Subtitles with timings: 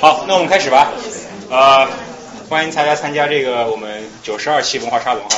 [0.00, 0.90] 好，那我们开始吧。
[1.50, 1.86] 呃，
[2.48, 5.36] 欢迎大家参加这个我们九十二期文化沙龙哈。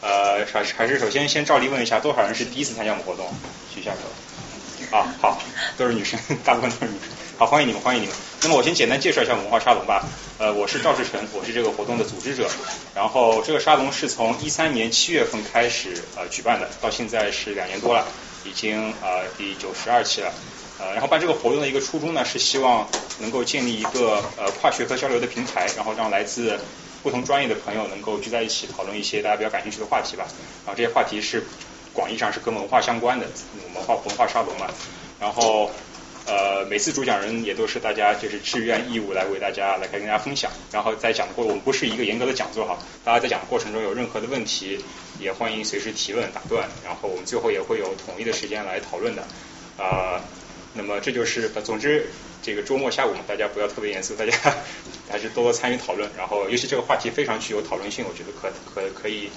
[0.00, 3.26] 呃，还是还是首先先照例问一下，多少人是第一次参加我们活动？
[3.74, 4.96] 举一下手。
[4.96, 5.42] 啊，好，
[5.76, 7.08] 都是女生，大部分都是女生。
[7.36, 8.14] 好，欢迎你们，欢迎你们。
[8.42, 10.04] 那么我先简单介绍一下文化沙龙吧。
[10.38, 12.48] 呃，我是赵志成，我是这个活动的组织者。
[12.94, 18.06] 然后这个沙龙是从一三年七月份开始呃举办的，到现在是两年多了，
[18.44, 20.32] 已经呃第九十二期了。
[20.78, 22.86] 呃，然后办这个活动的一个初衷呢，是希望
[23.18, 26.58] 能够建立一个呃跨学科交流的平台，然后让来自
[27.02, 30.26] 不同专业的朋友能够聚在一起讨论一些大家比较感兴趣的话题吧。
[30.66, 31.42] 然后这些话题是
[31.94, 33.26] 广义上是跟文化相关的，
[33.74, 34.66] 文化文化沙龙嘛。
[35.18, 35.70] 然后
[36.26, 40.50] 呃每次主讲人也都是大家就是志愿义务来为大家来跟大家分享。
[40.70, 44.78] 然后在讲的过我们不是一个严格的讲座哈，大家在讲的过程中有任何的问题
[45.18, 49.22] 也欢迎随时提问打断，然后我们最后也会有统一的时间来讨论的
[49.78, 50.20] 啊。
[50.76, 52.06] 那么这就是，总之
[52.42, 54.32] 这个周末下午嘛，大家不要特别严肃，大家
[55.10, 56.10] 还是多多参与讨论。
[56.16, 59.30] 然后，尤其这个话题非常具有讨论性，我觉得可可可以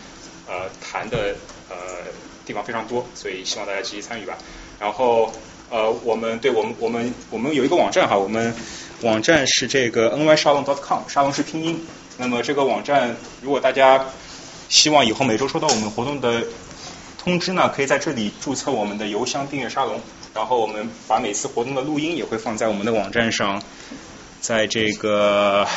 [0.47, 1.35] 呃谈的
[1.69, 1.75] 呃
[2.45, 4.37] 地方非常多，所以希望大家积极参与吧。
[4.79, 5.31] 然后
[5.69, 8.53] 呃，我们对我们我们我们有一个网站哈，我们
[9.01, 11.85] 网站是这个 ny 沙龙 .com，沙龙是拼音。
[12.17, 14.05] 那么这个网站，如果大家
[14.67, 16.43] 希望以后每周收到我们活动的
[17.17, 20.01] 通知呢，可以在这里注册我们的邮箱订阅沙龙。
[20.33, 23.61] 然后我们把每次活动的录音也会放在我们的网站上，
[24.39, 25.67] 在这个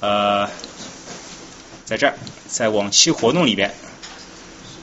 [0.00, 0.48] 呃，
[1.84, 2.14] 在这儿，
[2.48, 3.72] 在往期活动里边，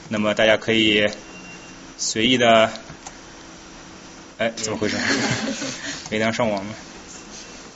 [0.08, 1.06] 那么大家可以
[1.98, 2.70] 随意的，
[4.38, 4.96] 哎，怎么回事？
[6.10, 6.74] 没连上网吗？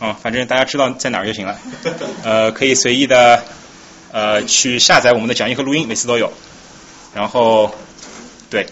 [0.01, 1.59] 啊，反正大家知道在哪儿就行了。
[2.23, 3.43] 呃，可以随意的
[4.13, 6.33] 呃去下载我们的讲义和录音，每次都有。
[7.15, 7.75] 然后，
[8.49, 8.67] 对。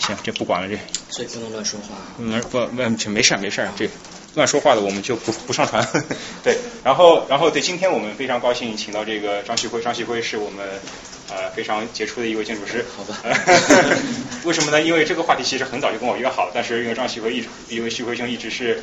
[0.00, 0.76] 行，这不管了，这
[1.14, 1.96] 所以不能乱说话。
[2.18, 3.88] 嗯，不，没没事没事这
[4.34, 5.86] 乱说话的我们就不不上传。
[6.42, 10.66] 对，然后然后对，今天我们非常高兴请到这个张旭辉，张旭辉是我们
[11.28, 12.84] 呃非常杰出的一位建筑师。
[12.96, 13.20] 好吧。
[14.44, 14.80] 为什么呢？
[14.80, 18.82] 因为这个话题其实很早就跟我约好，但是因为张旭辉一直，因为旭辉兄一直是。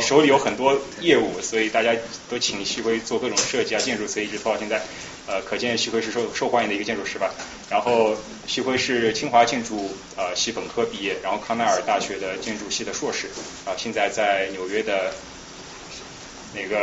[0.00, 1.92] 手里有很多业务，所以大家
[2.28, 4.80] 都请旭辉做各种设计啊、建筑，所以一直拖到现在。
[5.30, 7.30] 呃，可见徐辉是受受欢迎的一个建筑师吧。
[7.70, 8.16] 然后
[8.48, 13.28] 徐辉是清华建筑呃系本科毕业，然后康奈尔大学的建筑系的硕士，
[13.64, 15.14] 啊，现在在纽约的
[16.52, 16.82] 那个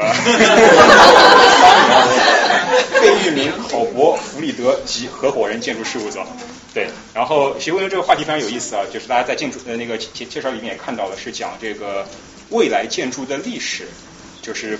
[3.02, 6.26] 贝聿铭考博弗里德及合伙人建筑事务所。
[6.74, 12.08] 对，然后徐辉这个话题非常有意思啊，就是大家在建筑的那个介介绍里面也看到了，是讲这个。
[12.50, 13.90] 未来建筑的历史，
[14.42, 14.80] 就是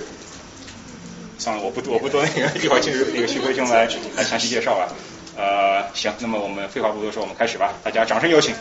[1.38, 4.94] 算了，我不多我不多那个， 一会儿进入那个徐辉兄来来详细介绍了。
[5.36, 8.54] 呃，行，那么我们废话不多说，我们开始吧，大家掌声有请。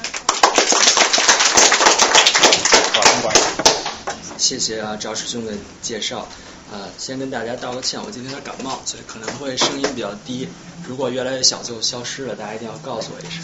[4.37, 6.27] 谢谢啊，赵师兄的介绍。
[6.71, 10.47] 啊，先跟大家道个歉，我今天有点感冒，所以可能会声音比较低。
[10.85, 13.41] 如果越来越小就消失了，大家一定要告诉我一声。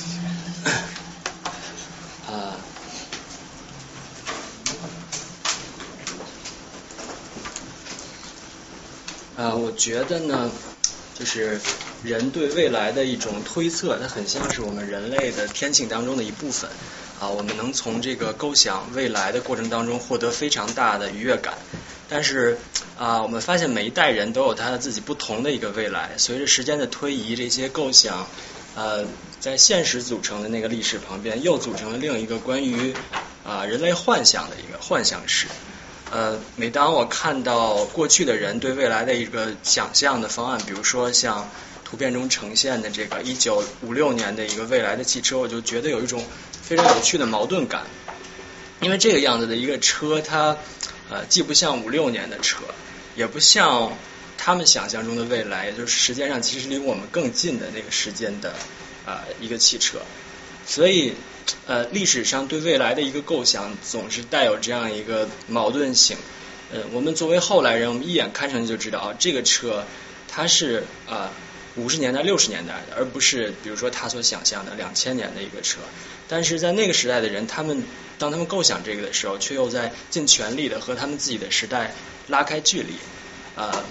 [2.27, 2.53] 啊。
[9.35, 10.51] 啊，我觉得呢，
[11.17, 11.59] 就是
[12.03, 16.69] 人对未来的一种推测，它很像是我们人类的天性当中的一部分。
[17.19, 21.53] 啊，我们能从这个构想未来的过程当中获得非常大的愉悦感。
[22.09, 22.57] 但是
[22.97, 26.11] 啊，我们发现每一代人都有他自己不同的一个未来。
[26.17, 28.27] 随着时间的推移，这些构想
[28.75, 29.05] 呃，
[29.39, 32.93] 在现实组成的那个历史旁边，又组成了另一个关于
[33.43, 35.47] 啊人类幻想的一个幻想史。
[36.13, 41.49] 呃，每当我看到过去的人对未来的一个想象的方案，比如说像
[41.83, 46.23] 图片中呈现的这个一九五六年的一个未来的汽车，我就觉得有一种
[46.61, 47.81] 非常有趣的矛盾感。
[48.79, 50.55] 因为这个样子的一个车，它
[51.09, 52.63] 呃既不像五六年的车，
[53.15, 53.91] 也不像
[54.37, 58.53] 他们想象中的未来，也就是时间上其实离我们更近的那个时间的
[59.03, 59.97] 啊一个汽车，
[60.65, 61.13] 所以。
[61.67, 66.15] 呃，历史上对未来的一个构想总是带有这样一个矛盾性。
[66.71, 69.83] 呃，我们作为后来人，我们一眼看上去就知道啊，这个车
[70.29, 71.31] 它是啊
[71.75, 75.79] 五十年代、六十年代的，而不是比如说他所想象的两千年的一个车。
[76.29, 77.83] 但是在那个时代的人，他们
[78.17, 81.93] 当他们构想这个的时候，却又在尽全力的和他们自己的时代
[82.29, 82.93] 拉开距离。
[83.61, 83.83] 啊，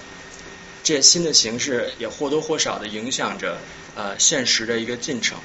[0.83, 3.59] 这新的形式也或多或少的影响着
[3.95, 5.37] 呃现实的一个进程。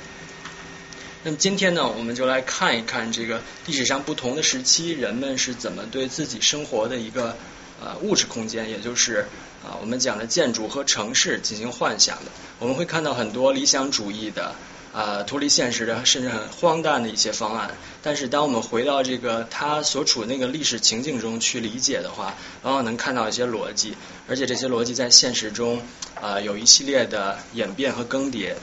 [1.25, 7.37] 那么今天呢，我们就来看一看这个历史上不同的时期，人们是怎么对自己生活的一个
[7.83, 9.27] 呃物质空间，也就是
[9.65, 12.31] 啊我们讲的建筑和城市进行幻想的。
[12.61, 14.55] 我们会看到很多理想主义的
[14.95, 17.73] 啊脱离现实的，甚至很荒诞的一些方案。
[18.01, 23.97] 但是当我们回到这个他所处那个历史情境中去理解的话，往往能看到一些逻辑，
[24.29, 25.83] 而且这些逻辑在现实中
[26.23, 28.55] 呃有一系列的演变和更迭。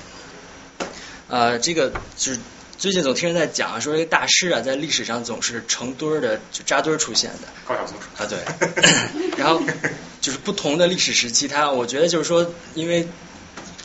[1.28, 2.40] 呃，这个就是
[2.78, 7.48] 最近总听人在讲说，这个大师啊，在历史上总是成堆儿的就扎堆儿出现的。
[7.66, 8.38] 高晓松啊，对。
[9.38, 9.62] 然后
[10.22, 13.08] 就是不同的历史时期，它我觉得就是说，因为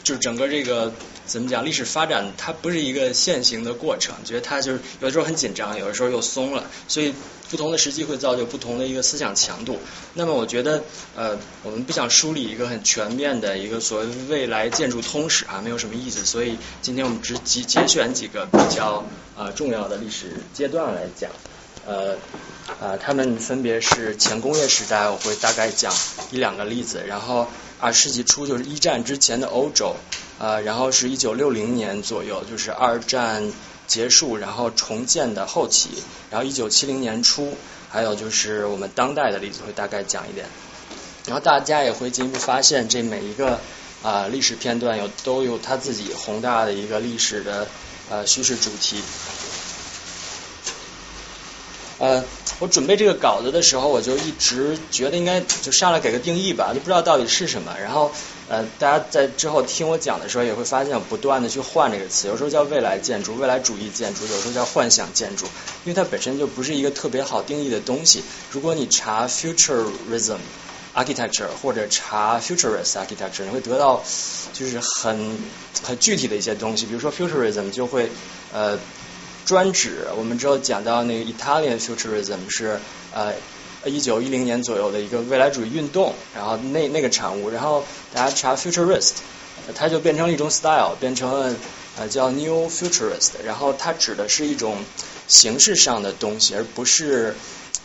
[0.02, 0.92] 就是整个这个
[1.30, 7.14] 怎么讲，历史发展它不是一个线性的过程，觉得它就是有的时候很紧张，有的时候又松了，所以
[7.48, 9.78] 不同的时期会造就不同的一个思想强度。
[10.14, 10.82] 那么我觉得
[11.14, 16.26] 呃，我们不想梳理一个很全面的一个所谓未来建筑通史啊，没有什么意思。
[16.26, 19.04] 所以今天我们只节节选几个比较
[19.36, 21.30] 啊重要的历史阶段来讲。
[21.86, 22.16] 呃
[22.80, 25.92] 啊，他们分别是前工业时代，我会大概讲
[26.30, 27.48] 一两个例子，然后
[27.80, 29.96] 二世纪初就是一战之前的欧洲，
[30.38, 33.50] 呃，然后是一九六零年左右，就是二战
[33.86, 35.90] 结束然后重建的后期，
[36.30, 37.56] 然后一九七零年初，
[37.88, 40.46] 还有就是我们当代的例子会大概讲一点，
[41.26, 43.58] 然后大家也会进一步发现，这每一个
[44.02, 47.66] 啊历史片段有都有它自己宏大的一个历史的
[48.10, 49.02] 呃叙事主题。
[52.00, 52.24] 呃，
[52.60, 57.76] 我准备这个稿子的时候，我就一直觉得应该就上来给个定义吧，就不知道到底是什么。
[57.78, 58.10] 然后
[58.48, 65.44] 呃，大家在之后听我讲的时候，也会发现我不断的去换这个词，有时候叫未来建筑、未来主义建筑，有时候叫幻想建筑，
[65.84, 68.24] 因为它本身就不是一个特别好定义的东西。
[68.50, 70.38] 如果你查 futurism
[70.94, 74.02] architecture 或者查 futurist architecture，你会得到
[74.54, 75.38] 就是很
[75.82, 78.10] 很具体的一些东西，比如说 futurism 就会
[78.54, 78.78] 呃。
[79.46, 82.78] 专指我们之后讲到那个 Italian Futurism 是
[83.12, 83.34] 呃
[83.86, 87.82] 一九一零年左右的一个未来主义运动，然后那那个产物，然后
[88.12, 89.12] 大家查 Futurist，
[89.74, 91.54] 它就变成了一种 style，变成了
[91.98, 94.76] 呃叫 New Futurist，然后它指的是一种
[95.26, 97.34] 形式上的东西，而不是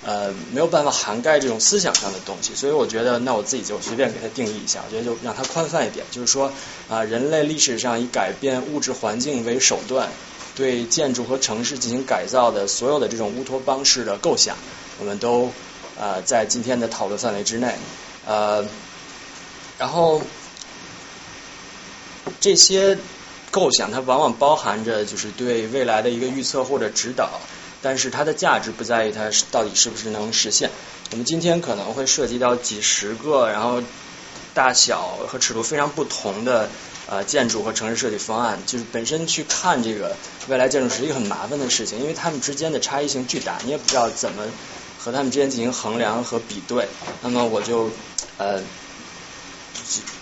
[0.03, 6.51] 呃没有办法涵盖这种思想上的东西，所以我觉得那我自己就随便给它定义一下，我觉得就让它宽泛一点，就是说
[6.89, 10.09] 啊人类历史上以改变物质环境为手段。
[10.55, 14.55] 对建筑和城市进行改造的所有的这种乌托邦式的构想，
[14.99, 15.51] 我们都
[15.99, 17.75] 呃在今天的讨论范围之内。
[18.25, 18.65] 呃，
[19.77, 20.21] 然后
[22.39, 22.97] 这些
[23.51, 27.41] 构想它往往包含着就是对未来的一个预测或者指导，
[27.81, 30.71] 但是它的价值不在于它到底是不是能实现。
[31.11, 33.83] 我们今天可能会涉及到几十个，然后
[34.53, 36.69] 大小和尺度非常不同的。
[37.07, 40.17] 呃，建筑和城市设计方案，就是本身去看这个
[40.47, 44.43] 未来建筑是一个很麻烦的事情，因为他们之间的差异性巨大，你也不知道怎么
[44.97, 46.87] 和他们之间进行衡量和比对。
[47.21, 47.91] 那么我就
[48.37, 48.61] 呃。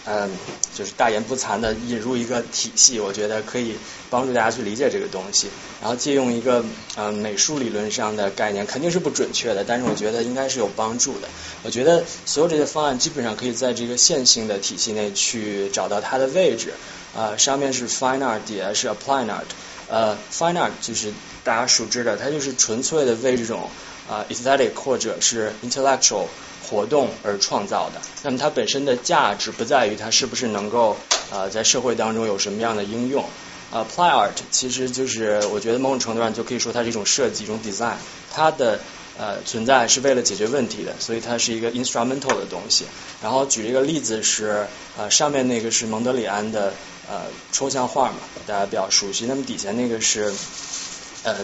[0.06, 0.30] 嗯，
[0.76, 3.76] 就是大言不惭的引入一个体系，我觉得可以
[4.10, 5.48] 帮助大家去理解这个东西。
[5.82, 6.64] 然后借用一个
[6.96, 11.28] 嗯美术理论上的概念，肯定是不准确的，但是我觉得应该是有帮助的。
[11.64, 16.74] 我觉得所有这些方案基本上可以在这个线性的体系内去找到它的位置。
[17.16, 19.46] 啊，上面是 fine art，底下是 applied art。
[19.88, 21.14] 呃，fine art 就是
[21.44, 23.70] 大家熟知的，它就是纯粹的为这种
[24.10, 26.26] 啊 aesthetic 或者是 intellectual。
[26.70, 30.98] 活动而创造的，那么它本身的价值不在于它是不是能够
[31.32, 33.24] 呃在社会当中有什么样的应用。
[33.72, 37.96] Apply art 其实就是我觉得某种程度上就可以说它是一种设计，一种 design，
[38.32, 38.80] 它的
[39.18, 42.86] 呃存在是为了解决问题的，所以它是一个 instrumental 的东西。
[43.22, 46.72] 然后举一个例子是呃上面那个是蒙德里安的
[47.10, 49.26] 呃抽象画嘛，大家比较熟悉。
[49.26, 50.32] 那么底下那个是
[51.24, 51.38] 呃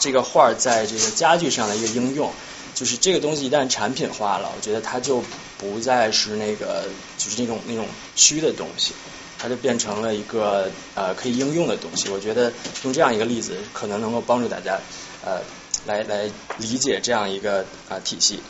[0.00, 2.32] 这个画在这个家具上的一个应用。
[2.76, 5.22] 就是这个东西一旦产品化了，我觉得它就
[5.56, 6.84] 不再是那个
[7.16, 8.92] 就是那种那种虚的东西，
[9.38, 12.10] 它就变成了一个呃可以应用的东西。
[12.10, 12.52] 我觉得
[12.84, 14.78] 用这样一个例子，可能能够帮助大家
[15.24, 15.40] 呃
[15.86, 18.40] 来来理解这样一个啊体系。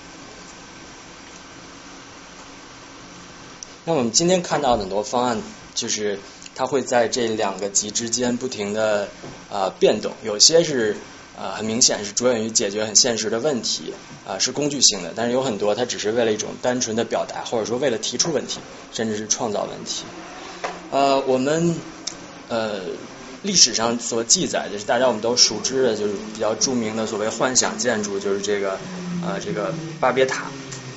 [3.84, 5.40] 那我们今天看到很多方案，
[5.76, 6.18] 就是
[6.56, 9.08] 它会在这两个极之间不停的
[9.52, 10.96] 啊变动，有些是。
[11.36, 13.92] 啊，很明显是着眼于解决很现实的问题，
[14.26, 15.12] 啊，是工具性的。
[15.14, 18.58] 但是有很多，它只是为了一种单纯的表达，或者说为了提出问题，
[18.90, 20.04] 甚至是创造问题。
[20.90, 21.76] 呃，我们
[22.48, 22.80] 呃
[23.42, 28.78] 历史上所记载的是大家我们都熟知的，就是比较著名的所谓幻想建筑，就是这个
[29.22, 30.44] 呃这个巴别塔。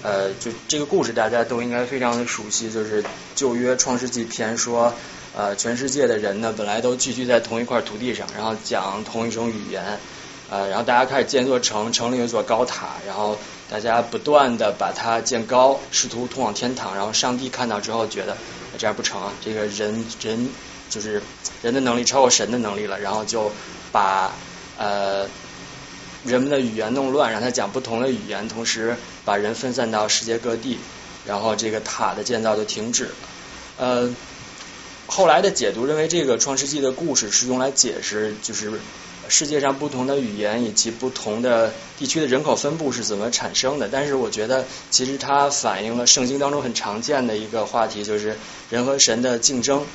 [0.02, 3.04] 呃，就这个故事大家都应该非常的熟悉，就是
[3.36, 4.94] 旧约创世纪篇说，
[5.36, 10.00] 呃，全世界的人呢本来都聚居在同一块土地上，然后讲同一种语言。
[10.50, 13.38] 呃，然后大家开始建一座城，城里有一座高塔，然后
[13.70, 16.96] 大家不断的把它建高，试图通往天堂。
[16.96, 18.36] 然后上帝看到之后觉得
[18.78, 20.50] 这样不成啊，这个人人
[20.90, 21.22] 就是
[21.62, 23.52] 人的能力超过神的能力了，然后就
[23.92, 24.34] 把
[24.78, 25.28] 呃
[26.24, 30.80] 人们的语言弄乱，让他讲不同的语言，同时把人分散到世界各地，
[31.26, 33.12] 然后这个塔的建造就停止了。
[33.78, 34.16] 呃，
[35.06, 38.80] 后来的解读认为，这个创世纪的故事是用来解释就是
[39.30, 43.88] 世界上不同的语言以及不同的地区的人口分布是怎么产生的。
[43.88, 48.38] 但是我觉得，其实它反映了圣经当中很常见的一个话题，就是
[48.70, 49.86] 人和神的竞争。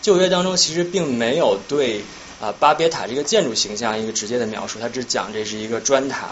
[0.00, 2.02] 旧约当中其实并没有对
[2.40, 6.30] 啊巴别塔这个建筑形象一个直接的描述，它只讲这是一个砖塔。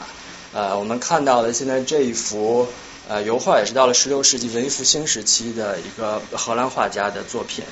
[0.52, 2.66] 呃，我们看到的现在这一幅
[3.08, 7.64] 呃油画也是到了十六世纪文艺复兴时期的一个荷兰画家的作品。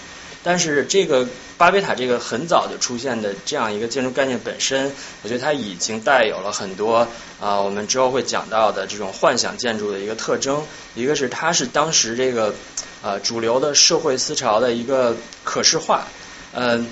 [0.44, 7.08] 但是这个巴别塔这个很早就出现的这样一个建筑概念本身，我觉得它已经带有了很多
[7.40, 10.62] 啊我们之后会讲到的这种幻想建筑的一个特征。
[10.94, 12.54] 一个是它是当时这个
[13.02, 16.06] 呃主流的社会思潮的一个可视化。
[16.52, 16.86] 嗯，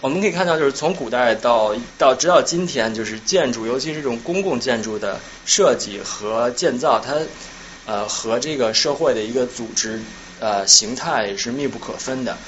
[0.00, 7.14] 我们可以看到就是从古代到到直到今天，就是建筑，尤其是这种公共建筑的设计和建造，它
[7.84, 10.00] 呃和这个社会的一个组织
[10.40, 12.38] 呃形态是密不可分的。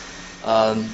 [0.46, 0.88] 嗯，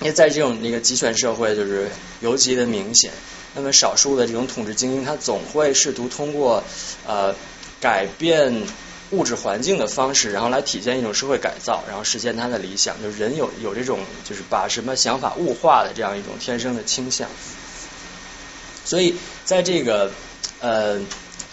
[0.00, 1.88] 因为在这种那个集权社会，就是
[2.20, 3.12] 尤其的明显。
[3.54, 6.62] 那么少数的这种统治精英，他总会试图通过
[7.06, 7.34] 呃
[7.80, 8.62] 改变
[9.10, 13.02] 物质环境的方式，然后来体现一种社会改造，然后实现他的理想。
[13.02, 17.28] 就是人有有这种就是把什么想法物化的这样一种天生的倾向。
[18.84, 20.12] 所以在这个
[20.60, 21.00] 呃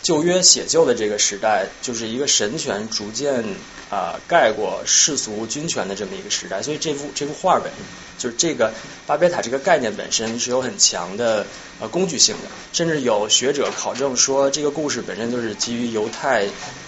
[0.08, 3.44] 旧约写就的这个时代，就是一个神权逐渐。
[3.90, 7.72] 啊，盖过世俗君权的这么一个时代，所以这幅这幅画本
[8.18, 8.74] 就是这个
[9.06, 11.48] 巴别塔这个概念本身是有很强的
[11.80, 16.46] 呃工具性的，甚至有学者考证说，这个故事本身就是基于犹太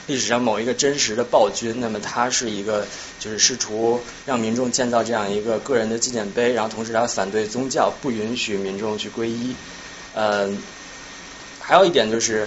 [0.07, 2.85] 历史上某一个真实的暴君，那么他是一个
[3.17, 9.55] 就是试图让民众建造这样一个个人的纪念碑，然后同时他反对宗教，不允许民众去皈依。
[10.13, 10.49] 呃，
[11.61, 12.45] 还有一点就是。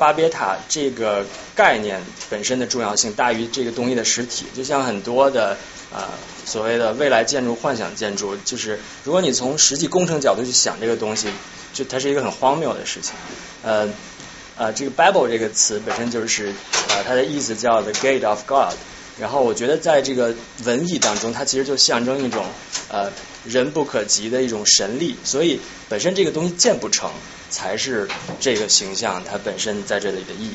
[0.00, 5.58] 巴别塔这个概念本身的重要性大于这个东西的实体，就像很多的
[5.92, 6.08] 啊
[6.46, 11.28] 所谓的未来建筑、幻想建筑，就是如果你从实际工程角度去想这个东西，
[11.74, 13.12] 就它是一个很荒谬的事情。
[13.62, 13.90] 呃
[14.56, 16.54] 呃，这个 Bible 这个词本身就是
[16.88, 18.72] 呃它的意思叫 The Gate of God，
[19.20, 20.34] 然后我觉得在这个
[20.64, 22.46] 文艺当中，它其实就象征一种
[22.88, 23.12] 呃
[23.44, 27.10] 人不可及的一种神力，所以本身这个东西建不成。
[27.50, 28.08] 才是
[28.38, 30.52] 这个形象它本身在这里的意义。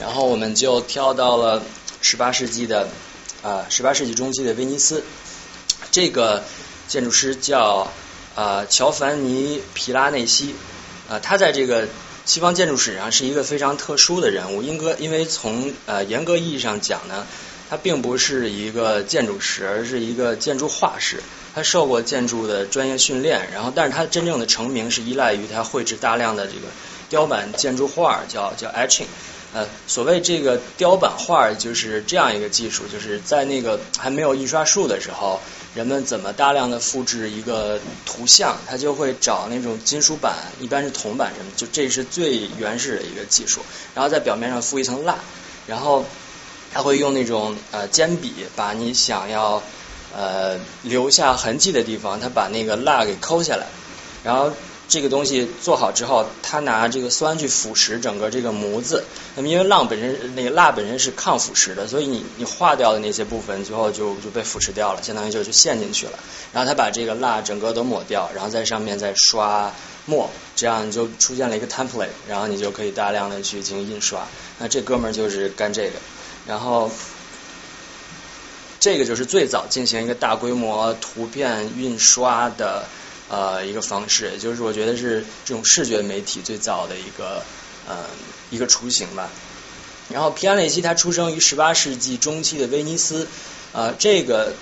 [0.00, 1.62] 然后我们就跳到了
[2.00, 2.88] 十八世纪的
[3.42, 5.04] 啊，十八世纪中期的威尼斯，
[5.90, 6.42] 这个
[6.88, 7.92] 建筑师叫
[8.34, 10.54] 啊乔凡尼皮拉内西
[11.08, 11.88] 啊，他在这个
[12.24, 17.26] 西方建筑史上是一个非常特殊的人物，应该因为从呃严格意义上讲呢。
[17.70, 21.22] 他并不是一个建筑师，而是一个建筑画师。
[21.54, 26.68] 他受过建筑的专业训练，然后，但是他真正的成名是依赖于他绘制大量的这个
[27.08, 29.06] 雕版建筑画，叫叫 etching。
[29.54, 35.40] 呃，所谓这个雕版画就是这样一个技术，就是在那个还没有印刷术的时候，
[35.74, 43.60] 人们怎么大量的复制一个图像，他就会找那种金属板，一般是铜板什么，就这是最原始的一个技术，
[43.94, 45.16] 然后在表面上敷一层蜡，
[45.66, 46.04] 然后。
[46.76, 49.62] 他会用那种呃尖笔，把你想要
[50.12, 53.68] 呃留下痕迹的地方，他把那个蜡给抠下来，
[54.24, 54.50] 然后
[54.86, 59.04] 这个东西做好之后，他拿这个酸去腐蚀整个这个模子。
[59.34, 66.18] 那么因为蜡本身那个蜡本身是抗腐蚀的，所以你你化掉的那些部分最后就就被腐蚀掉了，相当于就就陷进去了。
[66.52, 69.72] 然后他把这个蜡整个都抹掉，然后在上面再刷
[70.06, 74.26] 墨，这样就出现了一个 template，然后你就可以大量的去进行印刷。
[74.58, 75.92] 那这哥们儿就是干这个。
[76.46, 76.90] 然后，
[78.78, 82.84] 这个就是最早进行一个大规模图片印刷的
[83.28, 87.42] 呃一个方式，也就是我觉得是这种视觉媒体最早的一个
[87.88, 88.04] 呃
[88.50, 89.28] 一个雏形吧。
[90.10, 93.26] 然后皮亚内西他出生于十八世纪中期的威尼斯，
[93.72, 94.52] 呃，这个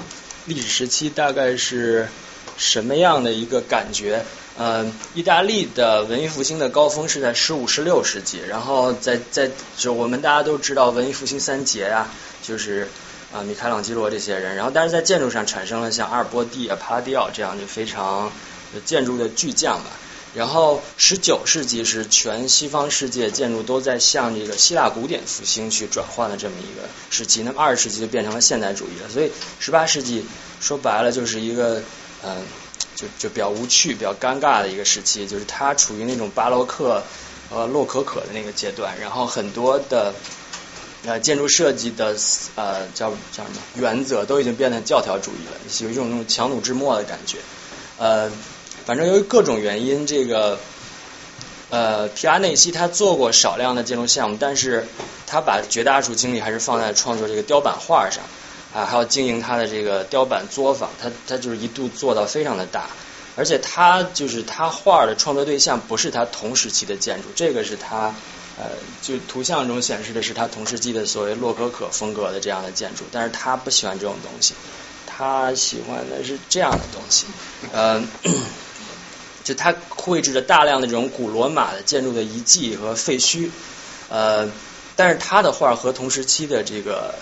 [0.46, 2.08] 历史时期大概是
[2.56, 4.24] 什么样的一个感觉？
[4.56, 12.08] 呃，意大利的文艺复兴的高峰是在十五、十六世纪，然后在在就我们大家都知道文艺复兴三杰啊，
[12.42, 12.86] 就是
[13.32, 18.30] 啊米开朗基罗这些人，然后但是在建筑上产生了像阿尔波蒂啊、帕拉迪奥这样就非常
[18.80, 19.90] 建筑的巨匠吧。
[20.34, 29.08] 然后十九世纪是全西方世界建筑都在向这个希腊古典复兴去转换的这么一个时期，那么二十世纪就变成了现代主义了。
[29.08, 30.24] 所以十八世纪
[30.60, 31.82] 说白了就是一个
[32.24, 32.42] 嗯。
[32.94, 37.02] 就就比较无趣、比较尴尬的一个时期，就是它处于那种巴洛克
[37.48, 40.14] 和洛可可的那个阶段，然后很多的
[41.04, 42.14] 呃建筑设计的
[42.54, 47.38] 呃叫叫什么原则都已经变得教条主义了，有一种那种强弩之末的感觉。
[47.98, 48.30] 呃，
[48.84, 50.58] 反正由于各种原因，这个
[51.70, 54.86] 呃皮亚内西他做过少量的建筑项目，但是
[55.26, 58.24] 他把绝大多数精力还是放在创作这个雕版画上
[58.74, 62.88] 啊，还要经营他的这个雕版作坊，他他就是一度做到非常的大。
[63.34, 68.14] 而且他就是他画的创作对象不是他同时期的建筑，这个是他
[68.58, 68.66] 呃
[69.00, 74.52] 就图像中显示的是他同时期的所谓洛可可风格的这样的建筑，但是他不喜欢这种东西，
[75.06, 77.24] 他喜欢的是这样的东西，
[77.72, 78.04] 呃，
[79.44, 83.50] 就他绘制着大量的这种古罗马的建筑的遗迹和废墟，
[84.08, 84.50] 呃，
[84.96, 87.14] 但是他的画和同时期的这个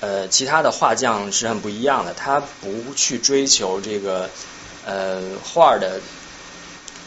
[0.00, 4.30] 呃其他的画匠是很不一样的，他不去追求这个。
[4.86, 5.98] 呃，画的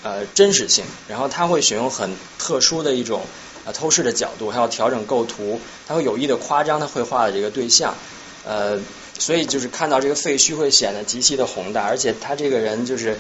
[0.02, 3.22] 呃真实性，然后他会选用很特殊的一种
[3.66, 7.94] 呃透视的角度，还要调整构图，他会有意的夸张他绘画的这个对象，
[8.48, 8.80] 呃，
[9.20, 13.20] 所以就是看到这个废墟会显得极其的宏大，而且他这个人就是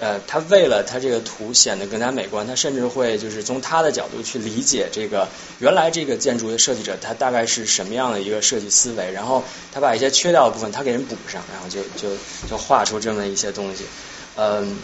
[0.00, 5.28] 呃，他为了他这个图显得更加美观，他甚至会就是从他的角度去理解这个
[5.58, 12.16] 原来这个建筑的设计者他大概是什么样的一个设计思维，然后他把一些缺掉的部分他给人补上，然后就就
[12.48, 13.84] 就画出这么一些东西。
[14.36, 14.78] 嗯，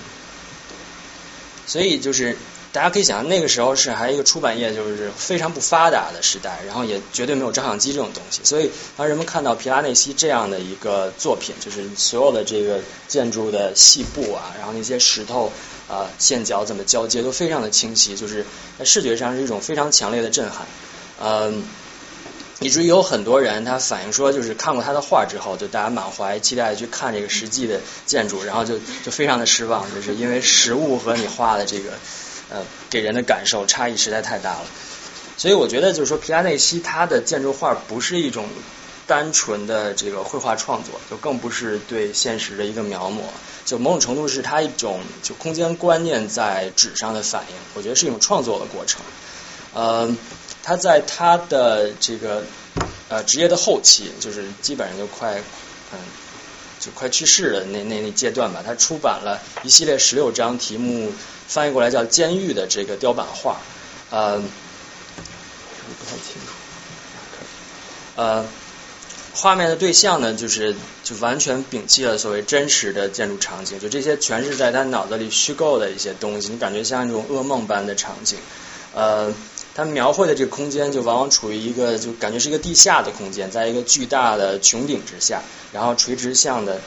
[1.66, 2.36] 所以就是
[2.76, 8.42] 大家可以想象，那个时候是还一个出版业就是非常不发达的时代，然后也绝对没有照相机这种东西。
[8.44, 12.78] 所以当人们看到皮拉内西这样的一个作品，就是所有的这个
[13.08, 15.50] 建筑的细部啊，然后那些石头
[15.88, 18.44] 啊线角怎么交接都非常的清晰，就是
[18.78, 20.66] 在视觉上是一种非常强烈的震撼。
[21.22, 21.64] 嗯。
[22.58, 31.90] 以至于有很多人他反映说，就是看过他的画之后，就大家满怀期待去看这个实际的建筑，然后就就非常的失望，就是因为实物和你画的这个
[32.50, 34.66] 呃给人的感受差异实在太大了。
[35.36, 38.48] 所以我觉得就是说，皮亚内西他的建筑画不是一种
[39.06, 43.20] 单纯的这个绘画创作，就更不是对现实的一个描摹，
[43.64, 47.54] 就某种程度是他一种就空间观念在纸上的反应。
[47.74, 49.00] 我觉得是一种创作的过程，
[49.74, 50.16] 呃。
[50.68, 52.42] 他在他的这个
[53.08, 55.40] 呃职业的后期，就是基本上就快
[55.92, 55.98] 嗯
[56.86, 61.12] 就快去世了那那那阶段吧，他出版了一系列十六张题目
[61.48, 63.60] 翻译过来叫《监狱》的这个雕版画，
[64.10, 66.52] 呃不太清楚，
[68.22, 68.46] 呃
[69.34, 78.38] 画面的对象呢，就是就完全摒弃了所谓真实的建筑场景，就这些全是在他脑子里虚构的一些东西，你感觉像一种噩梦般的场景，
[78.94, 79.34] 呃。
[79.76, 86.80] 他描绘的这个空间就往往处于一个就感觉是一个地下的空间，在一个巨大的穹顶之下，然后垂直向的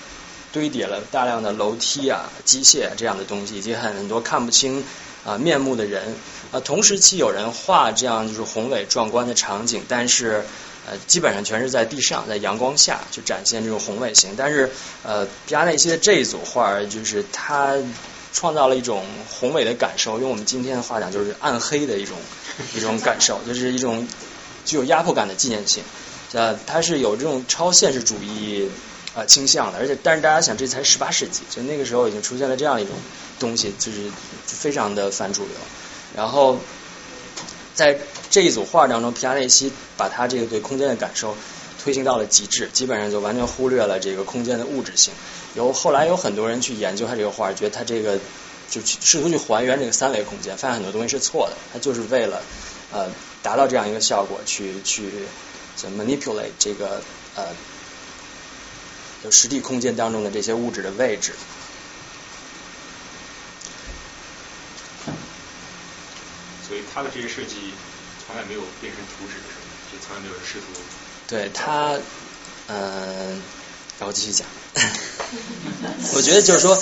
[0.52, 4.84] 堆叠了大量的楼梯啊、机械这样的东西，以及很多看不清
[5.23, 6.15] 啊面目的人
[6.52, 6.60] 啊。
[6.62, 10.43] 同时期有人画这样就是宏伟壮观的场景，但是
[10.88, 14.34] 呃基本上全是在地上，在阳光下去展现这种宏伟性。
[14.36, 14.71] 但是
[15.04, 17.78] 呃皮亚内西的这一组画儿就是他。
[18.32, 22.18] 创造了一种宏伟的感受，用我们今天的话讲，就是暗黑的一种
[22.76, 24.08] 一种感受，就是一种
[24.65, 25.84] 具有压迫感的纪念性。
[26.34, 28.70] 呃，它是有这种超现实主义
[29.15, 32.94] 呃倾向的，而且但是大家想，这才十八世纪，就那个时候已经出现了这样一种
[33.39, 34.12] 东西，就是
[34.46, 35.54] 非常的反主流。
[36.15, 36.60] 然后
[37.74, 41.36] 在这一组画当中，皮亚内西把他这个对空间的感受
[41.82, 45.13] 推行到了极致，基本上就完全忽略了这个空间的物质性。
[45.56, 48.20] 有后来有很多人去研究他这个画，觉得他这个
[48.70, 51.56] 就去试图去还原这个三维空间，发现很多东西是错的。
[51.74, 52.44] 他就是为了
[52.92, 53.10] 呃
[53.42, 55.10] 达到这样一个效果，去去
[55.98, 57.02] manipulate 这个
[57.36, 57.48] 呃
[59.24, 61.34] 就实体空间当中的这些物质的位置。
[66.68, 67.74] 所以他的这些设计
[68.28, 69.38] 从来没有变成图纸，
[69.92, 70.65] 就从来没有试图。
[71.30, 71.98] 对他，
[72.68, 73.42] 嗯。
[74.00, 74.48] 然后继续讲，
[76.15, 76.74] 我觉得就是说，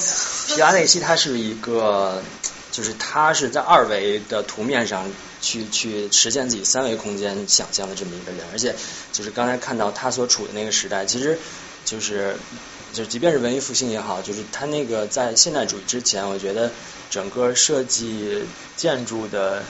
[0.46, 2.22] 皮亚内西他是一个，
[2.72, 8.76] 就是他是在二维的图面上去去实现自己三维空间想象的这么一个人，而且
[9.12, 11.40] 就是刚才看到他所处的那个时代，其实
[11.86, 12.36] 就是
[12.94, 16.72] 就是即便是文艺复兴也好，就是他那个在现代主义之前，我觉得
[17.10, 18.44] 整个设计
[18.76, 19.64] 建筑的。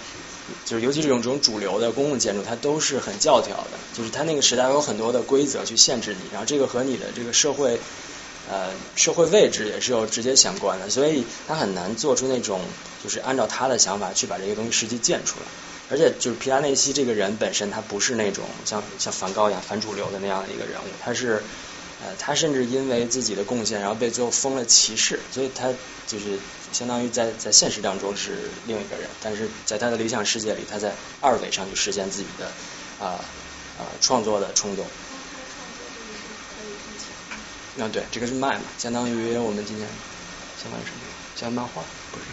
[0.66, 3.78] 就是尤其这种这种主流的公共建筑，它都是很教条的。
[3.94, 7.80] 就是它那个时代有很多的规则去限制你，然后这个和你的这个社会
[8.50, 12.62] 呃社会位置也是有直接相关的，所以它很难做出那种
[13.04, 15.46] 就是按照他的想法去把这个东西实际建出来。
[15.90, 21.42] 而且就是皮拉内西这个人本身，他不是那种像像梵高一样反主流的那样的一个人物，他是
[22.02, 25.74] 呃，他甚至因为自己的贡献，然后被最后封了骑士，所以他
[26.06, 26.38] 就是
[26.72, 32.46] 相当于在在现实当中是另一个人，但是在他的理想世界里，他在二维上去实现自己的
[33.00, 33.20] 啊
[33.80, 34.86] 啊创作的冲动。
[37.80, 39.88] 啊，对，这个是卖嘛，相当于我们今天
[40.62, 40.98] 相当于什么？
[41.36, 41.84] 像漫画？
[42.12, 42.24] 不是，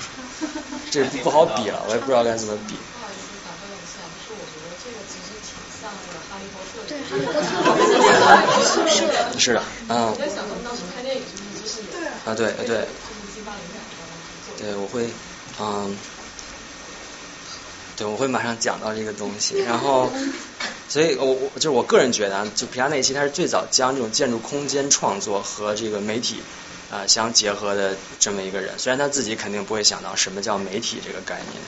[0.90, 2.74] 这不好比了，我也不知道该怎么比。
[5.84, 6.68] 对，哈利波特
[8.88, 9.38] 是的。
[9.38, 10.08] 是的，嗯。
[10.08, 11.22] 我在想，当时拍电影
[11.60, 12.88] 就是就是有啊，对对。
[14.58, 15.08] 对，我会，
[15.60, 15.96] 嗯，
[17.96, 19.58] 对，我会马上讲到这个东西。
[19.58, 20.10] 然后，
[20.88, 26.42] 所以我我就是我个人觉得啊，就皮亚内奇他是最早将这种建筑空间创作和这个媒体
[26.90, 28.78] 啊相结合的这么一个人。
[28.78, 31.62] 虽然他自己肯定不会想到什么叫媒体这个概念，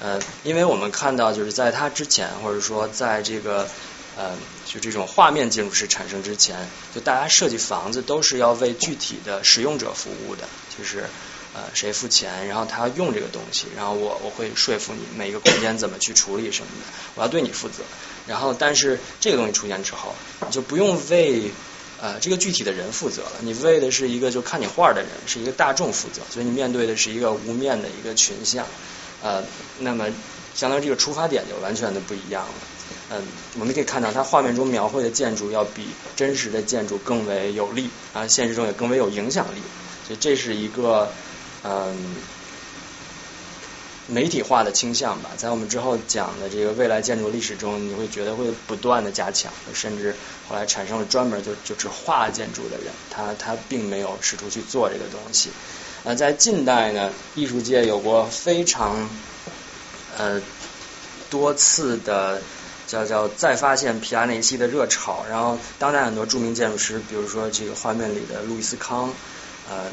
[0.00, 3.68] 呃，因为我们看到就是在他之前，或者说在这个。
[4.16, 11.04] 呃，就这种画面建筑师产生之前，就大家设计房子都是要为具体的使用者服务的，就是
[11.54, 16.86] 呃谁付钱，然后他用这个东西，然后我我会说服你每一个空间怎么去处理什么的，
[17.16, 17.82] 我要对你负责。
[18.26, 20.14] 然后但是这个东西出现之后，
[20.46, 21.50] 你就不用为
[22.00, 28.64] 呃这个具体的人负责了，你为的是一个就看你画的人，是一个大众负责，所以你面对的是一个无面的一个群像，
[29.22, 29.42] 呃，
[29.78, 30.06] 那么
[30.54, 32.54] 相当于这个出发点就完全的不一样了。
[33.12, 33.22] 嗯，
[33.58, 39.60] 我们可以看到，它画面中描绘的建筑要比真实的建筑更为有力，啊，现实中也更为有影响力。
[40.06, 41.12] 所以这是一个
[41.64, 42.16] 嗯
[44.06, 45.30] 媒体化的倾向吧。
[45.36, 50.16] 在我们之后讲的这个未来建筑历史中，你会觉得会不断的加强，甚至
[50.48, 55.50] 后来产生了专门就就只画建筑的人，他他并没有试图去做这个东西。
[56.04, 59.08] 呃，在近代呢，艺术界有过非常
[60.16, 60.40] 呃
[61.30, 62.40] 多次的。
[62.90, 69.14] 叫叫再发现皮亚内西的热潮，然后当代很多著名建筑师，比如说这个画面里的路易斯康，
[69.68, 69.84] 呃，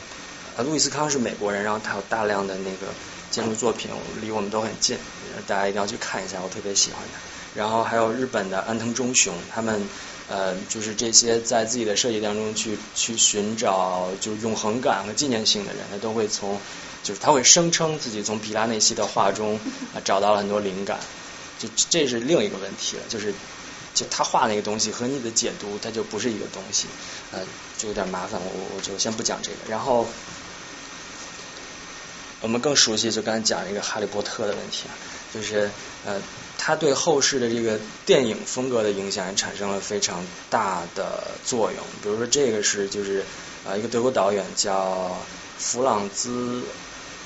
[0.58, 2.91] 啊路易斯康是美国人，然后他有大量的那个
[3.30, 4.98] 建筑作品，离我们都很近，
[5.46, 7.20] 大家一定要去看一下，我特别喜欢他。
[7.54, 9.88] 然后还有日本的安藤忠雄，他们
[10.28, 16.60] 呃就是这些在自己的设计当中去去寻找就永恒感和纪念性的人，他都会从
[17.04, 19.60] 就是他会声称自己从比拉内西的画中
[19.93, 21.00] 啊找到了很多灵感。
[21.60, 23.34] 就这是另一个问题了，就是
[23.96, 26.86] 就他画那个东西和你的解读，它就不是一个东西，
[27.32, 27.39] 呃，
[27.80, 29.58] 就有点麻烦，我我就先不讲这个。
[29.67, 30.08] 然后
[32.41, 34.93] 我们更熟悉，就刚才讲一个哈利波特的问题啊，
[35.34, 35.69] 就是
[36.06, 36.21] 呃，
[36.58, 41.84] 他对后世的这个电影风格的影响也产生了非常大的作用。
[42.04, 43.26] 比如说这个是就是
[43.65, 45.17] 呃一个德国导演叫
[45.58, 46.63] 弗朗兹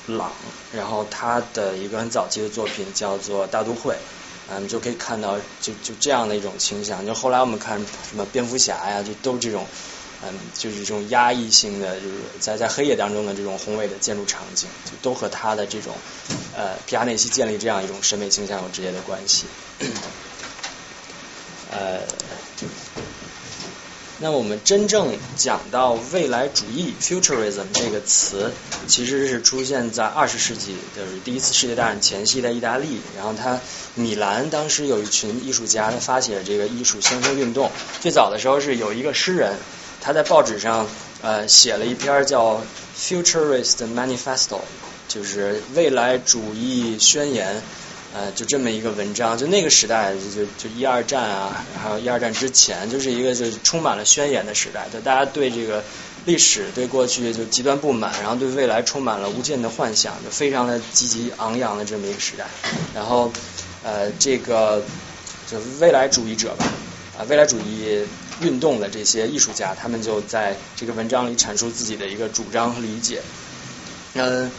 [0.06, 0.32] 朗，
[0.72, 3.94] 然后他的一个很早期的作品叫做《大都会》。
[4.50, 7.06] 嗯，就可以看到，就就这样的一种倾向。
[7.06, 7.78] 就后来我们看
[8.10, 9.64] 什么蝙蝠侠呀，就都这种，
[10.24, 15.94] 嗯，就是这种压抑性的，就是在在黑夜当中的这种宏伟的建筑场景，就都和他的这种
[16.56, 19.46] 呃皮亚内西建立这样一种审美倾向有直接的关系。
[21.70, 22.00] 呃。
[24.18, 28.52] 那我们真正讲到未来主义 （futurism） 这个词，
[28.86, 33.00] 其实是出现在二十世纪，就是第一次世界大战前夕的意大利。
[33.16, 33.58] 然后他
[33.96, 37.72] 米兰当时有一群艺术家，他发起了这个艺术先锋运动。
[38.00, 39.56] 最早的时候是有一个诗人，
[40.02, 40.86] 他在报纸上
[41.22, 42.54] 呃写了一篇叫
[42.98, 44.56] 《Futurist Manifesto》，
[45.08, 47.62] 就是未来主义宣言。
[48.14, 55.82] 呃，就这么一个文章，就那个时代，就就一二战啊，还有一二战之前，就是一个就充满了宣言的时代，就大家对这个
[56.26, 62.44] 历史、对过去就极端不满，然后对未来充满了无尽的幻想，就非常的积极昂扬的这么一个时代。
[62.94, 63.32] 然后
[63.82, 64.82] 呃，这个
[65.50, 66.66] 就未来主义者吧，
[67.16, 68.04] 啊，未来主义
[68.40, 73.20] 运动的这些艺术家，他们就在这个文章里阐述自己的一个主张和理解。
[74.14, 74.50] 嗯，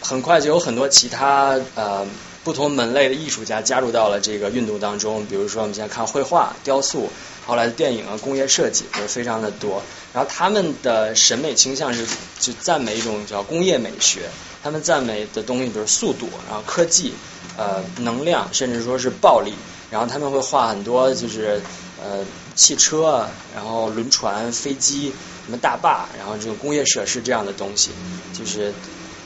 [0.00, 2.06] 很快就有很多其他呃。
[2.44, 7.08] 不同门类的艺术家加入到了这个运动当中，比如说我们现在看绘画、雕塑，
[7.46, 9.82] 后来的电影啊、工业设计都非常的多。
[10.12, 12.06] 然后他们的审美倾向是
[12.38, 14.28] 就赞美一种叫工业美学，
[14.62, 17.14] 他们赞美的东西就是速度，然后科技、
[17.56, 19.54] 呃能量，甚至说是暴力。
[19.90, 21.62] 然后他们会画很多就是
[21.98, 22.22] 呃
[22.54, 25.12] 汽车，然后轮船、飞机、
[25.44, 27.90] 什么大坝，然后这种工业设施这样的东西，
[28.32, 28.72] 就是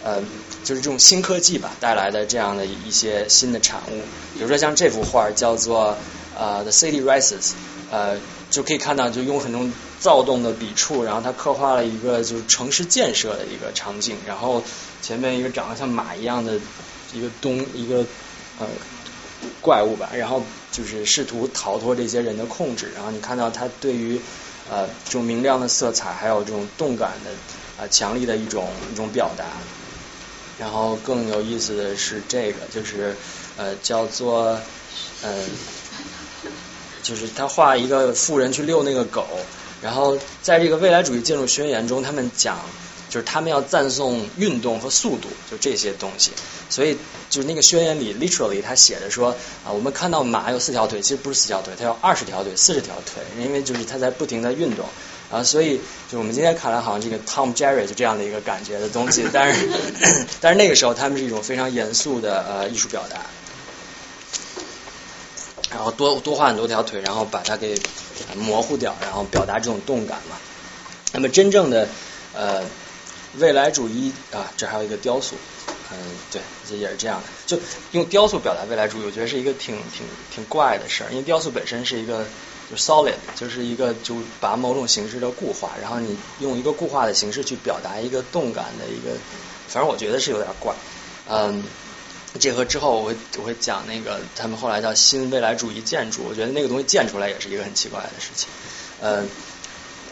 [0.02, 0.22] 呃。
[0.64, 4.02] 就是这种新科技吧带来的这样的一些新的产物，
[4.34, 5.96] 比如说像这幅画叫做
[6.36, 7.52] 呃 The City Rises，
[7.90, 8.18] 呃
[8.50, 9.66] 就可以看到就用很多
[10.00, 14.62] 躁动的笔触，然后它刻画了一个就是城市建设的一个场景，然后
[15.00, 16.58] 前面一个长得像马一样的
[17.14, 18.04] 一个东一个
[18.58, 18.66] 呃
[19.60, 24.20] 怪物吧，然后就是试图逃脱这些人的控制，然后你看到他对于
[24.70, 27.30] 呃这种明亮的色彩，还有这种动感的
[27.82, 29.44] 啊强力的一种一种表达。
[30.58, 33.16] 然后更有意思的是这个，就是
[33.56, 34.58] 呃叫做
[35.22, 35.44] 呃
[37.04, 39.24] 就是他画一个富人去遛那个狗，
[39.80, 42.58] 然后在这个未来主义建筑宣言中，他们讲
[43.08, 46.32] 就是他们要赞颂运动和速度，就这些东西。
[46.68, 46.96] 所以
[47.30, 49.30] 就是那个宣言里，literally 他写的说
[49.64, 54.86] 啊，我们看到马有四条腿，其实不是四条腿，它有二十条腿、四十条腿，因为就是它在不停的运动
[55.30, 55.42] 啊。
[55.42, 59.68] 所以就我们今天看来好像这个 Tom Jerry 就这样的一个感觉的东西， 但是
[60.40, 63.20] 但是那个时候他们是一种非常严肃的呃艺术表达。
[65.70, 67.78] 然后多多画很多条腿，然后把它给
[68.36, 70.36] 模糊掉，然后表达这种动感嘛。
[71.12, 71.86] 那么真正的
[72.34, 72.62] 呃
[73.34, 75.36] 未来主义啊，这还有一个雕塑，
[75.92, 75.98] 嗯，
[76.32, 77.26] 对，这也是这样的。
[77.46, 77.58] 就
[77.92, 82.26] 用雕塑表达未来主义，我觉得是一个挺挺挺怪的事儿，因为雕塑本身是一个
[82.70, 89.16] 就 solid，就是一个就把某种形式的固化，然后你用一个固化的形式去表达一个动感的一个，
[89.68, 90.74] 反正我觉得是有点怪，
[91.28, 91.62] 嗯。
[92.38, 98.48] 结合之后，我会我会讲那个他们后来叫新未来主义建筑，我觉得那个东西建出来也是一个很奇怪的事情。
[99.00, 99.24] 呃，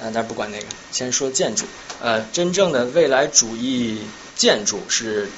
[0.01, 1.65] 呃，但是不管那个，先说建筑。
[2.01, 4.03] 呃，真正的未来主义
[4.37, 5.29] 建筑是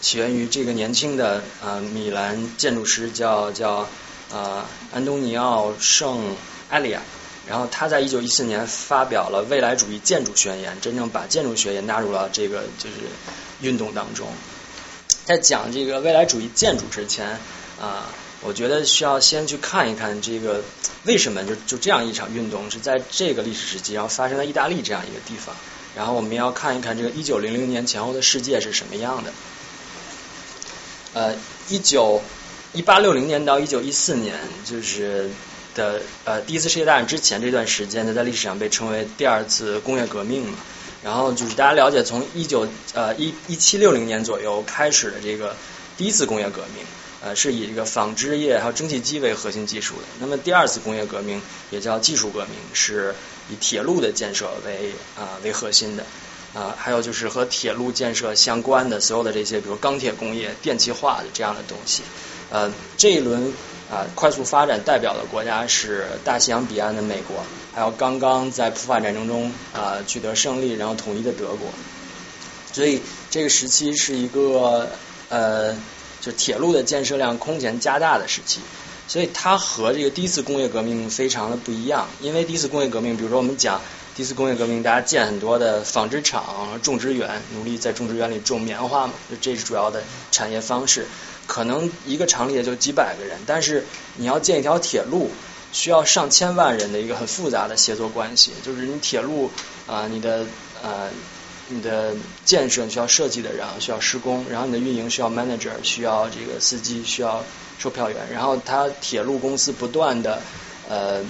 [0.00, 3.88] 起源于这个年轻的呃米兰建筑师叫叫
[4.32, 6.36] 呃安东尼奥圣
[6.70, 7.00] 埃利亚，
[7.48, 12.96] 然后他在一九一四年发表了未来主义建筑宣言，真正把建筑学也纳入了这个就是
[13.60, 14.28] 运动当中。
[15.24, 17.38] 在讲这个未来主义建筑之前
[17.80, 18.10] 啊，
[18.48, 20.62] 我觉得需要先去看一看这个
[21.04, 25.54] 为什么就就这样一场运动是在这个历史时期，然后发生在意大利这样一个地方。
[25.94, 29.32] 然后我们要看一看这个一九零零年前后的世界是什么样的。
[31.12, 31.34] 呃，
[31.68, 32.22] 一九
[32.72, 34.34] 一八六零年到一九一四年，
[34.64, 35.28] 就是
[35.74, 40.56] 的呃第一次世界大战之前这段时间呢，在历史上被称为第二次工业革命嘛。
[41.04, 45.54] 然后就是大家了解，从一九呃一一七六零年左右开始的这个
[45.98, 46.84] 第一次工业革命，
[47.22, 50.02] 呃是以这个纺织业还有蒸汽机为核心技术的。
[50.20, 53.14] 那么第二次工业革命也叫技术革命，是
[53.50, 56.04] 以铁路的建设为啊为核心的
[56.54, 62.02] 啊，还有就是和铁路建设相关的所有的这些，比如钢铁工业、电气化的这样的东西。
[62.50, 63.52] 呃，这一轮
[63.90, 67.44] 啊快速发展代表的国家是大西洋彼岸的美国。
[67.74, 71.68] 还有刚刚在普法战争中啊取得胜利，然后统一的德国，
[72.72, 73.00] 所以
[73.30, 74.90] 这个时期是一个
[75.28, 75.76] 呃
[76.20, 78.60] 就铁路的建设量空前加大的时期，
[79.06, 82.08] 所以它和这个第一次工业革命非常的不一样。
[82.20, 83.80] 因为第一次工业革命，比如说我们讲
[84.14, 91.06] 第一次工业革命，大家建很多的纺织厂、种植园，努力在种植园里种棉花嘛，就这是主要的产业方式。
[91.46, 95.30] 可能一个厂里也就几百个人，但是你要建一条铁路。
[95.70, 99.50] 需要上千万人的一个很复杂的协作关系，就是你铁路
[99.86, 100.46] 啊，你的
[100.82, 101.10] 呃，
[101.68, 107.44] 你的建设需要设计的人，需要施工，然后你的运营需要 manager，需要这个司机，需要
[107.78, 110.40] 售票员，然后它铁路公司不断的
[110.88, 111.22] 呃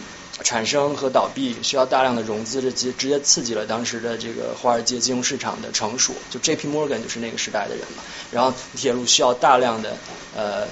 [0.43, 6.69] 产生和倒闭，需要大量的融资，这直直接刺激了当时的这个华尔街金融市场的成熟，就 J.P.
[6.69, 9.97] Morgan 就是那个时代的人嘛，然后铁路需要大量的
[10.35, 10.67] 呃。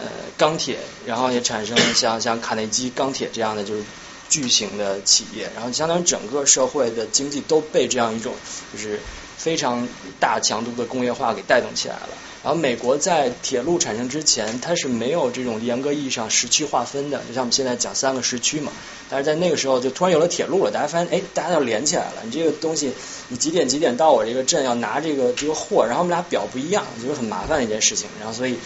[0.00, 3.84] 呃，钢铁，然后也产生了像像卡内基钢铁这样的就是
[4.32, 8.32] 巨型的企业，然后相当于整个社会的经济都被这样一种
[8.72, 8.98] 就是
[9.36, 9.86] 非常
[10.18, 12.08] 大强度的工业化给带动起来了。
[12.42, 18.72] 然后美国在铁路产生之前，它是没有这种严格意义上时区划分的，就像我们现在讲三个时区嘛。
[19.10, 22.22] 但是在那个时候就突然有了铁路了，大家发现哎，大家要连起来了。
[22.24, 22.90] 你这个东西，
[23.28, 28.08] 你几点几点到我这个镇要拿这个这个货，然后我们俩表不一样，就是很麻烦的一件事情。
[28.18, 28.56] 然后所以。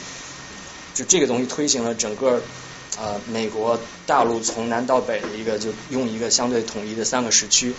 [0.96, 2.40] 就这个东西推行了整个
[2.98, 7.74] 呃美国大陆从南到北的一个就用一个相对统一的三个时区，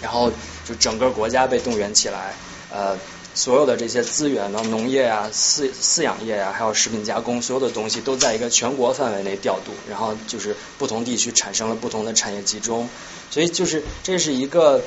[0.00, 0.30] 然后
[0.66, 2.34] 就整个国家被动员起来，
[2.70, 2.96] 呃
[3.34, 12.88] 所有的这些资源呢，农业啊、饲饲养业啊，还有食品加工，所有的东西都在一个全国范围内调度，然后就是不同地区产生了不同的产业集中，
[13.30, 14.82] 所以就是这是一个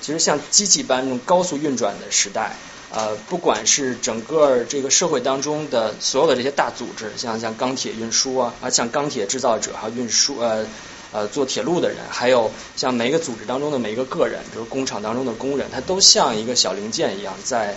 [0.00, 2.54] 其实像机器般那种高速运转的时代。
[2.92, 10.66] 呃，不管是整个这个社会当中的所有的这些大组织，像像钢铁运输啊，啊像钢铁制造者还有运输呃
[11.12, 17.76] 呃做铁路的人，还有像每一个组织当中的每一个个人，比如工厂当中的工人，他都像一个小零件一样，在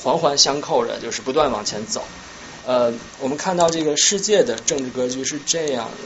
[0.00, 2.04] 环环相扣着，就是不断往前走。
[2.64, 5.96] 呃，我们看到这个世界的政治格局是这样的，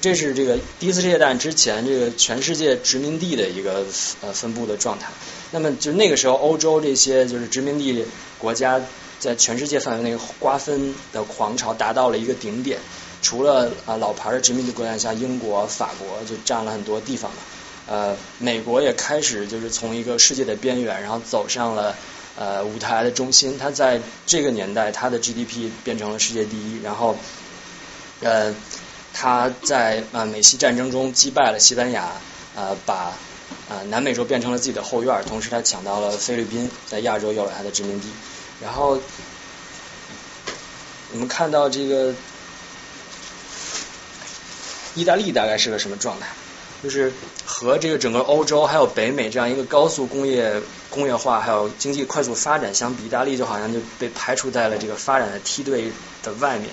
[0.00, 3.84] 这是这个第一次世界大战之前这个全世界殖民地的一个
[4.22, 5.08] 呃分布的状态。
[5.52, 8.04] 那么就那个时候，欧洲这些就是殖民地
[8.38, 8.80] 国家
[9.18, 12.78] 在全世界范围内瓜分的狂潮达到了一个顶点。
[13.22, 17.36] 除了啊老牌的殖民地国家，像英国、法国就占了很多地方嘛。
[17.86, 21.94] 呃，美国也开始就是从一个世界的边缘，然后走上了
[22.38, 23.58] 呃舞台的中心。
[23.58, 27.16] 它在这个年代，它的 GDP 变成了世界第一，然后
[28.20, 28.54] 呃，
[29.12, 32.12] 它在呃美西战争中击败了西班牙，
[32.54, 33.12] 呃，把
[33.70, 38.08] 呃南美洲变成了自己的后院，同时他抢到了菲律宾，在亚洲有了他的殖民地。
[38.60, 39.00] 然后
[41.12, 42.14] 我们看到这个。
[44.96, 46.26] 意大利大概是个什么状态？
[46.82, 47.12] 就是
[47.46, 55.92] 和这个整个欧洲还有北美这样一个高速工业工业化还有经济快速发展相比，意大利就好像就被排除在了这个发展的梯队
[56.24, 56.70] 的外面。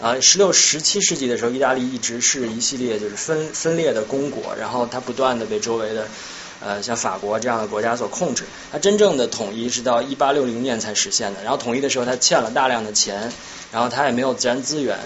[0.00, 6.08] 啊，十六、十七世纪的时候，意大利一直是一系列就是分分裂的公国，然后它不断的被周围的
[6.60, 8.44] 呃像法国这样的国家所控制。
[8.72, 11.42] 它真正的统一是到一八六零年才实现的。
[11.42, 13.32] 然后统一的时候，它欠了大量的钱，
[13.72, 14.98] 然后它也没有自然资源。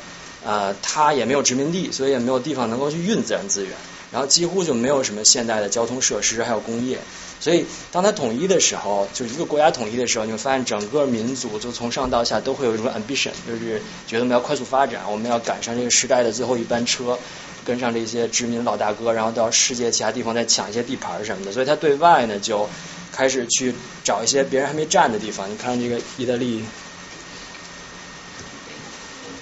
[0.45, 3.71] 呃，它也没有殖民地，所以也没有地方能够去运自然资源，
[4.11, 6.99] 然后几乎就没有什么现代的交通设施，还有工业。
[7.39, 17.17] 所以，当它统一的时候，就一个国家统一的时候，你会发现整个民族就从上到下都会有一种 ambition，就是觉得我们要快速发展，我们要赶上这个时代的最后一班车，
[17.65, 21.53] 跟上这些殖民老大哥，然后到世界其他地方再抢一些地盘什么的。
[21.53, 22.69] 所以，他对外呢就
[23.13, 25.51] 开始去找一些别人还没占的地方。
[25.51, 26.65] 你看这个意大利。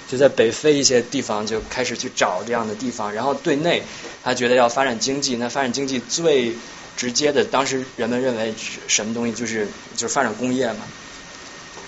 [0.07, 3.81] 就在北非一些地方就开始去找这样的地方，然后对内
[4.25, 6.53] 他觉得要发展经济，那发展经济最
[6.97, 8.53] 直接的，当时人们认为
[8.87, 10.79] 什么东西就是就是发展工业嘛，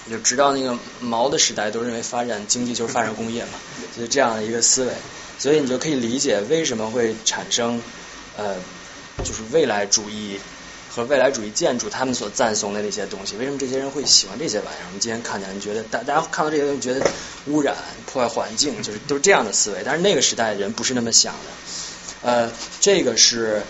[0.10, 3.60] 就直到那个毛的时代都认为发展经济就是发展工业嘛，
[3.94, 4.94] 就是这样的一个思维，
[5.40, 7.82] 所以你就可以理解为什么会产生
[8.38, 8.56] 呃
[9.24, 10.40] 就是未来主义。
[10.96, 14.86] 和未来主义建筑，他们所赞颂的那些东西，为什么这些人会喜欢这些玩意儿？
[14.86, 17.04] 我们今天看见，觉得大大家看到这些东西，觉得
[17.48, 19.82] 污染、破坏环境，就是都是这样的思维。
[19.84, 22.30] 但是那个时代人不是那么想的。
[22.30, 23.64] 呃，这个是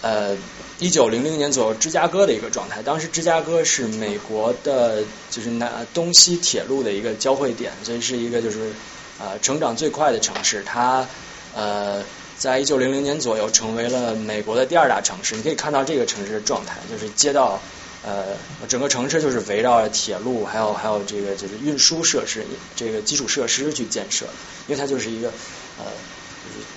[0.00, 0.34] 呃
[0.78, 2.82] 一九零零年左右芝加哥的一个状态。
[2.82, 8.72] 当时芝加哥是美国的，就是南东西铁路的一个交汇点，所以是一个就是
[9.20, 10.64] 呃成长最快的城市。
[10.64, 11.06] 它
[11.54, 12.02] 呃。
[12.40, 15.36] 在一九零零年左右，成为了美国的第二大城市。
[15.36, 17.60] 你可以看到这个城市的状态，就是街道，
[18.02, 18.28] 呃，
[18.66, 24.24] 整个城市就是围绕着铁路，还有还有这个就是运输设施，这个基础设施去建设。
[24.68, 25.28] 因为它就是一个
[25.76, 25.84] 呃，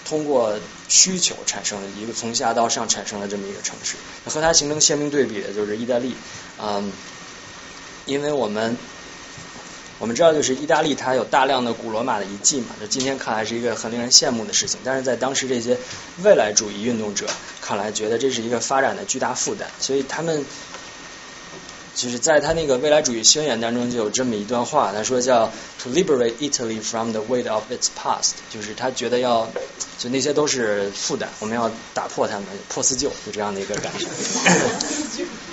[0.04, 3.96] 通过需求产生的一个从下到上产生的这么一个城市。
[4.26, 6.14] 和它形成鲜明对比的就是意大利，
[6.62, 6.92] 嗯，
[8.06, 8.76] 因为我们。
[10.04, 14.78] 我们知道，就是意大利，它有大量的古罗马的遗迹嘛，就今天看来是一个很令人羡慕的事情。
[14.84, 15.78] 但是在当时这些
[16.24, 17.26] 未来主义运动者
[17.62, 19.70] 看来，觉得这是一个发展的巨大负担。
[19.80, 20.44] 所以他们
[21.96, 25.50] 就是在他那个未来主义宣言当中就有这么一段话，他说叫
[25.82, 29.50] “To liberate Italy from the weight of its past”，就是他觉得要
[29.98, 34.06] 就那些都是负担，我们要打破他们，破四旧，就这样的一个感觉。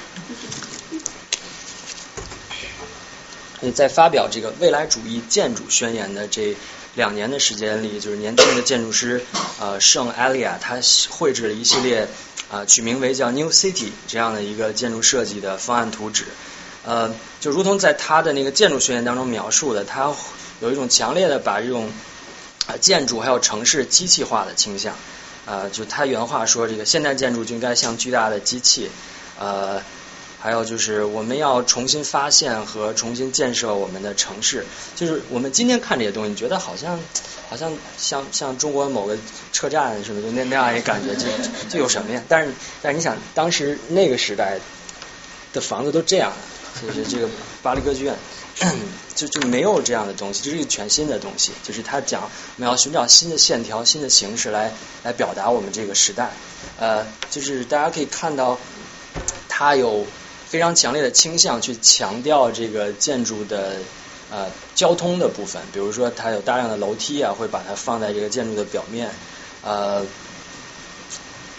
[3.72, 6.56] 在发表这个未来主义建筑宣言的这
[6.94, 9.22] 两年的时间里，就是年轻的建筑师
[9.60, 10.78] 呃圣艾利亚，他
[11.10, 12.08] 绘制了一系列
[12.50, 16.24] 啊取名为叫 New City 这样的一个建筑设计的方案图纸。
[16.84, 20.10] 呃，就如同在他的那个建筑宣言当中描述的，他
[20.60, 21.92] 有一种强烈的把这种
[22.66, 24.96] 啊建筑还有城市机器化的倾向。
[25.44, 28.90] 呃，就他原话说，这个现代建筑就应该像巨大的机器。
[29.38, 29.82] 呃。
[30.42, 34.64] 还有就是，我们要重新发现和重新建设我们的城市。
[34.96, 36.98] 就是我们今天看这些东西，你觉得好像
[37.50, 39.18] 好像像像中国某个
[39.52, 41.26] 车站什么的那那样一感觉，就
[41.68, 42.22] 就有什么呀？
[42.26, 44.58] 但是但是你想，当时那个时代
[45.52, 46.32] 的房子都这样，
[46.80, 47.28] 就是这个
[47.62, 48.16] 巴黎歌剧院
[49.14, 51.52] 就就没有这样的东西，这是一个全新的东西。
[51.62, 54.72] 就是他讲我们要寻找新的线条、新的形式来
[55.02, 56.30] 来表达我们这个时代。
[56.78, 58.58] 呃，就是大家可以看到，
[59.46, 60.06] 它有。
[60.50, 63.76] 非常强烈的倾向去强调这个建筑的
[64.32, 69.08] 呃交通的部分，比如说它有大量的楼梯啊，会把它放在这个建筑的表面，
[69.62, 70.04] 呃，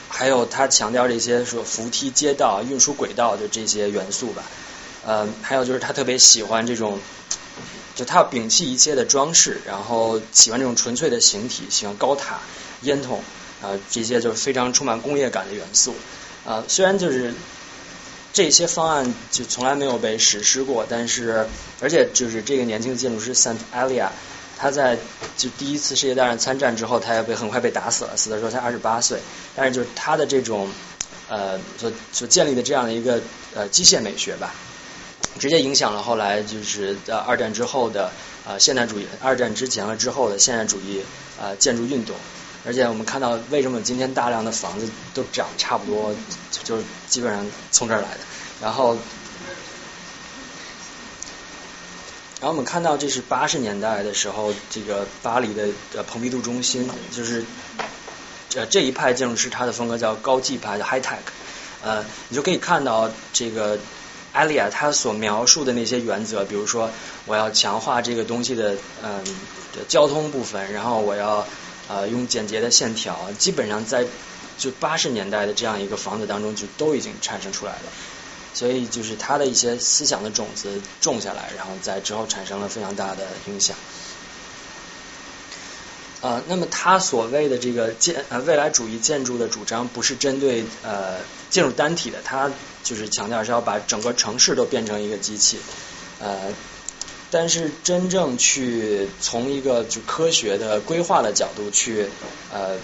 [0.10, 4.43] 还有它强调这些说扶梯、街道、运输轨道的这些元素吧，
[5.06, 6.99] 呃，还有就是他特别喜欢这种，
[7.95, 12.41] 就他要摒弃一切的装饰，然后喜欢这种纯粹的形体，喜欢高塔、
[12.82, 13.23] 烟筒
[13.62, 15.96] 啊这些就是非常充满工业感的元素
[16.46, 17.33] 啊，虽然就是。
[18.34, 21.46] 这些方案就从来没有被实施过，但是
[21.82, 24.08] 而且就是这个年轻的建筑师 Sant Alia，
[24.58, 24.98] 他在
[25.36, 29.19] 就第一次世界大战参战之后，他也被很快被打死了，死的时候才二十八岁。
[29.54, 30.69] 但是就是他的这种
[31.27, 33.21] 呃所所建立的这样的一个
[33.54, 34.56] 呃机械美学吧，
[35.38, 38.12] 直接影响了后来就是在二战之后的
[38.48, 41.02] 呃现代主义，二战之前和之后的现代主义
[41.38, 42.15] 呃建筑运动。
[42.64, 46.14] 而且我们看到为什么今天大量的房子都涨差不多，
[46.64, 48.20] 就基本上从这儿来的。
[48.62, 48.94] 然后，
[52.40, 57.44] 然后我们看到这是八十年代的时候，这个巴黎的呃蓬皮杜中心，就是
[58.56, 61.18] 呃这一派建筑师他的风格叫高技派的 High Tech，
[61.82, 63.80] 呃你就可以看到这个
[64.34, 66.92] 艾利亚他所描述的那些原则，比如说
[67.26, 69.24] 我要强化这个东西的嗯
[69.88, 71.48] 交通部分，然后我要。
[71.92, 74.06] 呃，用简洁的线条，基本上在
[74.58, 77.92] 就八十年代的这样一个房子当中，就都已经产生出来了。
[78.54, 83.75] 所以就是他的一些思想的种子种下来，然后在之后产生了非常大的影响。
[86.21, 91.17] 呃，那么他所谓的这个建呃未来主义建筑的主张，不是针对呃
[91.50, 92.50] 建筑单体的，他
[92.83, 95.60] 就是强调是要把整个城市都变成一个机器，
[96.19, 96.54] 呃。
[97.32, 102.06] 但是真正去从一个就科学的规划的角度去
[102.52, 102.77] 呃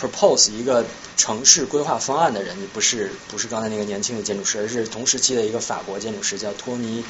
[0.00, 0.84] propose 一个
[1.18, 7.04] 城市规划方案的人，你不是不是刚才那个年轻的建筑师，而是同时期的一个法国建筑师叫托尼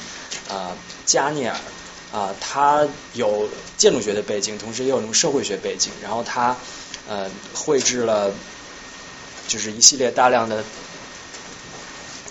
[0.49, 1.55] 啊加涅尔
[2.11, 6.57] 啊，他有建筑学的背景，同时也有那种社会学背景，然后他
[7.07, 8.33] 呃绘制了
[9.47, 10.63] 就是一系列大量的。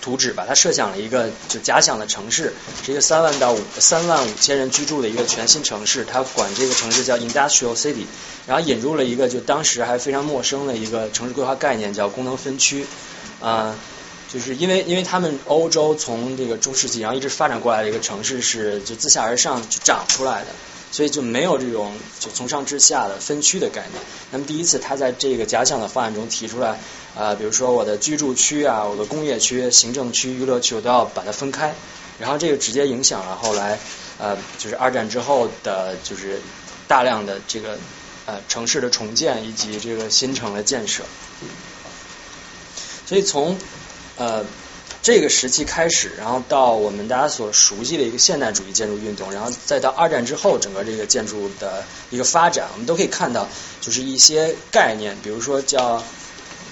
[0.07, 8.05] 图纸吧，他设想了一个就假想的城市，是一个三万到五三万五千人居住的一个全新城市，他管这个城市叫 Industrial City，
[8.47, 12.85] 然后引入了一个就当时还非常陌生的一个城市规划概念，叫功能分区
[13.41, 13.75] 啊，
[14.31, 20.47] 就是因为因为他们欧洲从这个中世纪然后一直发展过来的一个城市是就自下而上就长出来的。
[20.91, 24.01] 所以就没有这种就从上至下的分区的概念。
[24.31, 26.79] 那么第一次他在这个假想的方案中提出来，
[27.15, 31.73] 啊，比如说我的居住区啊，我的工业区、行政区、娱乐区，我都要把它分开。
[32.19, 33.77] 然后这个直接影响了后来
[34.17, 36.41] 呃，就是二战之后的，就是
[36.87, 37.77] 大量的这个
[38.25, 41.03] 呃城市的重建以及这个新城的建设。
[43.05, 43.57] 所以从
[44.17, 44.45] 呃。
[45.07, 53.47] 这个时期开始，然后到我们大家所熟悉的一个现代主义建筑运动，然后再到二战之后整个这个建筑的一个发展，我们都可以看到，
[53.79, 56.03] 就是一些概念，比如说叫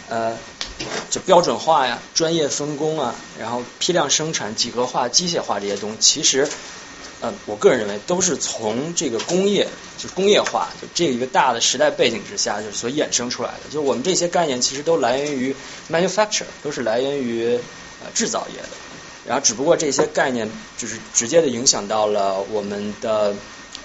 [0.10, 0.38] 呃，
[1.10, 6.46] 就标准化呀、专业分工啊，然后批量生产、几何化、机械化这些东西，其实
[7.22, 9.66] 呃，我个人认为都是从这个工业，
[9.98, 13.72] 就是工业化，就这一个大的时代背景之下，就是所衍生出来的。
[13.72, 15.56] 就我们这些概念其实都来源于
[15.90, 17.58] manufacture，都是来源于。
[18.14, 18.70] 制造业的，
[19.26, 23.34] 然后只不过这些概念就是直接的影响到了我们的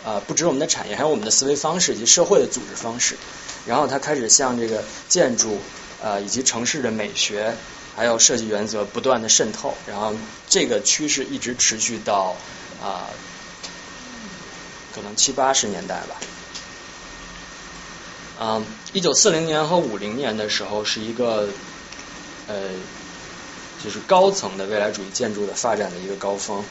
[0.05, 3.16] 呃，不止我们的产业，还有我们的思维方式以及社会的组织方式。
[3.66, 5.59] 然后它开始向这个建筑
[6.03, 7.55] 呃以及城市的美学
[7.95, 9.75] 还有设计原则不断的渗透。
[9.87, 10.14] 然后
[10.49, 12.37] 这个趋势一直持续到
[12.83, 13.09] 啊，
[14.95, 16.16] 可能七八十年代吧。
[18.41, 18.64] 嗯，
[18.95, 21.49] 一九四零年和五零年的时候是一个
[22.47, 22.57] 呃。
[23.83, 26.62] 就是高层的未来主义建筑的发展的一个高峰。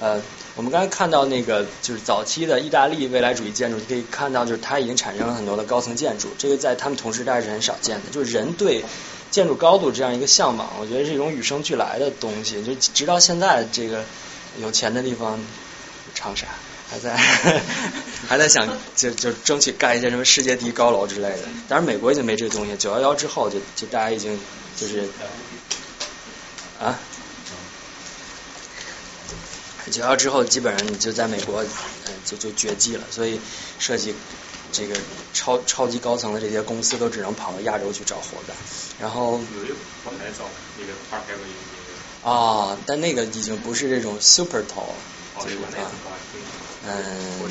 [0.00, 0.20] 呃，
[0.54, 6.28] 我们刚才看到那个就是早期的意大利未来主义建筑，可以看到就是它已经产生了很多的高层建筑。
[6.38, 8.10] 这个在他们同时代是很少见的。
[8.12, 8.84] 就是人对
[9.30, 12.62] 建筑高度这样一个向往，我觉得是一种与生俱来的东西。
[12.62, 14.04] 就直到现在，这个
[14.60, 15.40] 有钱的地方，
[16.14, 16.46] 长沙
[16.90, 17.16] 还在
[18.28, 21.40] 还在想就就争取盖一些什么世界第一高楼之类的。
[21.66, 22.76] 当然，美国已经没这个东西。
[22.76, 24.38] 九幺幺之后，就就大家已经
[24.76, 25.08] 就是。
[26.80, 26.96] 啊，
[29.90, 33.04] 九幺之后，基本上你就在美国，嗯，就就绝迹了。
[33.10, 33.40] 所以
[33.80, 34.14] 设计
[34.70, 34.94] 这个
[35.34, 38.54] 超超级高层的这些公司都只能跑到亚洲去找活干。
[39.00, 39.74] 然后有一个
[40.04, 40.48] 往那走，
[40.78, 42.30] 那个二开个那个。
[42.30, 44.94] 啊，但那个已经不是这种 super tall，
[45.42, 45.90] 就是啊，
[46.86, 47.50] 嗯，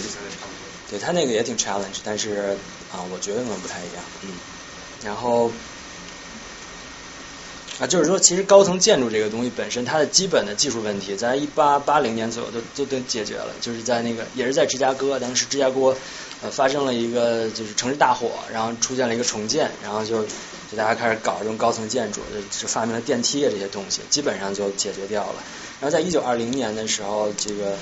[0.89, 2.57] 对他那个也挺 challenge，但是
[2.93, 4.34] 啊，我觉得可能不太一样，嗯，
[5.03, 5.51] 然后。
[7.80, 13.53] 啊，就是说，其实高层建筑这个东西本身，它的基本的技术问题，在一八八零年左右都都都解决了。
[13.61, 15.95] 就是在那个，也是在芝加哥，当时芝加哥
[16.41, 25.43] 呃发生了一个就是城市大火，然后出现了一个重建，然后就就大家开始搞这种高层建筑，就发明了电梯啊这些东西，基本上就解决掉了。
[25.80, 27.78] 然后在一九二零年的时候，这个。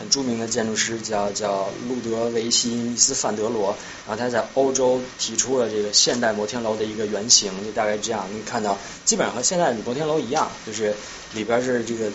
[0.00, 3.76] 很著名的建筑师叫叫路德维希·密斯范德罗，
[4.08, 8.26] 然后他在欧洲提出了这个现代摩天楼的一个原型，就大概这样。
[8.32, 10.94] 你看到基本上和现在的摩天楼一样，就是
[11.34, 12.10] 里边是这个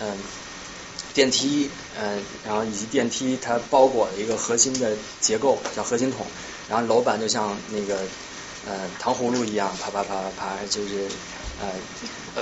[0.00, 0.16] 嗯
[1.12, 1.70] 电梯
[2.00, 6.24] 嗯，然后以及电梯它包裹的一个核心的结构叫核心筒，
[6.70, 7.98] 然后楼板就像那个
[8.66, 11.06] 呃糖葫芦一样，啪啪啪啪啪，就是
[11.60, 11.68] 呃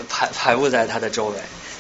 [0.09, 1.39] 排排布在它的周围。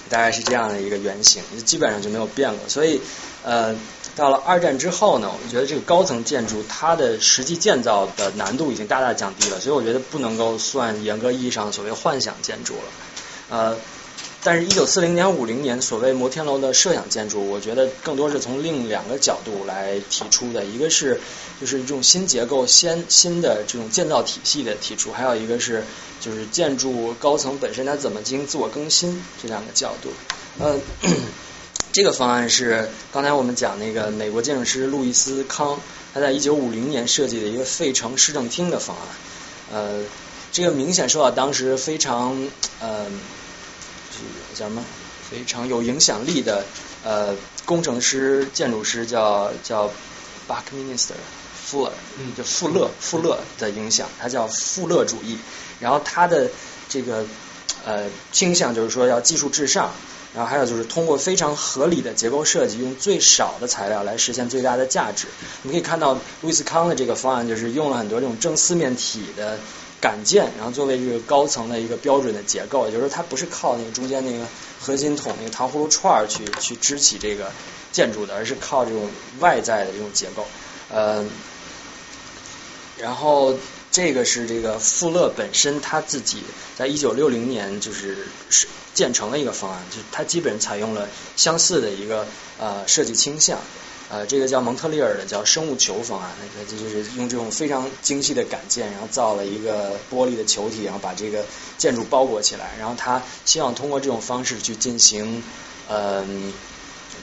[0.08, 2.68] 大概是这样的一个原型，基本上就没有变过。
[2.68, 3.00] 所以
[3.42, 3.74] 呃，
[4.16, 12.80] 到了二战之后呢，我觉得这个高层建筑它的实际建造的难度已经大大降低了，所以我觉得不能够算严格意义上所谓幻想建筑了。
[13.50, 13.76] 呃，
[14.46, 21.18] 但是，一九四零年、五零年所谓摩天楼的设想建筑，我觉得更多是从另两个角度来提出的，一个是
[21.58, 25.82] 就是这种新结构、先新的这种建造体系的提出，还有一个是
[26.20, 30.10] 就是建筑高层本身它怎么进行自我更新这两个角度。
[30.58, 30.78] 呃，
[31.90, 35.80] 这个方案是刚才我们讲那个美国建筑师路易斯康
[36.12, 39.06] 他在一九五零年设计的一个费城市政厅的方案。
[39.72, 40.02] 呃，
[40.52, 42.46] 这个明显受到当时非常
[42.80, 43.06] 呃。
[44.54, 44.82] 叫什么？
[45.30, 46.64] 非常有影响力的
[47.02, 47.34] 呃
[47.64, 49.90] 工程师、建筑师叫叫
[50.46, 51.14] Buckminster
[51.68, 51.90] Fuller，
[52.36, 55.38] 就富勒富勒的影响，他叫富勒主义。
[55.80, 56.50] 然后他的
[56.90, 57.24] 这个
[57.84, 59.92] 呃倾向就是说要技术至上，
[60.34, 65.26] 然后还有就是通过非常合理的结构设计，用最少的材料来实现最大的价值。
[65.62, 66.12] 你可以看到
[66.42, 69.58] 路易斯康的这个方案，就是用了很多这种正四面体的。
[70.04, 74.44] 杆件，然后作为这个高层的一个标准的结构，也就是它不是靠那个中间那个
[74.78, 77.50] 核心筒那个糖葫芦串儿去去支起这个
[77.90, 79.08] 建筑的，而是靠这种
[79.40, 80.46] 外在的这种结构。
[80.90, 81.24] 呃，
[82.98, 83.56] 然后
[83.90, 86.42] 这个是这个富勒本身他自己
[86.76, 92.26] 在一九六零年就是是建成的一个方案，就是它基本采用了相似的一个
[92.58, 93.58] 呃设计倾向。
[94.14, 101.44] 呃，这个叫蒙特利尔的叫生物球方案，那个就是用这种非常精细的杆件，然后造了一个玻璃的球体，然后把这个
[101.78, 105.42] 建筑包裹起来，然后他希望通过这种方式去进行，
[105.88, 106.52] 嗯，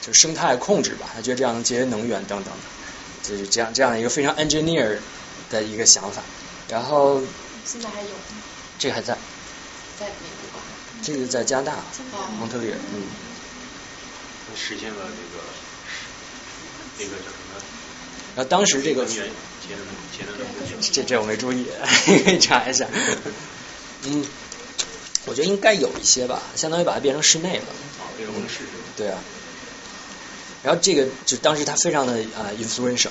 [0.02, 2.52] 就生态控制吧，他觉得这样能节约能源等等，
[3.22, 4.98] 就是这样这样的一个非常 engineer
[5.48, 6.22] 的一个想法。
[6.68, 7.22] 然后
[7.64, 8.42] 现在还有吗？
[8.78, 9.16] 这个还在，
[9.98, 10.60] 在美国。
[11.02, 11.76] 这个在加拿大，
[12.38, 13.06] 蒙特利尔，嗯。
[14.54, 15.06] 实现了
[16.98, 17.10] 这个。
[17.10, 17.60] 叫什么？
[18.34, 19.04] 然后当时这个
[20.90, 21.66] 这这我没注意，
[22.06, 22.86] 可 以查一下。
[24.04, 24.24] 嗯，
[25.26, 27.64] 我觉得应该有一些吧，相当于把它变成室内了。
[28.00, 28.64] 啊，变成室
[28.96, 29.18] 对啊。
[30.62, 33.10] 然后这个就当时他非常的啊 influential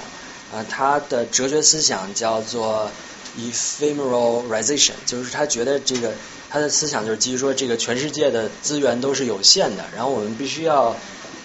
[0.51, 2.89] 啊，他的哲学思想叫做
[3.37, 6.13] ephemeralization，就是他觉得这个
[6.49, 10.97] 他的思想就是基于说这个全世界的资源都是有限的，然后我们必须要。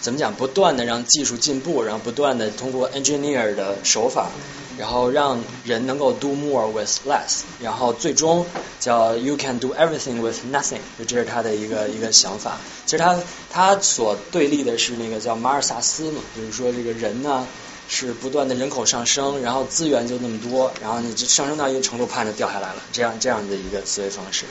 [0.06, 0.32] 怎么讲？
[0.32, 4.30] 不断的让技术进步，然后不断的通过 engineer 的手法，
[4.78, 8.46] 然后让人能够 do more with less，然后最终
[8.78, 12.58] 叫 you can do everything with nothing，就这是他的一个一个想法。
[12.84, 13.18] 其实他
[13.50, 17.44] 他所对立的是那个叫马尔萨斯嘛，就是说这个人呢
[17.88, 24.44] 是不断的人口上升，然后资源就那么多，然后你就上升到一个程度，怕就掉下来了，这样这样的一个思维方式。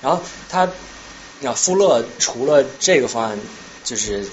[0.00, 0.66] 然后他
[1.40, 3.38] 那富勒除了这个方案，
[3.84, 4.26] 就是。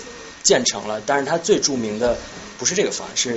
[0.50, 2.18] 建成了，但是它最著名的
[2.58, 3.36] 不是这个方案，是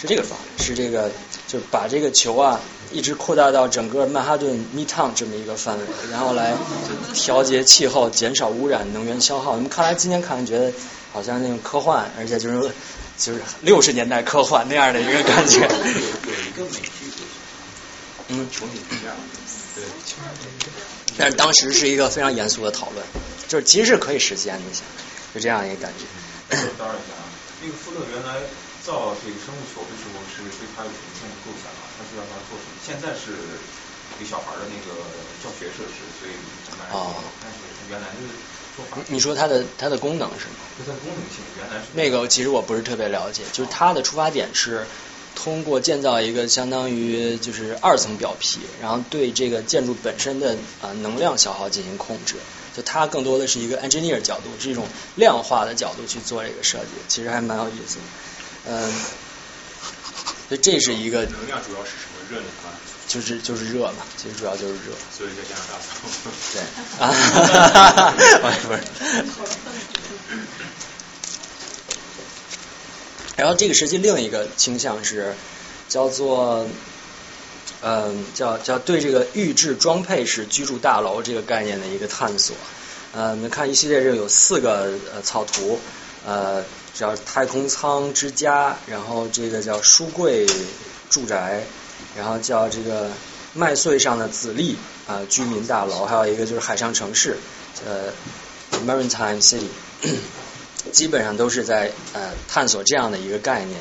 [0.00, 1.10] 是这个方案，是这个
[1.46, 2.58] 就把这个球啊
[2.90, 6.54] 一直扩大到整个曼哈顿 Midtown 这么一个范围，然后来
[7.12, 9.56] 调节气候、减少污染、能源消耗。
[9.56, 10.72] 你们看来今天看来觉得
[11.12, 12.70] 好像那种科幻，而且就是
[13.18, 15.68] 就是六十年代科幻那样的一个感觉。
[18.28, 19.14] 嗯，球体是这样，
[19.74, 19.84] 对。
[21.18, 23.04] 但是当时是一个非常严肃的讨论，
[23.48, 24.62] 就是其实是可以实现的，
[25.34, 26.06] 就这样一个感觉。
[26.78, 27.24] 当然一下啊，
[27.62, 28.44] 那个富勒原来
[28.84, 31.88] 造这个生物球的时候是对他有什么样的构想啊？
[31.96, 32.76] 他是让他做什么？
[32.84, 33.32] 现在是
[34.18, 35.00] 给小孩的那个
[35.42, 36.32] 教学设施，所以
[36.68, 37.14] 很难哦。
[37.42, 37.56] 但是
[37.88, 38.14] 原来的
[38.76, 38.98] 做法。
[39.08, 40.60] 你说它的它的功能是吗？
[40.78, 41.86] 它的功能性原来是。
[41.94, 44.86] 那个其实我不是特别了解，就是它的出发点是
[45.34, 52.36] 通过建造一个相当于就是二层表皮，然后对这个建筑本身的啊能量消耗进行控制。
[52.76, 58.02] 就它更多的是一个 engineer 角度，是一种量化的角度去做这个设计，其实还蛮有意思的。
[58.66, 58.92] 嗯，
[60.48, 62.74] 所以这是一个能量主要是什么热能啊？
[63.06, 64.92] 就是就是热嘛，其实主要就是热。
[65.16, 65.78] 所以在加拿大
[66.52, 66.60] 对
[66.98, 67.02] 啊，
[67.32, 68.12] 哈哈哈
[68.66, 68.76] 不是。
[73.36, 75.34] 然后这个时期另一个倾向是
[75.88, 76.66] 叫做。
[77.86, 82.56] 嗯，叫叫对这个预制装配式居住大楼这个概念的一个探索。
[83.12, 85.78] 呃，我们看一系列这有四个呃草图，
[86.24, 86.64] 呃，
[86.94, 90.46] 叫太空舱之家，然后这个叫书柜
[91.10, 91.62] 住宅，
[92.16, 93.10] 然后叫这个
[93.52, 97.36] 麦穗上的籽粒啊居民大楼，还有一个就是海上城市，
[97.86, 98.10] 呃
[98.86, 99.68] ，Maritime City，
[100.90, 103.78] 基本上都是在呃探索这样的一个概念，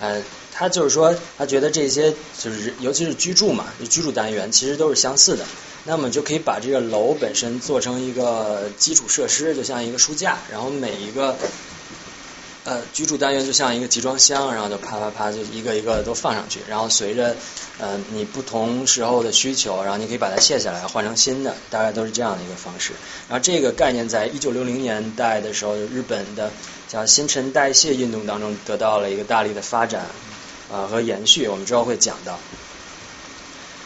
[0.00, 0.20] 呃。
[0.56, 5.44] 他就是说，他觉得这些就是，尤其是居住嘛，就居住单元，其实都是相似的。
[5.86, 11.36] 那么就可以把这个楼本身做成一个基础设施，就像一个书架，然后每一个
[12.64, 17.36] 呃居住单元就像一个集装箱，然后就啪啪啪就一个一个都放上去，然后随着
[17.78, 22.92] 呃你不同时候的需求，然后你可以把它卸下来换成新的，大概都是这样的一个方式。
[23.28, 26.50] 然后这个概念在一九六零年代的时候，日本的
[26.88, 30.06] 叫新陈代谢运动当中得到了一个大力的发展
[30.74, 32.36] 啊、和延续，我们之后会讲到。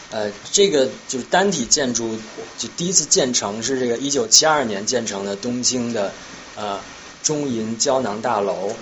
[0.09, 2.17] 呃，这个就是单体建筑，
[2.57, 6.11] 就第一次建成是这个一九七二年建成的东京的
[6.55, 6.79] 呃
[7.21, 8.73] 中银胶囊大楼，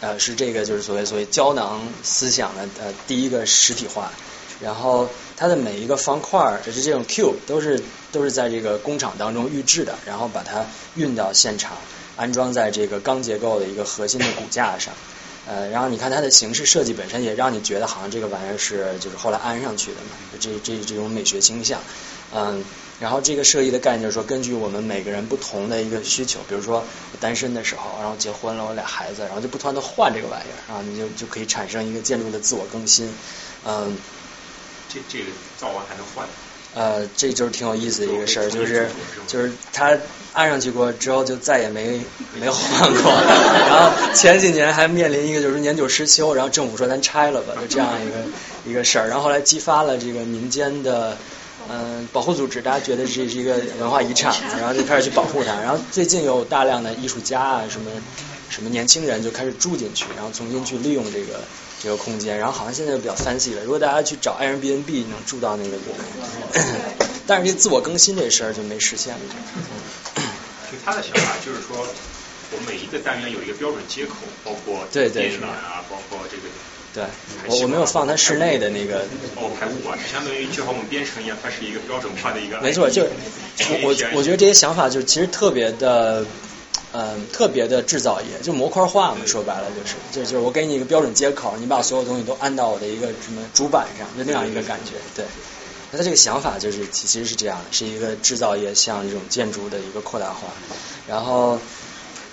[0.00, 4.12] 呃是这个就是所谓所谓胶囊思想的呃第一个实体化，
[4.60, 5.08] 然后
[5.38, 10.66] 它的每一个方块就是这种 cube 都是都是在这个工厂当中预制的，然后把它
[10.96, 11.78] 运到现场，
[12.14, 14.92] 安装在这个钢结构的一个核心的骨架上。
[15.44, 21.82] 呃，然后你看它的形式设计本身也让你觉得好像这个玩意儿是就是后来安上去的嘛，这这这种美学倾向，
[22.30, 22.64] 嗯，
[23.00, 26.86] 然后这个设计的概念就是说，根据我们每个人不同的一个需求，比如说
[27.18, 33.12] 单身的时候，然后结婚了，我俩孩子，然后就不断的换这个玩意儿，然后你就就可以产生一个建筑的自我更新，
[33.64, 33.98] 嗯。
[34.88, 35.24] 这这个
[35.56, 36.28] 造完还能换？
[36.74, 38.88] 呃，这就是挺有意思的一个事儿，就是
[39.26, 39.96] 就是他
[40.32, 42.00] 按上去过之后就再也没
[42.40, 43.12] 没换过，
[43.68, 51.14] 然后前几年还面临一个就是年久失修，然后政府说咱拆了吧，就这样一个一个事儿，然后后来激发了这个民间的
[51.68, 57.90] 嗯、呃、保护组织，大家觉得这是一个文化遗产，然后就开始去保护它，然后最近有大量的艺术家啊什么
[58.48, 61.40] 什么年轻人就开始住进去，然后重新去利用这个。
[61.82, 63.62] 这个空间，然后好像现在比较 fancy 了。
[63.64, 65.96] 如果大家去找 Airbnb，能住到那个里面，
[67.26, 69.20] 但是这自我更新这事儿就没实现了。
[70.70, 71.84] 就他的想法就是说，
[72.52, 74.14] 我每一个单元有一个标准接口，
[74.44, 76.42] 包括对对电缆啊，包括这个。
[76.94, 77.02] 对，
[77.48, 79.00] 我我没有放它室内的那个。
[79.34, 82.60] 哦，排污管，相当于就好我们编程一样，它是一个标准化的一个。
[82.60, 83.08] 没错，就是
[83.82, 86.24] 我我我觉得这些想法就其实特别的。
[86.94, 94.96] 嗯，特别的制造业，就模块化嘛，说白了就是，就就是我给你一个标准接口，你把所有东西都按到我的一个什么主板上，就那样一个感觉。
[95.14, 95.24] 对，
[95.90, 100.48] 那他这个想法就是其实是这样的，是一个制造业向这种建筑的一个扩大化。
[101.08, 101.58] 然后，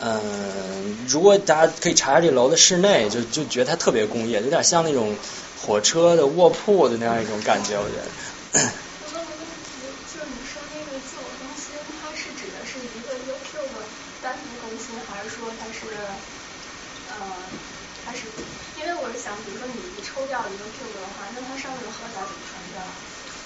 [0.01, 5.15] 嗯，如果大家可以查查这楼的室内，就就觉得它特别工业，有点像那种
[5.61, 7.95] 火车的卧铺的那样一种感觉，我觉
[8.59, 8.69] 得。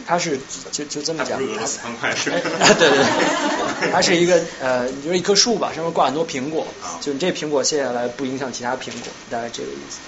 [0.06, 0.38] 它是
[0.72, 2.38] 就就这么讲，它是方块是吧？
[2.78, 6.68] 对对对，它是一个呃，你说一棵树吧，上面挂很多苹果，
[7.00, 10.00] 就你这苹果卸下来不影响其他苹果，大概这个意思。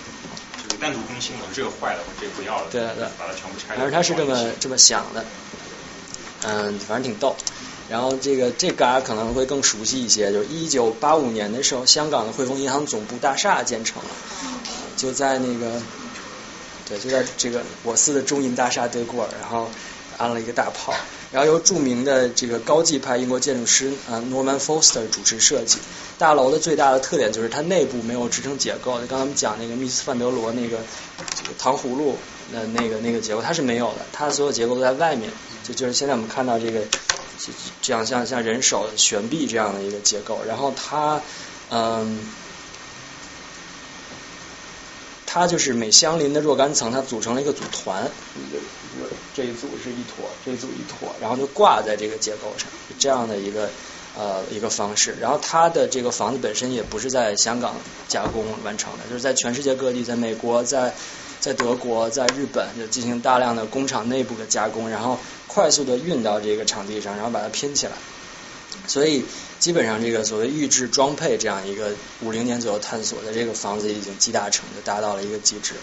[0.63, 2.67] 就是单独更新了，这个坏了，我这个不要了。
[2.71, 3.79] 对对，把它全部拆了。
[3.79, 5.23] 反正他是这么这么想的，
[6.43, 7.37] 嗯，反正挺逗。
[7.87, 14.09] 然后这个这大家可能会更熟悉一些，就是一九八五年的时候，香港的汇丰银行总部大厦建成了，
[14.97, 15.81] 就在那个。
[16.87, 19.69] 对，就在这个我司的中银大厦对过，然后
[20.17, 20.93] 安了一个大炮，
[21.31, 25.79] 然后由著名的这个高级派英国建筑师啊 Norman Foster 主持设计。
[26.19, 30.77] 大楼的最大的特点就是它内部没有支撑结构，就刚才我们讲那个密斯范德罗那个
[31.35, 32.17] 这个糖葫芦
[32.53, 35.31] 的那个那个结构，它是没有的，它的所有结构都在外面，
[35.63, 36.81] 就就是现在我们看到这个
[37.81, 41.19] 这样像像人手悬臂这样的一个结构，然后它
[41.71, 42.31] 嗯。
[45.35, 48.57] 它就是每相邻的若干层，它组成了一个组团，一个
[49.33, 53.69] 这一组是一坨，这一组一坨，然后就挂在这个结构上，这样的一个
[54.17, 55.13] 呃一个方式。
[55.19, 57.75] 然后它的这个房子本身也不是在香港
[58.07, 60.95] 加工完成的，就是在全世界各地，在美国、在
[61.41, 67.91] 在德国、在日本就进行大量的工厂内部的加工，然后快速的运到这个场地上，然后把它拼起来。
[68.87, 69.23] 所以
[69.59, 75.73] 基本上这个所谓预制装配这样一个五零年左右探索的这个房子已经集大成，就达到了一个极致。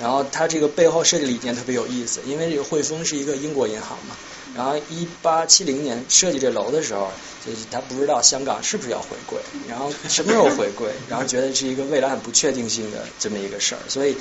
[0.00, 4.16] 然后它这个背后设计理念特别有意思，因为这个汇丰是一个英国银行嘛。
[4.54, 7.10] 然后一八七零年设计这楼的时候，
[7.44, 9.38] 就是他不知道香港是不是要回归，
[9.68, 14.16] 然后什么时候回归，然后觉得是一个未来很不确定性的这么一个事儿，所以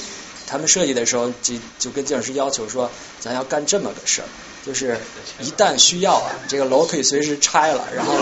[0.45, 4.27] 他们设计的时候就就跟建筑师要求说，咱要干这么个事儿。
[4.67, 4.97] 就是
[5.39, 8.13] 一旦需要啊，这个楼可以随时拆了，然后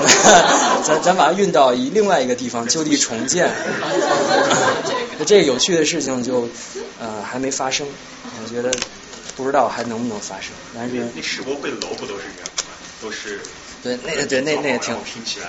[0.85, 3.49] 咱咱把它运到一另外一个地方就地重建。
[5.25, 6.47] 这个有趣的事情就
[6.99, 7.87] 呃还没发生，
[8.43, 8.71] 我觉得
[9.35, 10.51] 不知道还能不能发生。
[10.75, 12.63] 但是那世博会的楼不都是这样吗？
[13.01, 13.41] 都是
[13.81, 14.95] 对那个对那那也挺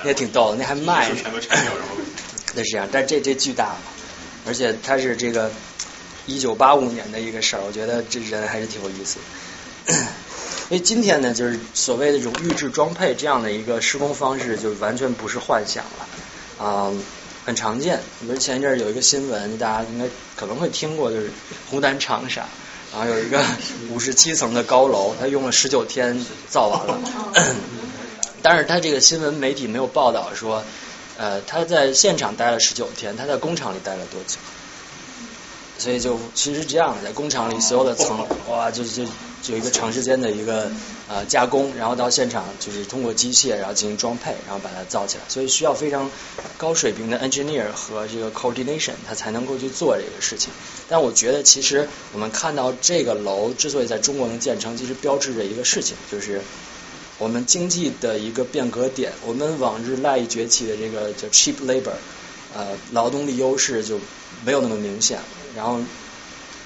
[0.03, 1.97] 那也挺逗的，那还卖全都拆掉然后
[2.55, 3.77] 那是这样，但这这巨大嘛，
[4.47, 5.51] 而且它是这个
[6.27, 9.19] 一九八五年的一个事儿，我觉得这人还是挺有意思。
[10.69, 16.93] 所以今天呢，就是所谓的这种预制装配这样的一个施工方式，就完全不是幻想了啊、
[17.45, 18.01] 很常见。
[18.21, 21.31] 比如前一阵儿有一个新闻，大家应该可能会听过，就是
[21.71, 22.47] 湖南长沙，
[22.93, 23.41] 然后有一个
[23.91, 26.99] 五十七层的高楼，它用了十九天造完了。
[28.43, 30.65] 但是他这个新闻媒体没有报道说，
[31.17, 34.37] 呃，他在现场待了十九天，他在工厂里待了多久？
[35.79, 39.11] 所以就其实是这样的，在工厂里所有的层，哇，就就就
[39.49, 40.71] 有一个长时间的一个
[41.09, 46.11] 呃加工，然后到现场就是通过机械，然后进行装配，然后把它造起来，所以需要非常
[46.59, 50.53] 高水平的 engineer 和这个 coordination，他才能够去做这个事情。
[50.89, 56.41] 但我觉得其实我们看到这个楼之所以在中国能建成，其实标志着一个事情，就是
[57.19, 59.13] 我们经济的一个变革点。
[59.25, 61.95] 我们往日赖以崛起的这个叫 cheap labor，
[62.55, 64.01] 呃，劳动力优势就
[64.45, 65.19] 没有那么明显。
[65.55, 65.81] 然后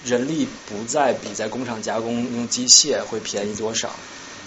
[0.04, 3.90] 人力不再比在工厂加工用机械会便宜多少，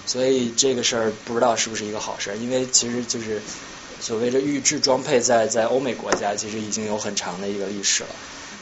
[0.06, 2.38] 所以这个事儿不知道是不是一个好事儿。
[2.38, 3.42] 因为其实就是
[4.00, 8.10] 所谓的预制装配在，在欧美国家其实已经有很长的一个历史了。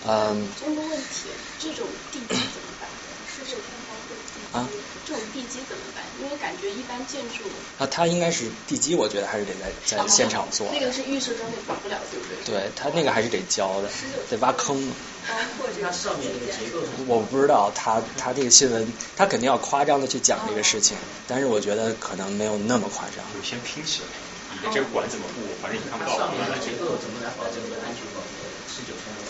[0.06, 1.30] 嗯，问个问题，
[1.60, 2.90] 这种地基怎么办？
[3.34, 4.58] 是不是天花会地基？
[4.58, 4.68] 啊
[5.12, 6.02] 这种地基怎么办？
[6.24, 7.44] 因为感觉一般建筑
[7.78, 10.70] 啊，它应该是地基，我觉得还是得在在现场做。
[10.72, 12.56] 那个是预设装配搞不了，对不对？
[12.56, 13.90] 对，它那个还是得浇的，
[14.30, 14.80] 得挖坑。
[15.28, 18.88] 包括这个上面这个结构我不知道他他这个新闻，
[19.18, 20.96] 他肯定要夸张的去讲这个事情，
[21.28, 23.20] 但是我觉得可能没有那么夸张。
[23.36, 24.08] 就先拼起来，
[24.56, 26.18] 你的这个管怎么布，反正你看不到。
[26.18, 28.28] 上面的结构怎么来保证这个安全保护？
[28.72, 29.22] 十九天的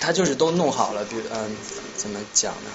[0.00, 1.56] 他就是都弄好了，比如嗯，
[1.96, 2.70] 怎么讲呢？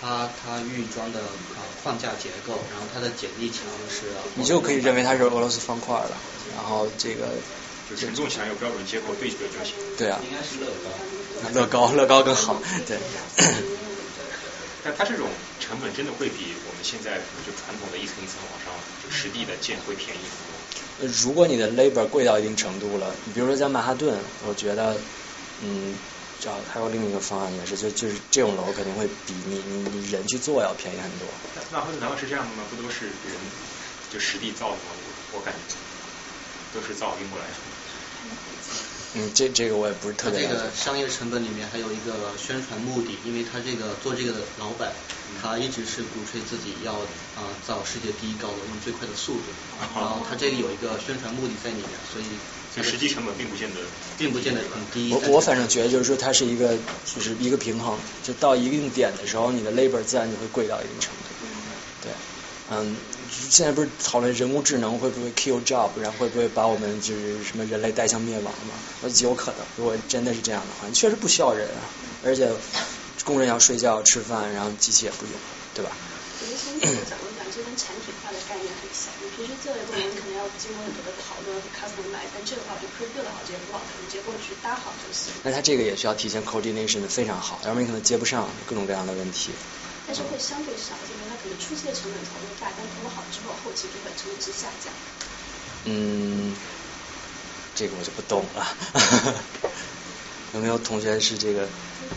[0.00, 6.16] 它它预装的啊框架结构，然后它的剪力墙是你就可以认为它是俄罗斯方块了，
[6.54, 7.28] 然后这个
[7.88, 9.74] 就承重墙有标准接口对准就行。
[9.96, 10.90] 对啊，应该是乐高。
[11.52, 12.96] 乐高乐高更好，对。
[14.82, 15.26] 但它这种
[15.60, 17.16] 成本真的会比我们现在
[17.46, 18.72] 就传统的一层一层往上
[19.02, 20.54] 就实地的建会便宜很多。
[21.00, 24.96] 呃如果你的 labor 贵到一定程度了，你比如说在曼哈顿，我觉得，
[25.60, 25.96] 嗯，
[26.44, 31.26] 这还有另一个方案也是，就就是这种楼肯定会比你你你人去做要便宜很多。
[31.72, 32.64] 那那难道是这样的吗？
[32.68, 33.32] 不都是人
[34.12, 34.92] 就实地造的吗？
[35.32, 35.74] 我我感觉
[36.78, 37.54] 都是造运过来的。
[39.14, 44.92] 嗯，这这个我也不是特别这别了解个商业成本里面还有一个宣传目的，因为他这个做这个的老板，
[45.40, 46.92] 他一直是鼓吹自己要
[47.40, 49.48] 啊、造世界第一高楼，用最快的速度，
[49.96, 52.24] 然后他这里有一个宣传目的在里面，所以
[52.76, 53.80] 就实际成本并不见得。
[54.16, 55.12] 并不见得很低。
[55.12, 61.46] 我我反正觉得就是说它是一个就是一个平衡，就到一定点的时候，你的 labor 自然就会贵到一定程度。
[62.00, 62.12] 对，
[62.70, 62.96] 嗯，
[63.28, 68.74] 现在不是讨论人工智能会不会 kill job，然后会不会把我们就是什么人类带向灭亡嘛？
[69.02, 71.82] 我极有可能，如果真的是这样的话，确实不需要人啊，
[72.22, 72.48] 而且
[73.24, 75.34] 工人要睡觉吃饭，然后机器也不用，
[75.74, 75.90] 对吧？
[79.34, 85.34] 平时作业过程可能要经过很多的讨论和 customize，但这个话就 pre build 好这些 block，你结构去搭好就行。
[85.42, 89.50] 那它这个也需要提前 coordination 的非常好，要不然你可能接不上各种各样的问题。
[90.06, 94.92] 但是会相对少，因为它可能初期的成本投入大，但投入好之后，后期就会成本值下降。
[95.86, 96.54] 嗯，
[97.74, 98.64] 这个我就不懂了。
[100.54, 101.68] 有没有同学是这个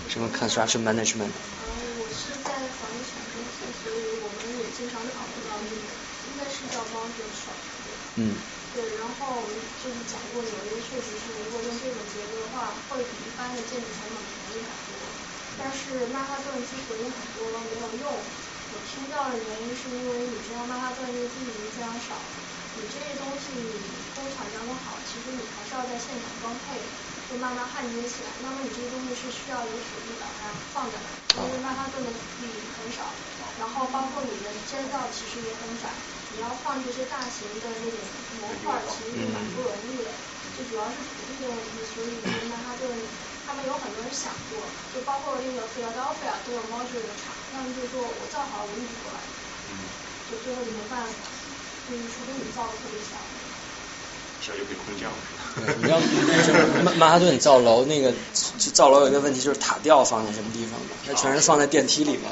[0.07, 1.31] 什么 construction management？
[1.57, 1.65] 呃，
[1.97, 5.81] 我是在房地产公司，所以我们也经常讨论到这个，
[6.29, 8.41] 应该是叫 boundary s h o p 嗯，
[8.71, 15.19] 对，然后我们就是讲过，有一个确实是，如果用这种结构的话，会比一般的建筑成本便宜很多。
[15.55, 18.33] 但是曼哈顿之所以很多没有用，
[18.69, 22.33] 我听到的原因是因为你知道曼哈顿这个地名非常少，
[22.73, 26.91] 你这些东西工厂加工好，其实你还是要在现场装配，
[27.23, 28.37] 就慢慢焊接起来。
[28.41, 30.99] 那么你这些东西是需要有土地把它放在
[31.35, 33.15] 那，因为曼哈顿的土地很少，
[33.57, 36.03] 然后包括你的街道其实也很窄，
[36.35, 37.95] 你要放这些大型的这种
[38.41, 40.11] 模块，其实是蛮不容易的。
[40.57, 42.17] 就主要是土地的问题，所以
[42.49, 42.89] 曼哈顿
[43.45, 44.57] 他们有很多人想过，
[44.93, 49.21] 就包括那个 Philadelphia 都有 modular 的厂，他们就说我造好了我运过来，
[50.29, 51.13] 就最后就没办法，
[51.85, 53.21] 就是除非你造的特别小。
[54.41, 55.17] 小就可以空降了？
[55.77, 58.13] 你知道就是曼曼哈顿造楼那个
[58.73, 60.97] 造楼有一个问题就是塔吊放在什么地方吗？
[61.05, 62.23] 它全是放在电梯里面，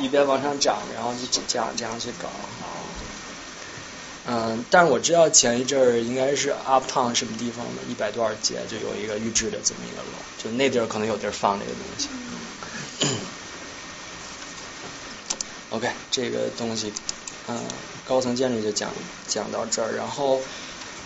[0.00, 2.28] 一边往上涨，然后就这样这样去搞。
[4.24, 12.08] 嗯，但是我知道前一阵儿应该是 Uptown 什么地方的，一百多少街就有一个预制的这么一个楼，就那地儿可能有地儿放这个东西。
[15.70, 16.92] OK，这个东西，
[17.48, 17.58] 嗯，
[18.06, 18.90] 高层建筑就讲
[19.26, 20.40] 讲到这儿，然后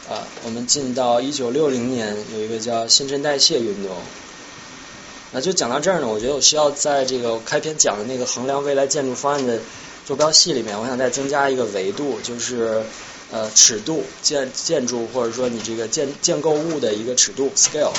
[0.08, 3.96] 呃，我们进到一九六零年有一个叫新陈代谢运动。
[5.32, 9.58] 那就讲到这儿呢，我觉得我需要在这个开篇讲的那个衡量未来建筑方案的
[10.06, 12.80] 坐标系里面，我想再增加一个维度，就是
[13.32, 17.92] 呃尺度建建筑或者说你这个建建构物的一个尺度 scale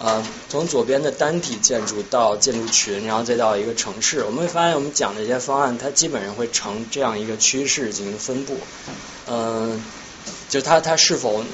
[0.00, 8.58] 啊，从左边的单体建筑到建筑群，然后再到一个城市，我们会发现我们讲的一些方案，它基本上会呈这样一个趋势进行分布，
[9.28, 9.80] 嗯，
[10.48, 11.44] 就它它是否。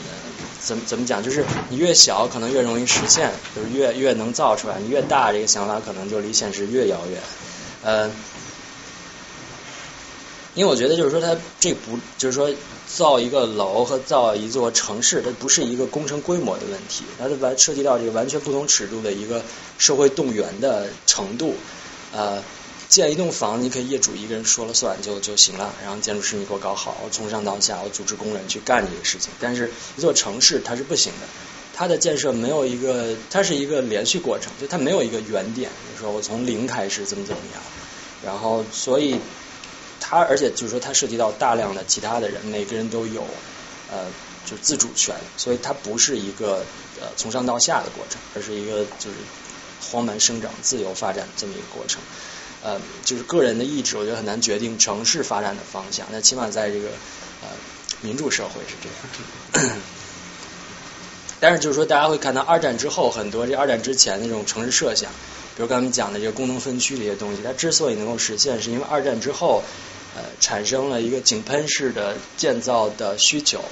[0.60, 1.22] 怎么怎么讲？
[1.22, 7.20] 就是你越小，可能越容易实现，就是越越能造出来；你越大，这个想法可能就离现实越遥远。
[7.84, 8.10] 呃，
[10.58, 12.52] 因为我觉得就是说，它这不就是说
[12.88, 19.40] 造一个楼和造一座城市，它不是一个工程规模的问题，它是完涉及到这个完全不同尺度的一个
[19.78, 21.54] 社会动员的程度。
[22.12, 22.42] 呃，
[22.88, 29.30] 建一栋房，你可以业主一个人说了算就就行了，然后建筑师你给我搞好，我从上到下我组织工人去干这个事情。
[29.38, 31.28] 但是一座城市它是不行的，
[31.72, 37.62] 它的建设没有一个，它是一个连续过程，就它没有一个原点，就是说我从零开始怎么怎么样，
[38.24, 39.20] 然后所以
[40.00, 43.26] 它而且就是说它涉及到大量的其他的人，每个人都有
[43.90, 44.06] 呃
[44.44, 46.64] 就自主权，所以它不是一个
[47.00, 49.16] 呃从上到下的过程，而是一个就是
[49.90, 52.00] 荒蛮生长、自由发展这么一个过程。
[52.60, 56.06] 呃，就是个人的意志，我觉得很难决定城市发展的方向。
[56.10, 56.88] 那起码在这个
[57.40, 57.48] 呃
[58.00, 59.76] 民主社会是这样。
[61.40, 65.12] 但是就是说，大家会看到二战之后很多这二战之前那种城市设想，
[65.58, 69.62] 比如刚才讲的这个功能分区这些东西，它之所以能够实现，是因为二战之后
[70.16, 73.62] 呃产生了一个井喷式的建造的需求。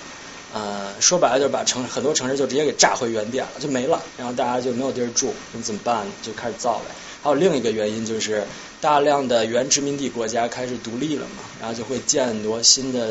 [0.52, 6.06] 呃，说白了就是把城很多城市就直接给炸回原点了，就没了，然后大家就没有地儿住，那怎么办？
[6.22, 6.94] 就开始造呗。
[7.22, 8.44] 还有另一个原因就是。
[8.78, 13.08] 大量的原殖民地国家开始独立了嘛，然后就会建很多新的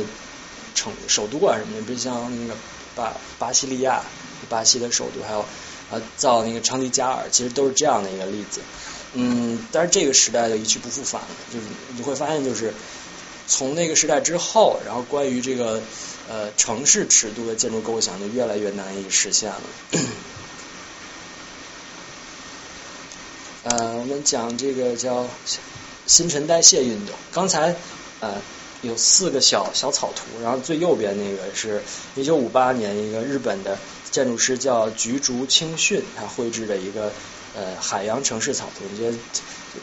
[0.76, 2.53] 城首都啊什么的，比如像那个
[2.95, 4.03] 巴巴西利亚，
[4.47, 5.43] 巴西的首都，还有
[5.91, 8.61] 啊造那个昌迪加尔，其实都是这样的一个例子。
[9.13, 11.65] 嗯，但是这个时代就一去不复返了，就是
[11.95, 12.73] 你会发现，就是
[13.47, 15.81] 从那个时代之后，然后关于这个
[16.27, 19.61] 呃城市尺度的建筑构想就越来越难以实现了。
[23.63, 25.27] 呃，我们讲这个叫
[26.05, 27.15] 新陈代谢运动。
[27.31, 27.75] 刚才
[28.19, 28.33] 呃
[28.81, 31.81] 有四个小小草图，然后最右边那个是
[32.15, 33.77] 一九五八年一个日本的
[34.16, 37.11] 建筑师叫菊竹清训，他绘制的一个
[37.53, 38.86] 呃海洋城市草图。
[38.89, 39.18] 你觉得？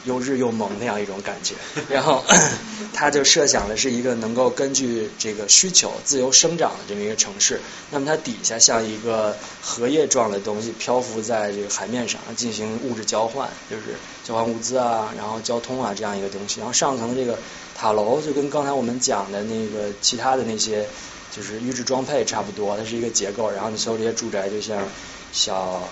[0.07, 1.55] 又日又萌那样一种感觉，
[1.95, 2.25] 然后
[2.97, 7.61] 他就设想的是一个能够根据这个需求自由生长的这么一个城市。
[7.91, 13.83] 那么它底下像一个荷叶状的东西漂浮在这个海面上进行物质交换，就是
[14.25, 16.61] 交换物资啊，然后交通啊这样一个东西。
[16.61, 17.39] 然后上层这个
[17.77, 20.89] 塔楼就跟刚才我们讲的那个其他的那些
[21.35, 23.51] 就是预制装配差不多，它是一个结构。
[23.51, 24.87] 然后你所有这些住宅就像
[25.33, 25.89] 小。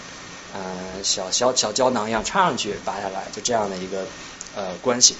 [0.52, 4.04] 呃，小小小胶囊一样插上去，拔下来，就这样的一个
[4.56, 5.14] 呃关系。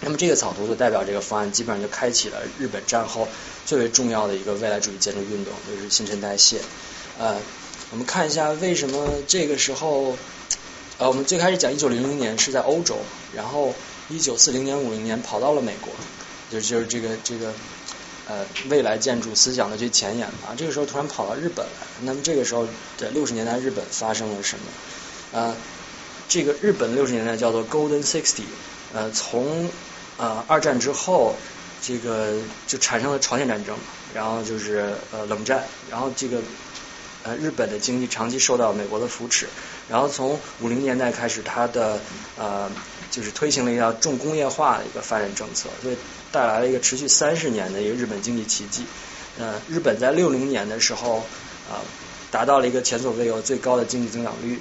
[0.00, 3.28] 那么这个草图就代表这个方案，基本上就开启了日本战后
[3.64, 6.60] 最为重要的一个未来主义建筑运动，就是新陈代谢。
[7.20, 7.36] 呃，
[7.92, 10.16] 我们看一下为什么这个时候，
[10.98, 12.96] 呃，我们最开始讲一九零零年是在欧洲，
[13.32, 13.72] 然后
[14.08, 15.92] 一九四零年五零年跑到了美国，
[16.50, 17.54] 就就是这个这个。
[18.32, 22.66] 呃，未来建筑思想的最前沿啊，这个时候突然跑到日本来，那么这个时候
[22.96, 24.64] 在六十年代日本发生了什么？
[25.32, 25.54] 呃，
[26.28, 28.44] 这个日本六十年代叫做 Golden Sixty，
[28.94, 29.70] 呃，从
[30.16, 31.36] 呃二战之后，
[31.82, 33.76] 这个就产生了朝鲜战争，
[34.14, 36.40] 然后就是呃冷战，然后这个
[37.24, 39.46] 呃日本的经济长期受到美国的扶持，
[39.90, 42.00] 然后从五零年代开始，它的
[42.36, 42.70] 呃
[43.12, 45.96] 就是推行了一条重工业化的一个发展政策，所以。
[46.32, 48.86] 带来了一个持续三十年的一个日本经济奇迹。
[49.38, 51.18] 呃，日本在六零年的时候
[51.70, 51.84] 啊，
[52.30, 54.58] 达到了一个前所未有最高的经济增长率，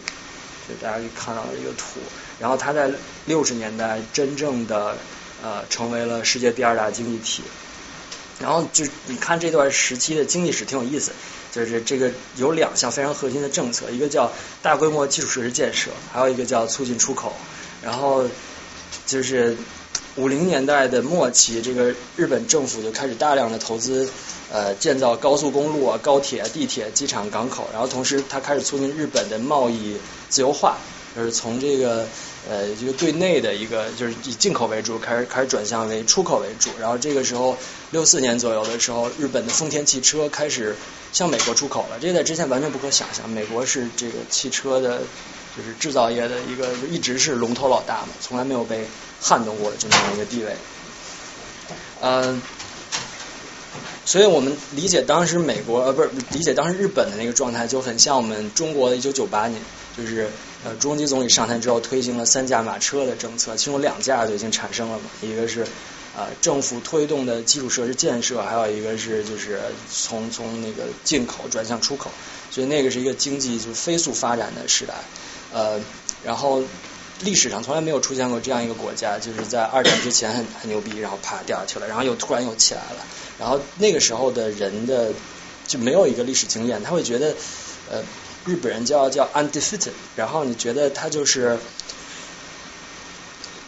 [0.67, 2.01] 就大家可以看到一个图。
[2.41, 2.91] 然后它在
[3.25, 4.97] 六十年代真正的
[5.41, 7.41] 呃成为了世界第二大经济体。
[8.41, 11.13] 然后就你看这段时期的经济史挺有意思，
[11.53, 14.29] 就是这个有两项非常核心的政策，一个叫
[14.61, 17.33] 大规模基础设施建设，还有一个叫促进出口。
[17.83, 18.25] 然后
[19.05, 19.55] 就是。
[20.17, 24.09] 五零年代的末期，这个日本政府就开始大量的投资，
[24.51, 29.95] 呃，建造高速公路啊、高铁、地铁、机场、港口，然后同时它开始促进日本的贸易
[30.27, 30.75] 自由化，
[31.15, 32.05] 就是从这个
[32.49, 36.71] 呃这个对内的一个就是以进口为主，开始开始转向为出口为主。
[36.77, 37.55] 然后这个时候
[37.91, 40.75] 六四年左右的时候，日本的丰田汽车开始
[41.13, 43.29] 向美国出口了，这在之前完全不可想象。
[43.29, 45.03] 美国是这个汽车的，
[45.55, 48.85] 就是制造业的一个一直是龙头老大嘛，从来没有被。
[49.23, 50.55] 撼动过的这么一个地位，
[52.01, 52.41] 嗯，
[54.03, 59.61] 所以我们理解当时美国呃不是理解当时日本的那个状态就很像我们中国的一九九八年，
[59.95, 60.27] 就是
[60.63, 65.67] 呃朱镕基总理上台之后推行了三驾马车的政策，其中两驾就已经产生了嘛，一个是
[66.17, 72.09] 呃政府推动的基础设施建设，还有一个是就是从从那个进口转向出口，
[72.49, 74.95] 所以那个是一个经济就飞速发展的时代。
[75.53, 75.79] 呃，
[76.23, 76.63] 然后
[77.21, 83.05] 历史上从来没有出现过这样一个国家，就是在二战之前很很牛逼，然后啪掉下去了，然后又突然又起来了。
[83.37, 85.11] 然后那个时候的人的
[85.67, 87.35] 就没有一个历史经验，他会觉得
[87.89, 88.03] 呃
[88.45, 91.57] 日本人叫叫 undefeated，然后你觉得他就是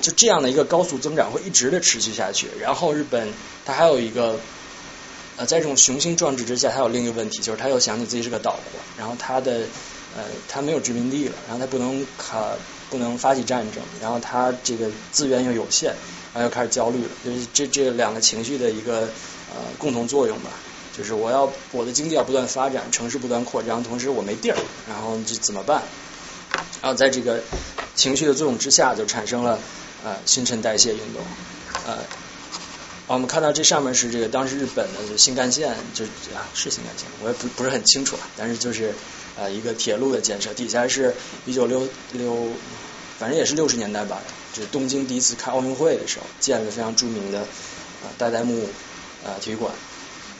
[0.01, 2.47] 就这样的一个高速增长会一直的持续下去。
[2.59, 3.31] 然后日本
[3.65, 4.39] 它还有一个
[5.37, 9.61] 呃在这种雄心壮志之下，它有另一个问题，就是他又想起自己是个岛国，然后他的
[10.15, 12.51] 呃他没有殖民地了，然后他不能卡
[12.89, 15.89] 不能发起战争，然后他这个资源又有限，
[16.33, 19.09] 然后又开始焦虑了，就是这这两个情绪的一个
[19.53, 20.51] 呃共同作用吧。
[20.95, 24.57] 就是我要我的经济要不断发展，城市不断扩张，同时我没地儿，
[24.87, 25.81] 然后这怎么办？
[26.83, 27.41] 然后在这个
[27.95, 29.57] 情绪的作用之下，就产生了
[30.03, 31.23] 呃新陈代谢运动。
[31.87, 31.97] 呃，
[33.07, 36.05] 我们看到这上面是这个当时日本的新干线，就
[36.35, 38.93] 啊是新干线，我也不不是很清楚啊，但是就是
[39.37, 41.15] 呃一个铁路的建设，底下是
[41.45, 42.49] 一九六六，
[43.19, 44.21] 反正也是六十年代吧，
[44.53, 47.39] 就是东京第一次开奥运会的时候，建了非常著名的
[48.03, 48.67] 呃代代木
[49.23, 49.73] 呃体育馆。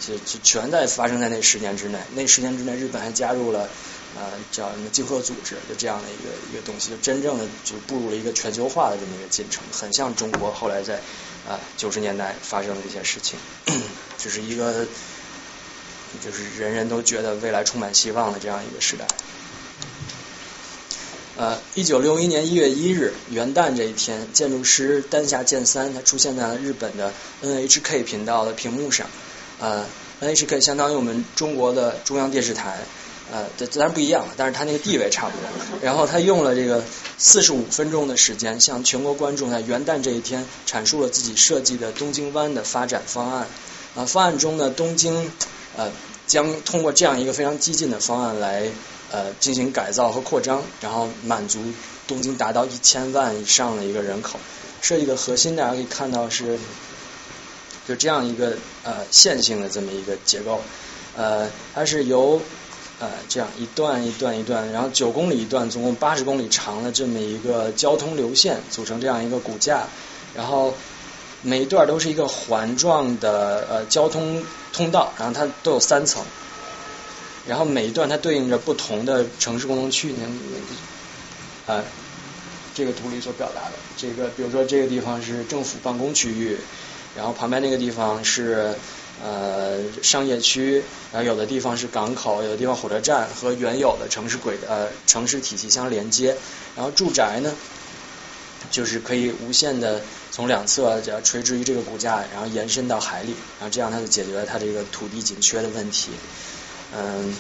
[0.06, 3.70] 就就全在发生在那十年之内，那十年之内，日本还加入了
[4.18, 10.96] 呃叫什么经合组织，就这样的一个一个东西，就真正的就步入了一个全球化的这么一个进程，很像中国后来在
[11.48, 13.40] 啊九十年代发生的这些事情，
[14.20, 14.86] 就是一个
[16.24, 19.06] 就是人人都觉得未来充满希望的这样一个时代。
[21.36, 27.12] 呃，一九六一年一月一日元旦这一天，建筑师丹下健三他出现在了日本的
[27.42, 29.08] NHK 频道的屏幕上。
[29.60, 29.84] 呃
[30.22, 32.78] ，NHK 相当于我们中国的中央电视台，
[33.32, 35.80] 呃，这当然不一样了，但是它那个地位差不多。
[35.82, 36.84] 然后他用了这个
[37.18, 43.48] 四十五分钟的时间，向全国观众在元旦这一天阐述了自己设计的东京湾的发展方案。
[43.96, 45.32] 啊，方案中呢，东京
[45.78, 45.92] 呃
[46.28, 48.70] 将通过这样一个非常激进的方案来
[49.12, 51.60] 呃进行改造和扩张，然后满足
[52.08, 54.40] 东京达到一千万以上的一个人口。
[54.82, 56.60] 设计的核心大家可以看到是。
[57.86, 58.56] 就这样一个
[58.86, 60.62] 呃线性的这么一个结构，
[61.18, 62.42] 呃，它是由
[62.98, 69.86] 呃这样一段一段一段，然后九公里一段，总共八十公里长的这么一个交通流线组成这样一个骨架，
[70.34, 70.74] 然后
[71.44, 76.24] 每一段都是一个环状的呃交通通道，然后它都有三层，
[77.46, 80.32] 然后每一段它对应着不同的城市功能区，你看
[81.68, 81.84] 呃
[82.74, 86.58] 这个图里所表达的这个，比如说这个地方是政府办公区域。
[87.16, 88.74] 然后旁边那个地方是
[89.24, 96.36] 呃商业区，然后有的地方是港口，有的地方火车站和原有的城市轨呃城市体系相连接。
[96.76, 97.54] 然后住宅呢，
[98.74, 100.02] 就是可以无限的
[100.32, 106.10] 从两侧垂直于这个骨架，然后延伸到海里，然后这样它就解决了它这个土地紧缺的问题。
[106.92, 107.36] 嗯，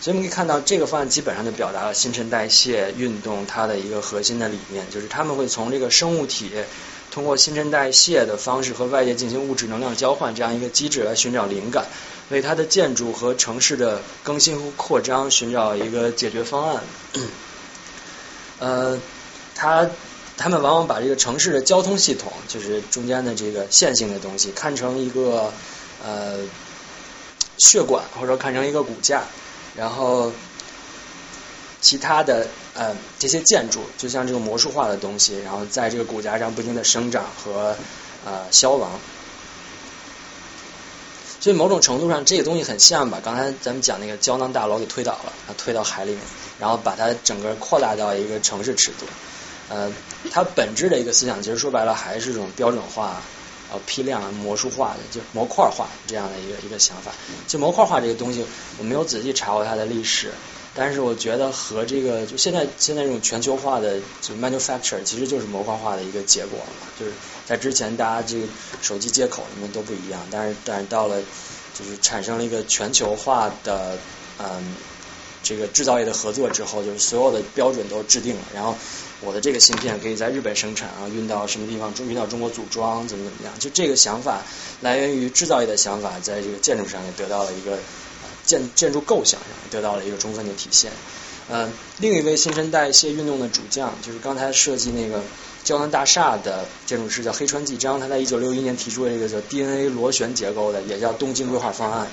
[0.00, 6.50] 所以我们可以看到这个方案基本上就表达了新陈代谢运动它的一个核心的理念，就是他们会从这个生物体。
[7.10, 11.86] 通过新陈代谢的方式和外界进行物质能量交换这样一个机制来寻找灵感，
[12.28, 16.82] 为它的建筑和城市的更新和扩张寻找一个解决方案。
[18.60, 19.00] 呃，
[19.54, 19.88] 它
[20.38, 25.52] 他们往往把这个城市的交通系统，就是中间的这个线性的东西，看成一个
[26.02, 26.38] 呃
[27.58, 29.24] 血管，或者说看成一个骨架，
[29.76, 30.32] 然后
[31.82, 32.46] 其他的。
[32.74, 37.74] 呃，这些建筑就像这个魔术化的东西，然后在这个骨架上不停的生长和
[38.24, 38.88] 呃消亡。
[41.40, 46.20] 所以某种程度上，这个东西很像把刚才咱们讲那个胶囊大楼给推倒了，推到海里面，
[46.60, 49.06] 然后把它整个扩大到一个城市尺度。
[49.68, 49.92] 呃，
[50.30, 53.20] 它本质的一个思想，其实说白了还是这种标准化、
[53.70, 57.12] 呃批量、魔术化的，就模块化这样的一个一个想法。
[57.46, 58.44] 就模块化这个东西，
[58.78, 60.32] 我没有仔细查过它的历史。
[60.74, 67.12] 但是我觉得和这个就现在现在这种全球化的就 manufacture 其实就是模块化的一个结果嘛，就是
[67.44, 68.46] 在之前大家这个
[68.80, 71.20] 手机接口什么都不一样，但是但是到了
[71.74, 73.98] 就是产生了一个全球化的
[74.38, 74.76] 嗯
[75.42, 78.76] 这个制造业的合作之后，就是所有的标准都制定了，然后
[79.20, 84.42] 我的这个芯片可以在日本生产，然后运到什么地方中，运到中国组装，怎么怎么样，就这个想法
[84.80, 87.78] 来源于制造业的想法，在这个建筑上也得到了一个。
[88.44, 90.90] 建建筑构想上得到了一个充分的体现。
[91.50, 95.22] 呃，另一位新陈代谢运动的主将，就是刚才设计那个
[95.64, 98.00] 胶囊大厦的建筑师，叫黑川纪章。
[98.00, 102.08] 他在一九六一年提出了一个叫 DNA 螺旋结构的，也叫东京规划方案。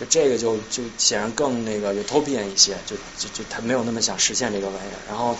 [0.00, 4.98] 就这个就就显然更那个 utopian 一些，就就就他没有那么想实现这个玩意儿。
[5.08, 5.36] 然后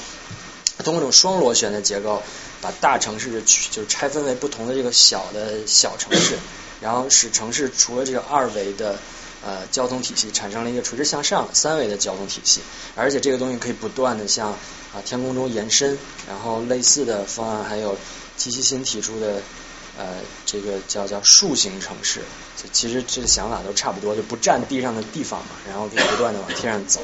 [0.84, 2.22] 通过这种双螺旋的结构，
[2.60, 6.38] 把大城市就是拆分为不同的这个小的小城市，
[6.80, 8.98] 然后使城市除了这个二维的
[9.44, 12.60] 呃交通体系，产生了一个垂直向上三维的交通体系，
[12.94, 14.50] 而且这个东西可以不断的向
[14.92, 15.98] 啊天空中延伸，
[16.28, 17.96] 然后类似的方案还有
[18.36, 19.40] 齐齐新提出的
[19.98, 20.06] 呃
[20.44, 22.20] 这个叫叫树形城市，
[22.56, 27.00] 就其实这个想法都差不多，就不占地上的地方嘛，然后可以不断的往天上走。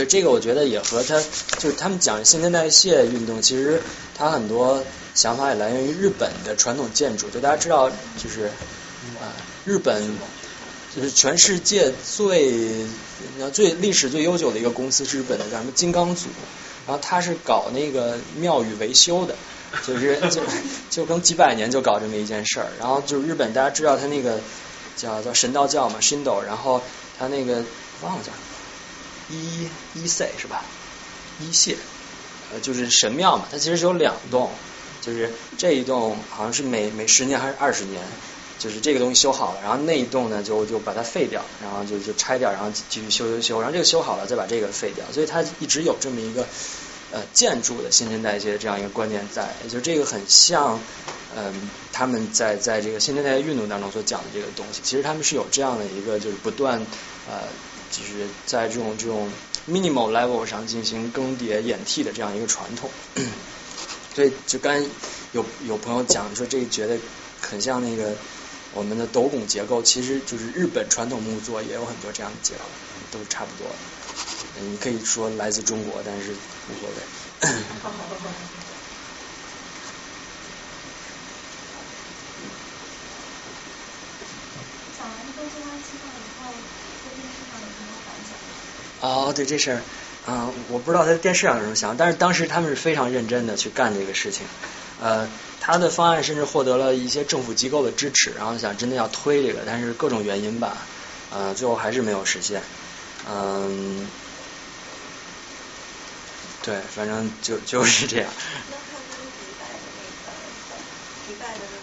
[0.00, 1.20] 对这个，我觉得也和他
[1.58, 3.82] 就是他们讲新陈代谢运动，其实
[4.16, 4.82] 他很多
[5.14, 7.28] 想法也来源于日本的传统建筑。
[7.28, 8.46] 就大家知道，就是
[9.20, 9.28] 啊，
[9.66, 10.02] 日本
[10.96, 12.86] 就是全世界最
[13.52, 16.28] 最历史最悠久的一个公司，是日本的叫什么金刚组。
[16.86, 19.34] 然后他是搞那个庙宇维修的，
[19.86, 20.40] 就是 就
[20.88, 22.68] 就跟几百年就搞这么一件事儿。
[22.78, 24.40] 然后就是日本，大家知道他那个
[24.96, 26.82] 叫叫神道教嘛神道然后
[27.18, 27.62] 他那个
[28.00, 28.49] 忘了叫什么。
[29.30, 30.64] 一一岁是吧？
[31.40, 31.74] 一谢，
[32.52, 34.50] 呃，就是神庙嘛，它其实是有两栋，
[35.00, 38.02] 就是这一栋好像是每每十年还是二十年，
[38.58, 46.46] 就是这个东西修好了，然后那一栋呢就就把它废掉，然后就就拆掉，然后继续修修修，然后这个修好了再把这个废掉，所以它一直有这么一个
[47.10, 50.78] 呃建筑的新陈代谢这样一个观念在，就这个很像
[51.34, 56.84] 嗯他们在在这个新陈代谢运动当中所讲的这个东西，其实他们是有这样的一个就是不断
[57.26, 57.44] 呃。
[57.90, 59.28] 就是在这种这种
[59.68, 62.90] minimal level 上进行更迭演替的这样一个传统，
[64.14, 64.82] 所以就刚
[65.32, 66.98] 有有朋友讲说，这个觉得
[67.40, 68.14] 很像那个
[68.72, 72.60] 我们的斗拱结构，其实就是日本传统木作也有很多这样的结构，
[73.10, 73.70] 都差不多。
[74.60, 78.59] 你可以说来自中国，但是无所谓。
[89.00, 89.82] 哦，对这事儿，
[90.26, 94.46] 啊，我不知道他在电视上有什么想，但是当时他们是非常认真的去干这个事情，
[95.00, 95.28] 呃，
[95.58, 100.86] 他的方案甚至获得了一些政府机构的支持，然后想真的要推这个，但是各种原因吧，
[101.30, 102.62] 呃，最后还是没有实现，
[103.26, 104.06] 嗯，
[106.62, 108.30] 对，反正就就是这样。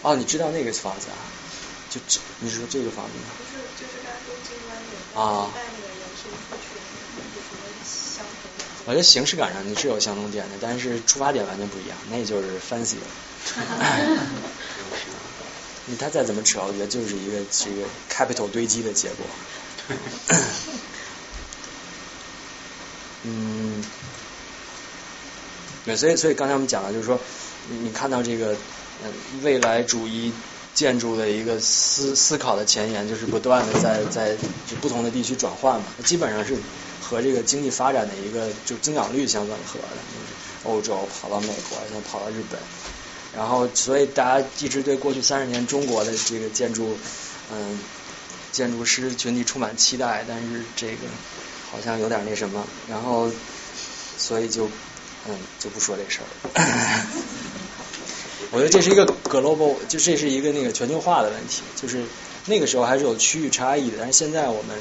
[0.03, 1.18] 哦，你知道那个房子啊？
[1.89, 3.24] 就这，你说这个房子吗？
[3.39, 5.51] 不是，就是大家都金湾那个啊。
[8.88, 12.95] 我觉得形式感上你是有相同点的，但是出发点完全不一样，那就是 fancy。
[15.88, 19.25] 你他再怎么扯，我觉得就是一个这个 capital 堆积的结果。
[23.23, 23.83] 嗯，
[25.83, 27.19] 对，所以所以刚才我们讲了，就是说
[27.67, 28.55] 你看到这个
[29.43, 30.31] 未来主义
[30.73, 34.38] 建筑的一个思思考的前沿，就是不断的在在
[34.79, 36.55] 不同的地区转换嘛，基本上是。
[37.10, 42.60] 和这个经济发展的一个就增长率相吻合的，欧洲跑到美国，然后跑到日本，
[43.34, 46.97] 然后所以大家一直对过去三十年中国的这个建筑，
[47.49, 47.80] 嗯，
[48.51, 51.08] 建筑师群体充满期待，但是这个
[51.72, 53.32] 好像有点那什么，然后
[54.18, 54.70] 所以就
[55.30, 56.28] 嗯就不说这事儿。
[58.51, 62.03] 我觉得这是一个 global，就这是一个那个全球化的问题，就是
[62.47, 64.78] 那个时候还是有区域差异的，但是现在我们。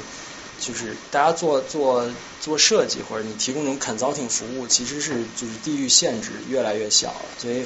[0.59, 2.09] 就是大家做做
[2.41, 7.63] 做设计，或者你提供这种 consulting 服务，其实是就是地域限制越来越小了，所以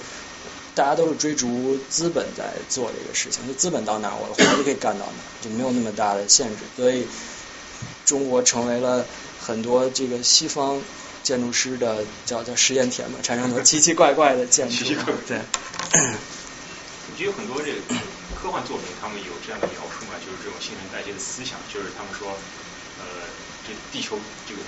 [0.75, 7.07] 大家都是追逐资本在做这个事情，就资本到哪，我的活就可以干到哪，就没有那么大的限制，所以
[8.05, 9.05] 中国成为了
[9.39, 10.81] 很多这个西方
[11.23, 14.85] 建筑师的叫叫实验田嘛，产生很多奇奇怪怪的建筑，
[15.27, 15.39] 对。
[15.93, 17.77] 我觉得有很多这个
[18.35, 22.35] 科幻作品，他们有这样的描述嘛，就是这种新陈代谢的思想，就是他们说。
[23.67, 24.61] 呃，这地球这个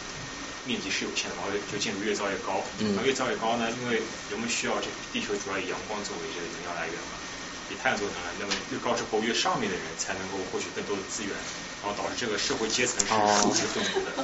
[0.65, 7.17] 面积是有限的，然后就建筑越造越高，然后越造越高呢，因为人们需要这地球主要以阳光作为这个能量来源嘛，
[7.69, 11.33] 以太阳作为能量，那么越高之后，越上面的人才能够获取更多的资源。
[11.83, 13.11] 然后导致这个社会阶层是
[13.43, 14.15] 数值分布的，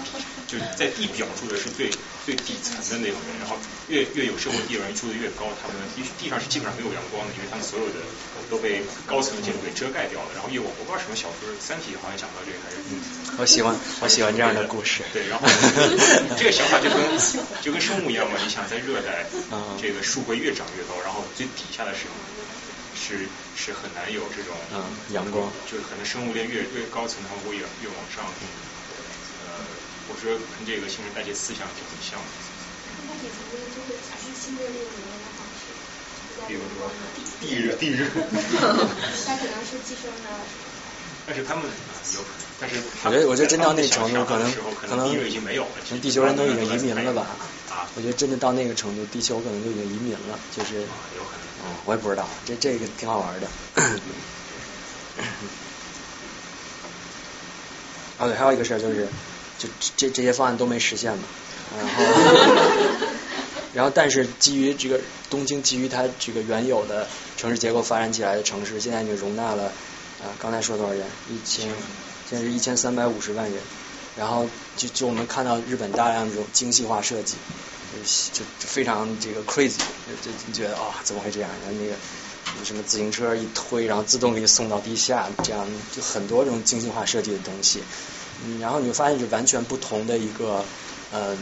[0.47, 1.91] 就在地表住的是最
[2.23, 3.59] 最底层的那种人，然后
[3.89, 7.99] 越越有社会地位人住的越高，他们地地上是基本上没有阳光的，因为他们所有的
[8.49, 10.29] 都被高层的建筑给遮盖掉了。
[10.33, 15.03] 然后因为我不知道什么小说《三体》好像讲到这个还是，嗯我喜欢我喜欢这样的故事。
[15.13, 15.47] 对，然后
[16.37, 16.97] 这个想法就跟
[17.61, 19.25] 就跟生物一样嘛，你想在热带，
[19.79, 22.13] 这个树会越长越高，然后最底下的时候。
[22.99, 24.83] 是是很难有这种嗯
[25.15, 28.21] 阳光，就是可能生物链越越高层，它会越越往上。
[29.47, 29.55] 呃，
[30.11, 32.19] 我说跟这个新陈代谢思想就很像。
[32.19, 35.18] 的就是产生新的那种能源方式，
[36.49, 36.89] 比如说
[37.39, 38.03] 地热，地热。
[38.09, 40.29] 它可能是寄生的。
[41.27, 41.63] 但是他们
[42.15, 42.41] 有可能。
[42.59, 44.51] 但是我觉得我觉得真到那个程度，可能
[44.81, 45.69] 可能地位已经没有了，
[46.01, 47.27] 地球人都已经移民了吧？
[47.69, 50.87] 啊，我觉得真的到那个程度，地球可能就已经移民了，就是。
[51.61, 53.47] 嗯，我也不知道，这这个挺好玩的。
[58.17, 59.07] 哦对，还有一个事儿就是，
[59.57, 61.23] 就这这些方案都没实现嘛，
[61.77, 62.03] 然后。
[63.71, 69.65] 然后，但是基于这个东京，基于它这个原有的城市结构发展起来的城市，现在已经容纳了
[70.23, 71.05] 啊，刚才说多少人？
[71.29, 71.69] 一千，
[72.27, 73.61] 现在是一千三百五十万人。
[74.17, 77.35] 然后就就我们看到日本大量这种精细化设计，
[78.33, 79.77] 就就非常这个 crazy，
[80.23, 81.49] 就就觉得啊，怎么会这样？
[81.63, 81.95] 然后那个
[82.65, 85.65] 什么自行车一推，然后自动给你送到地下，这样
[85.95, 87.81] 就很多这种精细化设计的东西。
[88.43, 90.65] 嗯，然后你会发现是完全不同的一个
[91.13, 91.37] 嗯。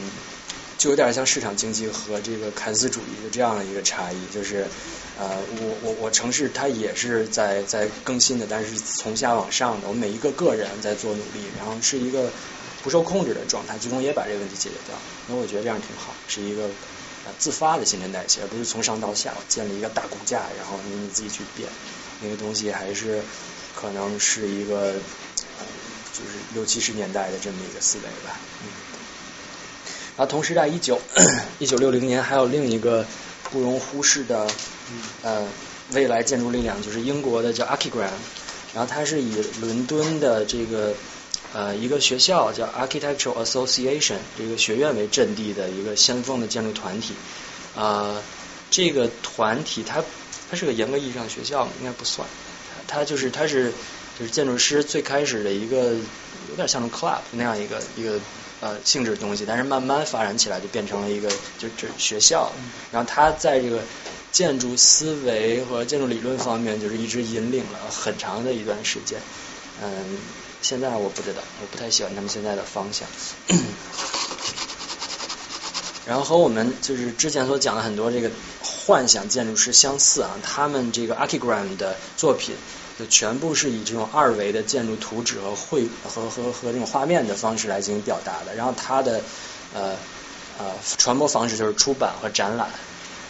[0.78, 4.66] 就有点像市场经济和这个凯恩斯主义的这样的一个差异，就是
[5.18, 5.28] 呃，
[5.60, 12.32] 我我我城市它也是在在更新的，但是从下往上的，我每一个个人在做努力，然后是一个
[12.84, 14.96] 不受控制的状态，最终也把这个问题解决掉。
[15.28, 16.70] 那我觉得这样挺好，是一个
[17.40, 21.68] 自发的新陈代谢，而不是从上到下建立一个大骨架，然后你你自己去变
[22.22, 23.24] 那个东西，还是
[23.74, 24.94] 可能是一个
[26.14, 28.70] 就是六七十年代的这么一个思维吧，嗯。
[30.18, 31.00] 然后同时在一九
[31.60, 33.06] 一九六零年，还有另一个
[33.52, 34.48] 不容忽视的
[35.22, 35.48] 呃
[35.94, 38.10] 未来建筑力量，就是英国的叫 Archigram。
[38.74, 40.96] 然后它是以伦敦的这个
[41.54, 47.14] 呃一个学校叫 Architectural Association 这个学院为阵地的一个先锋的建筑团体。
[47.76, 48.20] 啊，
[48.72, 50.04] 这个团体它
[50.50, 52.28] 它是个严格意义上的学校应该不算，
[52.88, 53.72] 它就是它是
[54.18, 55.94] 就是建筑师最开始的一个
[56.50, 58.20] 有点像 club 那样一个一个。
[58.60, 61.30] 呃，性质的东西，但是慢慢发展起来就变成了一个
[61.60, 62.52] 就就学校，
[62.92, 63.82] 然后他在这个
[64.32, 69.20] 建筑思维和建筑理论方面，就是一直引领了很长的一段时间。
[69.82, 70.18] 嗯，
[70.62, 73.08] 现在我不知道，我不太喜欢他们现在的方向。
[76.08, 78.32] 然后和我们就是之前所讲的很多这个
[78.64, 82.56] 幻想建筑师相似啊，他们这个 Archigram 的作品。
[82.98, 88.56] 就全部是以这种二维的建筑图纸和绘和和和这种画面的方式来进行表达的。
[88.56, 89.22] 然后它的
[89.76, 89.96] 呃
[90.58, 90.66] 呃
[90.98, 92.70] 传播方式就是出版和展览，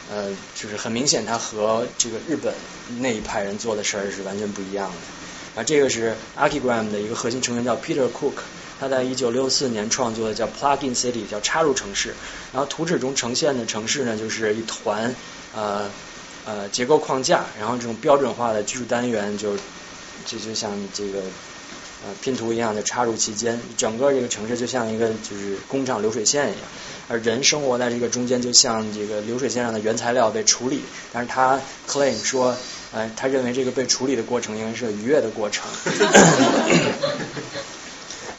[0.10, 2.54] 呃就是很明显，它和这个日本
[3.00, 5.62] 那一派人做的事儿是完全不一样的。
[5.62, 8.36] 啊，这个是 Archigram 的一个核心成员叫 Peter Cook，
[8.80, 12.16] 他在一九六四年创作的叫 Plug-in City，叫插入城市。
[12.54, 15.14] 然后图纸中呈现的城市呢，就是一团
[15.54, 15.92] 呃。
[16.48, 19.58] 呃，结构框架，然后这种标准化的居住单元就
[20.26, 21.20] 就就像这个
[22.06, 26.62] 呃拼图一样的插入其间，整个这个城市就像一个就是工厂流水线一样，
[27.10, 30.80] 而人生活在这个中间，就像这个流水线上的原材料被处理，
[31.12, 32.56] 但是他 claim 说，
[32.94, 35.70] 呃，他认为这个被处理的过程应该是愉悦的过程。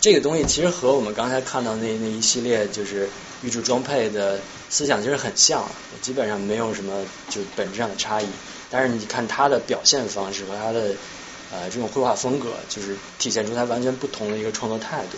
[0.01, 3.09] 这个东西其实和我们刚才看到那那一系列就是
[3.43, 5.65] 预制装配的思想其实很像，
[6.03, 8.27] 基本上没有什么就本质上的差异。
[8.71, 10.95] 但是你看他的表现方式和他的
[11.51, 15.17] 呃这种绘画风格，就是体现出他完全不同的一个创作态度。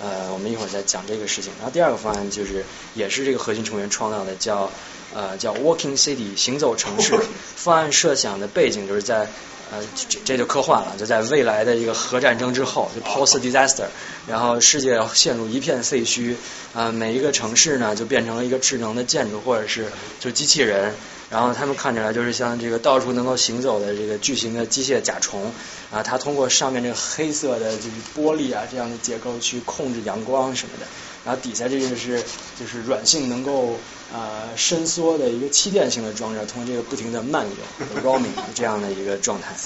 [0.00, 1.52] 呃，我们一会儿再讲这个事情。
[1.58, 2.64] 然后第二个方案就是
[2.94, 4.70] 也是这个核心成员创造的，叫
[5.14, 7.18] 呃叫 Walking City 行走城市。
[7.56, 9.28] 方案设想的背景就是在。
[9.68, 13.86] 呃，这这就科幻了，就在未来的一个核战争之后，就 post disaster，
[14.28, 16.36] 然后世界陷入一片废墟，
[16.72, 19.86] 啊，每一个城市呢就变成了一个智能的建筑，或者是
[20.20, 20.94] 就机器人，
[21.30, 25.52] 然后他们看起来就是像这个到处能够行走的这个巨型的机械甲虫，
[25.90, 30.86] 啊，它通过上面这个黑色的就是玻璃啊这样的结构去控制阳光什么的。
[31.26, 32.22] 然后底下这个是
[32.56, 33.80] 就是软性能够
[34.14, 39.56] 呃伸缩的一个气垫性的装置，通过这个不停的漫游 roaming 这样的一个状态。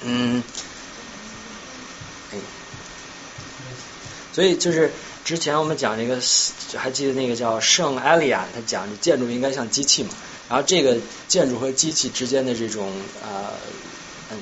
[0.00, 0.42] 嗯，
[2.32, 2.38] 哎，
[4.32, 4.90] 所以就是
[5.22, 6.18] 之前我们讲这个，
[6.78, 10.08] 还记得那个叫圣艾利亚，他讲建筑应该像机器嘛。
[10.48, 10.96] 然后这个
[11.28, 12.90] 建筑和机器之间的这种
[13.22, 13.52] 呃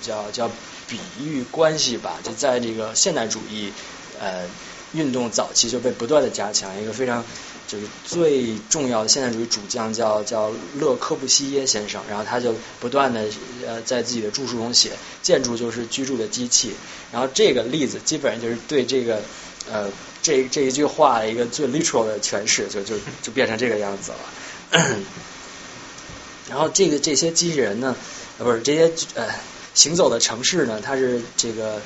[0.02, 0.48] 叫叫
[0.86, 3.72] 比喻关系吧，就在这个现代主义
[4.20, 4.46] 呃。
[4.92, 7.24] 运动早期就被不断的加强，一个非常
[7.66, 13.24] 就是最重要的现代主义主将叫叫勒科布西耶先生，然后他就不断的
[13.66, 14.90] 呃在自己的著述中写，
[15.22, 16.74] 建筑就是居住的机器，
[17.10, 19.22] 然后这个例子基本上就是对这个
[19.70, 19.90] 呃
[20.22, 24.18] 这这一句话一个最 literal 的诠释，就就就变成这个样子了。
[26.50, 27.96] 然后这个这些机器人呢，
[28.36, 29.26] 不是这些呃
[29.72, 31.80] 行走的城市呢，它是这个。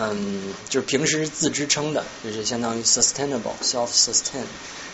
[0.00, 4.44] 嗯，就是平时自支撑的，就是相当于 sustainable self sustain。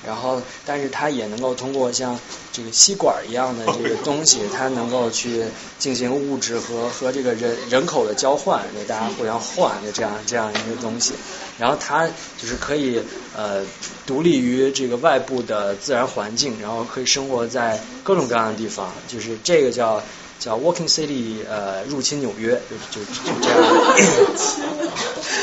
[0.05, 2.19] 然后，但是它也能够通过像
[2.53, 5.43] 这个吸管一样的这个东西， 它能够去
[5.79, 11.15] 进行物质和和这个人人口的交换，就大家互相换的这样这样一个东西。
[11.59, 12.07] 然后它
[12.37, 13.01] 就是可以
[13.35, 13.65] 呃
[14.07, 18.93] 独立于这个外部的自然环境，然后可以生活在各种各样的地方。
[19.09, 20.01] 就是这个叫
[20.39, 22.61] 叫 Walking City 呃入侵纽约，
[22.91, 23.59] 就就就这样。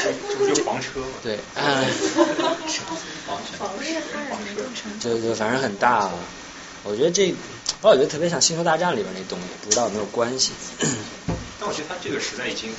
[0.04, 1.08] 这 不就房车吗？
[1.24, 1.86] 对，嗯。
[5.00, 6.14] 就就反正很大啊，
[6.84, 7.34] 我觉得这，
[7.82, 10.52] 我老觉得特别像《星球大战》里边那东西，不知道有没有关系。
[11.60, 12.70] 但我觉得它这个时代已经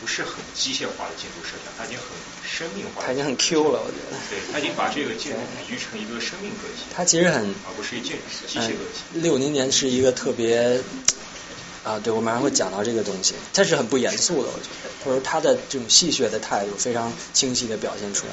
[0.00, 2.06] 不是很机械化的建筑设想，它已经很
[2.44, 3.02] 生命化。
[3.04, 4.16] 它已经很 Q 了，我觉得。
[4.30, 6.84] 对，它已经把这个建筑比喻成一个生命个体。
[6.94, 8.16] 它其实很，而不是一件
[8.46, 9.02] 机械个体。
[9.14, 10.80] 六零年是一个特别，
[11.84, 18.32] 啊，对我马上会讲到这个东西，它是很不严肃的，我觉得，或者他的这种戏谑的态度非常清晰的表现出来，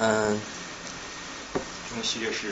[0.00, 0.40] 嗯。
[1.90, 2.48] 这种系列是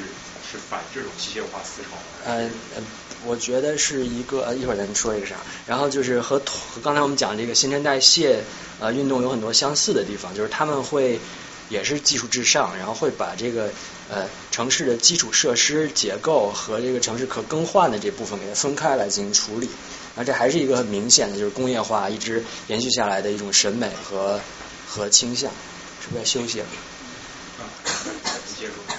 [0.50, 1.88] 是反这种机械化思潮。
[2.26, 2.82] 嗯呃，
[3.26, 5.36] 我觉得是一个，一会儿咱说一个啥。
[5.66, 8.42] 然后就是和和刚才我们讲这个新陈代谢
[8.80, 11.20] 呃运动有很多相似的地方，就是他们会
[11.68, 13.70] 也是技术至上，然后会把这个
[14.10, 19.68] 呃城市的基础设施结构和这个城市可更换的这部分给它分开来进行处理。
[20.16, 24.40] 那这还是一个很明显的，就是工业化一直延续下来的一种审美和
[24.88, 25.52] 和倾向。
[26.00, 26.66] 是不是要休息了？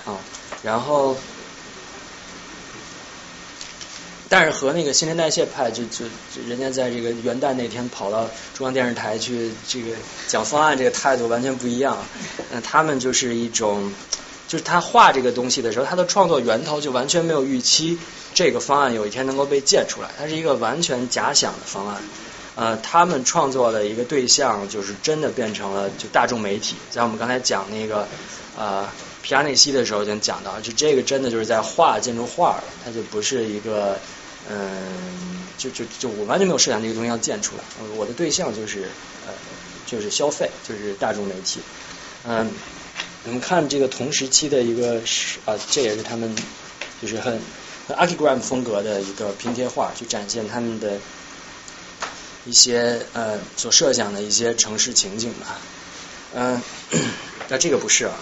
[0.05, 0.19] 啊，
[0.61, 1.15] 然后，
[4.27, 6.05] 但是和那个新陈代谢派，就就
[6.45, 9.91] 人家在这个元旦那天跑到中央电视台去这个
[10.27, 11.97] 讲方案，这个态度完全不一样。
[12.51, 13.93] 那他们就是一种，
[14.47, 17.97] 就是他画这个东西的时候，他的创作源头就完全没有预期
[18.33, 22.01] 这个方案有一天能够被建出来，它是一个完全假想的方案。
[22.55, 28.07] 呃，他们创作的一个对象就是真的变成了就大众媒体，在我们刚才讲那个
[28.57, 28.87] 呃。
[29.23, 33.99] 皮亚内西的时候已经讲到，就这个真的就是在画建筑画了，它就不是一个，
[34.49, 37.63] 嗯，就就就我完全没有设想这个东西要建出来，
[37.97, 38.83] 我的对象就是
[39.25, 39.33] 呃
[39.85, 41.59] 就是消费，就是大众媒体，
[42.23, 42.49] 嗯，
[43.27, 46.33] 我们看这个同时期的一个是啊，这也是他们
[47.01, 47.39] 就是很
[47.85, 50.97] 很 archigram 风格的一个拼贴画，去展现他们的
[52.45, 55.59] 一些呃所设想的一些城市情景吧，
[56.35, 56.61] 嗯，
[57.49, 58.13] 那这个不是啊。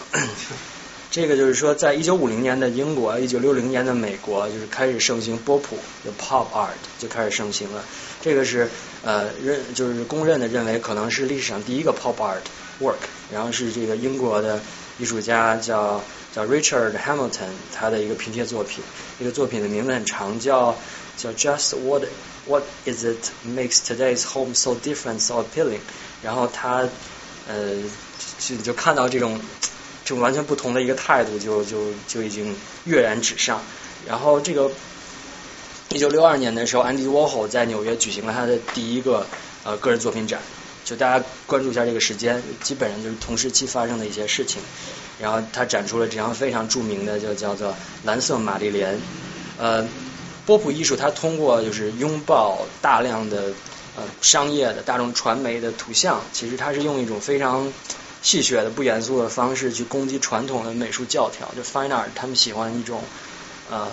[1.11, 7.83] 这个就是说，在一九五零年的英国，一九六零年的美国，就是开始盛行波普的 pop art 就开始盛行了。
[8.21, 8.69] 这个是
[9.03, 12.41] 呃认就是公认的认为可能是历史上第一个 pop art
[12.81, 12.97] work。
[13.31, 14.59] 然后是这个英国的
[14.97, 16.03] 艺术家叫
[16.33, 18.83] 叫 Richard Hamilton 他的一个拼贴作品。
[19.19, 20.75] 这个作品的名字很长，叫
[21.17, 22.03] 叫 Just what
[22.45, 25.79] what is it makes today's home so different so appealing。
[26.21, 26.87] 然后他
[27.47, 27.75] 呃
[28.39, 29.39] 就就看到这种。
[30.07, 33.59] 这种完全不同的一个态度，就就就已经跃然纸上。
[34.05, 34.69] 然后这个
[35.89, 39.25] 一九六二年的时候，安迪沃霍在纽约举行了他的第一个
[39.63, 40.39] 呃个人作品展。
[40.85, 44.61] 就大家关注一下这个时间，基本上就是同时期发生的一些事情。
[45.19, 48.97] 然后他展出了这张非常著名的，就叫做蓝色玛丽莲。
[49.57, 49.85] 呃，
[50.45, 53.51] 波普艺术它通过就是拥抱大量的
[53.97, 57.73] 呃商业的大众传媒的图像，其实它是用一种非常。
[58.21, 63.03] 戏谑的不严肃的方式去攻击传统的美术教条，就 fine art，他们喜欢一种
[63.69, 63.87] 呃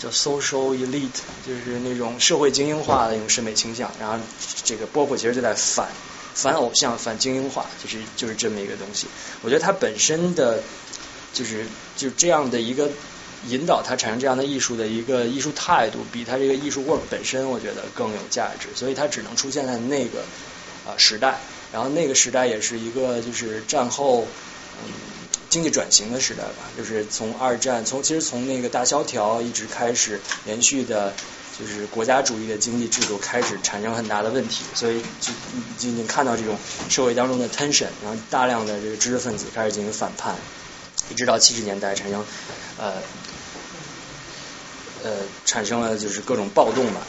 [0.00, 3.88] 叫 social elite，就是那种社会精英化的一种审美倾向。
[4.00, 4.18] 然后
[4.64, 5.86] 这个波普其实就在反
[6.38, 9.08] 反偶像、反精英化，就是就是这么一个东西。
[9.42, 10.62] 我觉得它本身的
[11.32, 11.66] 就是
[11.96, 12.88] 就这样的一个
[13.48, 18.68] 引导，它产生这样的艺术的一个艺术态度，比它这个艺术 work 本身，我觉得更有价值。
[18.76, 20.20] 所以它只能出现在那个
[20.86, 21.40] 啊时代。
[21.72, 24.26] 然后那个时代也是一个就是战后
[24.82, 24.92] 嗯
[25.50, 31.12] 经济转型的时代吧，就是从二战从其实从那个大萧条一直开始连续的，
[31.58, 35.32] 就是国家主义的经济制度开始产生很大的问题，所以就
[35.88, 36.56] 已经看到这种
[36.88, 40.36] 社会当中的 tension，然后大量的这个知识分子开始进行反叛，
[41.10, 42.24] 一直到七十年代产生
[42.78, 42.94] 呃
[45.02, 45.10] 呃
[45.44, 47.00] 产生了就是各种暴动吧。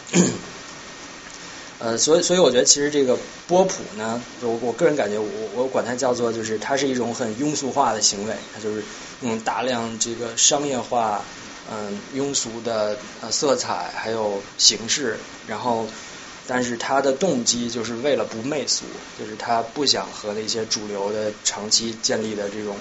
[1.82, 3.18] 呃，所以，所以我觉得其实这个
[3.48, 8.84] 波普呢，我我个人感觉，我我管它叫做，就是它是一种很庸俗化的行为，它就是
[9.22, 11.24] 用大量这个商业化，
[11.72, 15.18] 嗯，庸俗的呃色彩还有形式，
[15.48, 15.88] 然后，
[16.48, 18.86] 但是他的动机就是为了不媚俗，
[19.20, 22.76] 就是他不想和那些主流的长期建立的这种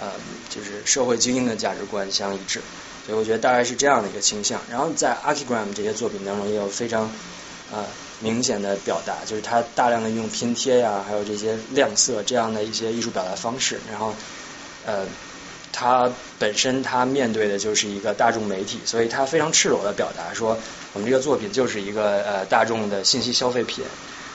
[0.00, 0.12] 呃，
[0.48, 2.62] 就是社会精英的价值观相一致，
[3.04, 4.60] 所以我觉得大概是这样的一个倾向。
[4.70, 7.10] 然后在 Archigram 这些作品当中也有非常。
[7.70, 7.86] 呃
[8.20, 14.14] 明显的表达，就是他大量的用拼贴呀，还有这些亮色这样的一些艺术表达方式，然后
[14.86, 15.06] 呃。
[15.72, 20.58] 他本身他面对的就是一个大众媒体，所以他非常赤裸的表达说，
[20.92, 23.82] 我们这个作品就是一个呃大众的信息消费品，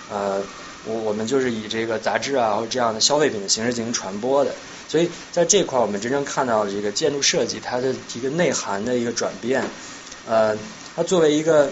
[0.10, 0.42] 呃
[0.86, 4.56] 我我们就是以这个杂志啊或这样的消费品的形式进行传播的，
[4.90, 9.64] 所以在这块我们真正看到了这个建筑设计它的一个内涵的一个转变，
[10.28, 10.58] 呃
[10.96, 11.70] 它作为一个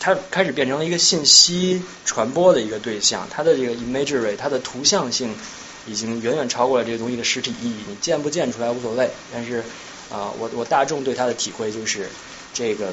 [0.00, 5.34] 它开始变成了一个信息传播的一个对象，它的这个 imagery 它的图像性。
[5.86, 9.10] 已经远远超过了这个东西的实体意义，你建不建出来无所谓。
[9.32, 9.64] 但是
[10.10, 12.08] 啊，我我大众对它的体会就是
[12.54, 12.92] 这个，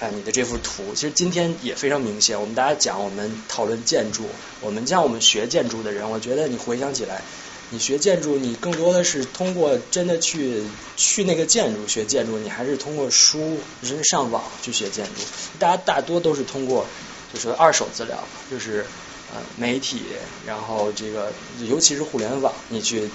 [0.00, 2.40] 哎，你的这幅图，其实今天也非常明显。
[2.40, 4.28] 我们大家讲，我们讨论建筑，
[4.60, 7.22] 我们像我们学建筑的人，我觉得你回想起来，
[7.70, 10.62] 你学建筑，你更多的是通过真的去
[10.96, 15.22] 去那个建筑学建筑，你还是通过书，人上网去学建筑。
[15.58, 16.86] 大家大多都是通过
[17.34, 18.16] 就是二手资料，
[18.50, 18.86] 就是。
[19.32, 20.08] 呃，媒体，
[20.44, 21.32] 然后这个，
[21.68, 23.08] 尤其是互联网，你去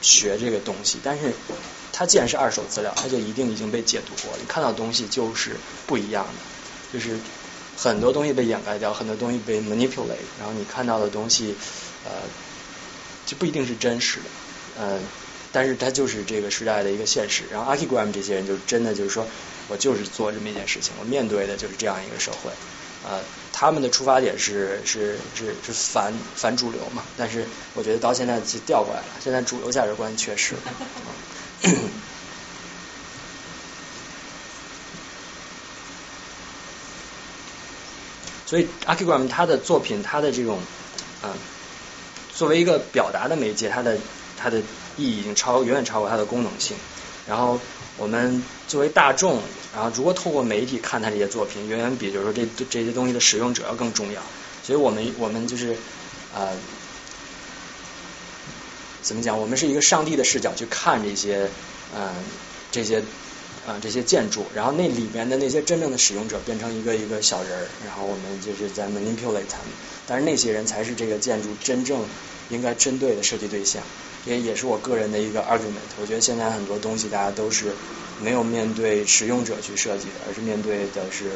[0.00, 1.30] 学这个东西，但是
[1.92, 5.54] 它既然是二手资料，它就一定已经被解读过，你看到的东西就是
[5.86, 6.32] 不一样的，
[6.90, 7.20] 就是
[7.76, 11.54] 很多东西被掩盖掉，很多东西被 manipulate，然后你看到的东西，
[12.02, 12.12] 呃，
[13.26, 14.30] 就不一定是真实的，
[14.80, 14.98] 嗯，
[15.52, 17.44] 但是它就是这个时代的一个现实。
[17.52, 19.26] 然后 Archigram 这些人就真的就是说
[19.68, 22.50] 我就是做这么一件事情，我面对的就是这样一个社会，
[23.06, 23.22] 呃。
[23.60, 27.02] 他们的出发点是是是是反反主流嘛？
[27.16, 27.44] 但是
[27.74, 30.54] 我觉得到现在就调过来了，现在主流价值观缺失。
[38.46, 40.60] 所以 Archigram 他的作品，他的这种
[41.24, 41.30] 嗯，
[42.32, 43.98] 作为一个表达的媒介，它的
[44.36, 44.60] 它的
[44.96, 46.76] 意义已经超远远超过它的功能性。
[47.26, 47.60] 然后
[47.98, 49.42] 我们作为大众。
[49.74, 54.22] 然后，如果透过媒体看他这些作品，远远比就是说这这些东西的使用者要更重要。
[54.64, 55.76] 所以我们我们就是
[56.34, 56.56] 呃，
[59.02, 59.38] 怎么讲？
[59.38, 61.48] 我们是一个上帝的视角去看这些
[61.94, 62.14] 嗯
[62.72, 62.98] 这些
[63.66, 69.68] 啊这些建筑，然后那里面的那些真正的使用者变成一个一个小人儿，然后我们就是在 manipulate 他们。
[70.06, 72.06] 但是那些人才是这个建筑真正
[72.48, 73.82] 应该针对的设计对象。
[74.24, 75.88] 也也是我个人的一个 argument。
[76.00, 77.72] 我觉得现在很多东西大家都是。
[78.20, 81.30] 没有面对使用者去设计的，而是面对的是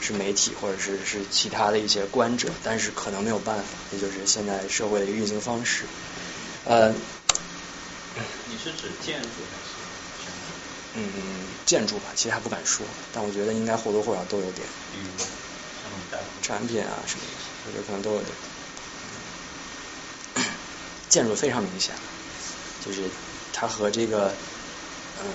[0.00, 5.84] 是媒体或者是是其他的一些观者，但是可能没有办法，也就是现在社会的一个运行方式。
[6.64, 6.92] 呃，
[8.50, 9.70] 你是指建筑还是？
[10.94, 11.04] 嗯，
[11.64, 14.66] 建筑吧，其实还不敢说，但我觉得应该或多或少都有点。
[14.92, 15.06] 嗯，
[16.42, 17.32] 产品啊什么的，
[17.68, 18.32] 我觉得可能都有点。
[21.08, 21.94] 建筑非常明显，
[22.84, 23.02] 就是
[23.52, 24.34] 它和这个。
[25.22, 25.30] 嗯，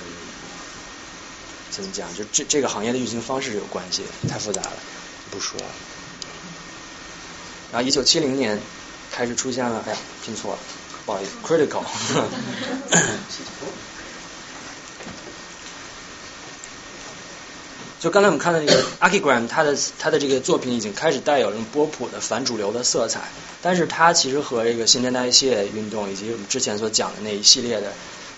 [1.71, 2.13] 怎么讲？
[2.13, 4.73] 就这这个行业的运行方式有关系，太复杂了，
[5.31, 5.67] 不说了。
[7.71, 8.61] 然后一九七零年
[9.11, 10.59] 开始出现了，哎呀，拼错了，
[11.05, 11.85] 不好意思，critical。
[17.99, 23.21] 就刚才我们看到这个 Archigram，他的他的这个作品已经开始带有这种波普的反主流的色彩，
[23.61, 27.91] 但是它其实和这个新陈代谢运动以及我们之前所讲的那一系列的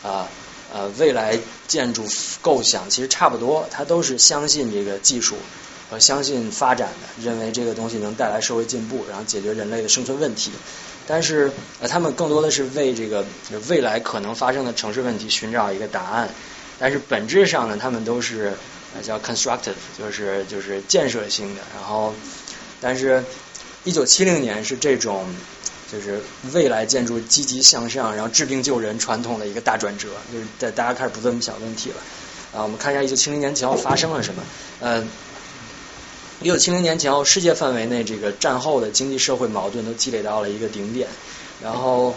[0.03, 0.27] 啊。
[0.73, 2.05] 呃，未来建筑
[2.41, 5.35] 构想其实差不多，它都是相信这个技术
[5.89, 10.49] 和相信发展的，认为这个东西能带来社会进步，然后解决人类的生存问题。
[11.05, 11.51] 但是，
[11.81, 13.25] 呃，他们更多的是为这个
[13.67, 16.29] 未来可能发生的城市问题寻找一个答案。
[16.79, 18.53] 但是本质上呢，他们都是
[19.03, 21.61] 叫 constructive，就是就是建设性的。
[21.75, 22.13] 然后，
[22.79, 23.23] 但是，
[23.83, 25.25] 一九七零年是这种。
[25.91, 26.21] 就是
[26.53, 31.97] 未来建筑积极向上，然后治病救人传统的一个大转折，就是在大家开始不问小问题了。
[32.53, 34.41] 啊，我们看一下一九七零年前后发生了什么。
[34.79, 35.05] 呃，
[36.39, 41.09] 一九七零年前后，世界范围内这个战后的经济社会矛盾都积累到了一个顶点。
[41.61, 42.15] 然后，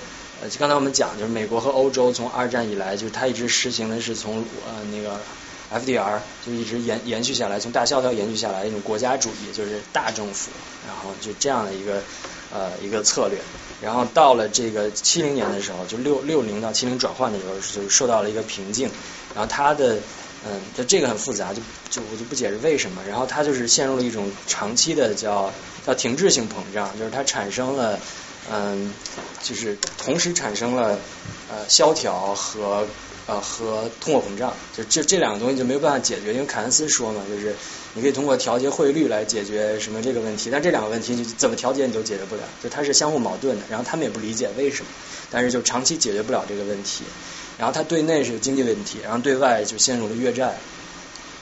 [0.48, 4.36] 就刚才我们讲，就是美国和欧洲从二战以来，就是它一直实行的是从
[4.68, 5.20] 呃那个
[5.74, 10.50] FDR 就一直延延续下来，从大萧条延续下来一种国家主义，就是大政府，
[10.86, 12.00] 然后就这样的一个
[12.52, 13.38] 呃一个策略。
[13.82, 18.88] 然后到了这个七零年的时候，就六六零到七零转换的时候，就受到了一个瓶颈。
[19.34, 19.98] 然后它的
[20.46, 21.60] 嗯，就这个很复杂，就
[21.90, 23.02] 就我就不解释为什么。
[23.08, 25.52] 然后它就是陷入了一种长期的叫
[25.84, 27.98] 叫停滞性膨胀，就是它产生了
[28.52, 28.94] 嗯，
[29.42, 30.98] 就是同时产生了
[31.50, 32.86] 呃萧条和
[33.26, 36.32] 呃和通货膨胀，就这这两个东西就没有办法解决。
[36.34, 37.54] 因为凯恩斯说嘛，就是。
[37.96, 43.62] 你可以通过调节汇率来解决什么这个问题，但这两个问题你怎么调节你都解决不了，就它是相互矛盾的。
[43.70, 44.90] 然后他们也不理解为什么，
[45.30, 47.04] 但是就长期解决不了这个问题。
[47.56, 50.56] 然后它对内是经济问题，然后对外就陷入了越战。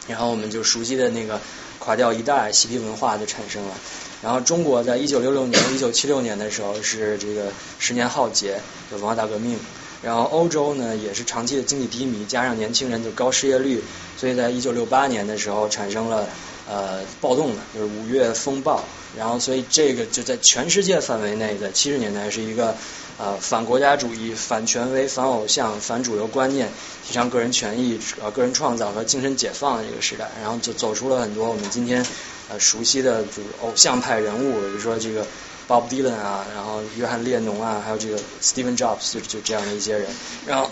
[0.07, 1.41] 然后我们就熟悉的那个
[1.79, 3.75] 垮掉一代嬉皮文化就产生了。
[4.21, 8.61] 然后中国在一九六六年、一九七六年的时候是这个十年浩劫，
[8.91, 9.59] 就文化大革命。
[10.03, 13.83] 然后欧洲呢也是长期的经济低迷，加上年轻人就高失业率，
[14.17, 16.27] 所以在一九六八年的时候产生了
[16.69, 18.83] 呃暴动的，就是五月风暴。
[19.17, 22.75] 然后所以这个就在全世界范围内，在七十年代是一个
[23.19, 26.69] 呃反国家主义、反权威、反偶像、反主流观念，
[27.07, 30.31] 提倡个人权益、呃个人创造和精神解放的这个时代。
[30.41, 32.05] 然后就走出了很多我们今天。
[32.49, 35.25] 呃，熟悉的就是偶像派人物，比如说这个
[35.69, 40.09] Bob Dylan 啊，然后约翰列侬啊，还有这个 Steven Jobs，就就这样的一些人。
[40.47, 40.71] 然后，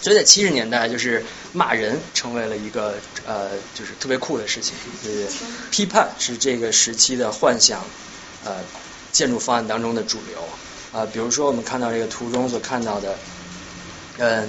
[0.00, 2.94] 所以在七十年代，就是骂人成为了一个
[3.26, 4.74] 呃，就是特别酷的事情。
[5.02, 5.26] 就是
[5.70, 7.84] 批判是这个时期的幻想
[8.44, 8.56] 呃
[9.12, 10.38] 建筑方案当中的主流
[10.92, 11.06] 啊。
[11.12, 13.18] 比如说我们看到这个图中所看到的，
[14.18, 14.48] 嗯。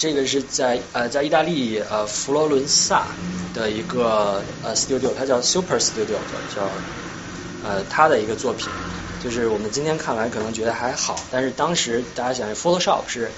[0.00, 3.08] 这个是在呃在意大利呃佛罗伦萨
[3.52, 6.16] 的一个呃 studio，它叫 Super Studio，
[6.54, 6.70] 叫
[7.64, 8.68] 呃他的一个作品，
[9.22, 13.30] 就是我们今天看来可能觉得还好，但是当时大家想 Photoshop 是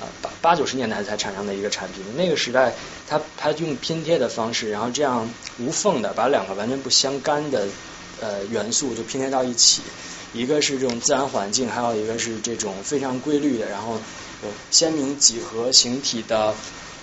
[0.00, 2.74] 呃八八九十年代才产生的一个产品，那个时代
[3.08, 5.28] 他他用拼贴的方式，然后这样
[5.58, 7.66] 无缝的把两个完全不相干的
[8.20, 9.82] 呃元素就拼贴到一起，
[10.32, 13.94] 一个是这种自然环境，还有一个是这种非常规律的，然后
[14.42, 14.48] 有。
[14.70, 16.54] 鲜明几何形体的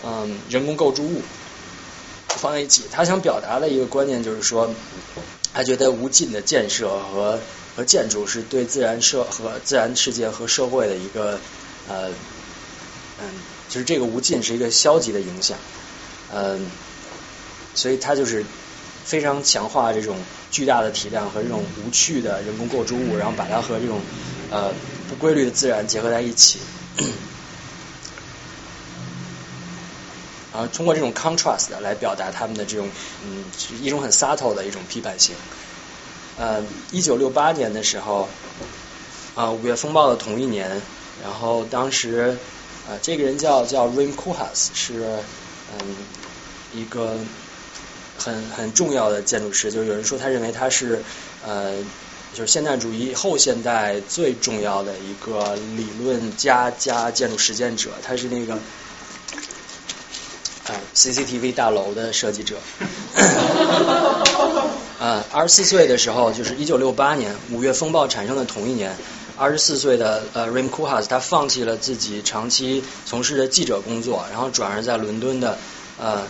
[0.03, 1.21] 嗯人工构筑物
[2.29, 4.73] 放在一起，他想表达的一个观念就是说，
[5.53, 7.39] 他觉得无尽的建设和
[7.75, 11.39] 和建筑是对自然社和自然世界和社会的一个
[11.87, 12.09] 呃
[13.19, 13.29] 嗯，
[13.69, 15.57] 就是这个无尽是一个消极的影响，
[16.31, 16.69] 嗯，
[17.73, 18.45] 所以他就是
[19.03, 20.17] 非常强化这种
[20.51, 24.01] 巨大的体量和这种无趣的人工构筑物，然后把它和这种
[24.51, 24.73] 呃
[25.07, 26.59] 不规律的自然结合在一起。
[30.53, 32.89] 然后通过这种 contrast 来表达他们的这种
[33.23, 33.43] 嗯
[33.81, 35.35] 一种很 subtle 的一种批判性。
[36.37, 38.29] 呃，一九六八年的时候，
[39.35, 40.81] 啊五月风暴的同一年，
[41.21, 42.37] 然后当时
[42.87, 45.05] 呃这个人叫叫 Rim Koolhaas 是
[45.79, 45.95] 嗯
[46.73, 47.17] 一个
[48.17, 51.03] 很很重要的建筑师，就是有人说他认为他是
[51.45, 51.73] 呃
[52.33, 58.57] 就是现代主义后现代最重要的一个理论家加建筑实践者，他是那个。
[60.95, 62.57] CCTV 大楼的设计者，
[64.99, 68.95] 啊，二十四岁的时候，就是一九六八年五月风暴产生的同一年，
[69.37, 75.57] 二十四岁的呃 Rim Koolhaas 他放弃了自己长期从事的记者工作，然后转而在伦敦的
[75.99, 76.23] 呃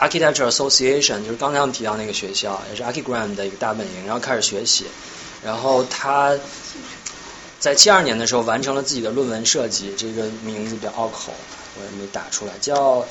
[0.00, 4.86] Architecture Association，就是刚才我们提到那个学校，也是 Archigram 的一个大本营，然后开始学习，
[5.44, 6.36] 然后他
[7.60, 11.32] 在七二年的时候完成了自己的论文设计，这个名字比较拗口，
[11.78, 13.06] 我也没打出来，叫。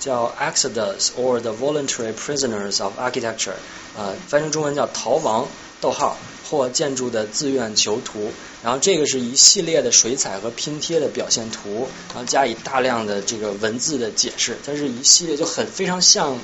[0.00, 3.54] 叫 Exodus or the Voluntary Prisoners of Architecture，
[3.96, 5.48] 呃，翻成中文叫逃亡
[5.80, 6.16] 逗号
[6.50, 8.30] 或建筑的自愿囚徒。
[8.62, 14.56] 然后这个是一系列的水彩和拼贴的表现图，然后加以大量的这个文字的解释。
[14.64, 16.38] 它是一系列就很非常像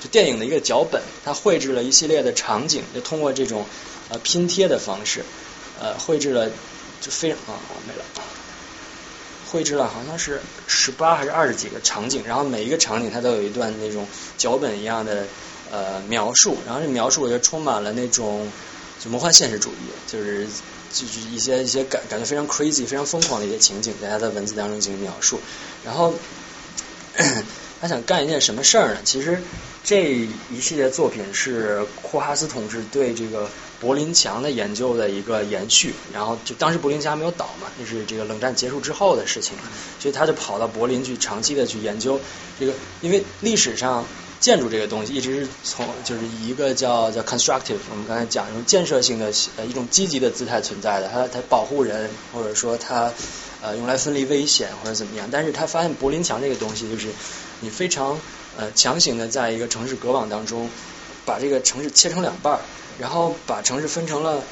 [0.00, 3.66] 就电影的一个脚本，它绘制了一系列的场景，就通过这种
[4.10, 5.24] 呃拼贴的方式，
[5.80, 6.48] 呃绘制了
[7.00, 7.58] 就非常啊
[7.88, 8.04] 没了。
[9.50, 14.06] 绘制了好像是十八还是二十几个场景，然后每一个场景它都有一段那种
[14.36, 15.26] 脚本一样的
[15.70, 18.50] 呃描述，然后这描述我就充满了那种
[18.98, 20.46] 就魔幻现实主义，就是
[20.92, 25.40] 就是一些一些感感觉非常 crazy、非常疯狂的一些情景，在他的文字当中进行描述。
[25.84, 26.14] 然后
[27.80, 29.00] 他想干一件什么事儿呢？
[29.04, 29.40] 其实
[29.84, 30.12] 这
[30.50, 33.48] 一系列作品是库哈斯同志对这个。
[33.78, 39.54] 柏林墙的研究的一个延续，然后就当时柏林墙还没有倒嘛，那是这个冷战结束之后的事情，
[40.00, 42.18] 所以他就跑到柏林去长期的去研究
[42.58, 42.72] 这个，
[43.02, 44.06] 因为历史上
[44.40, 53.12] 建筑这个东西一直是从就是以一个叫叫 constructive，我们刚才讲用建设性的呃一种积极的姿态存在的，它它保护人或者说它
[53.60, 57.08] 呃用来分离危险或者怎么样，但是他发现柏林墙这个东西就是
[57.60, 58.18] 你非常
[58.56, 60.70] 呃强行的在一个城市隔网当中
[61.24, 62.60] 把这个城市切成两半儿。
[62.98, 64.42] 然后把城市分成了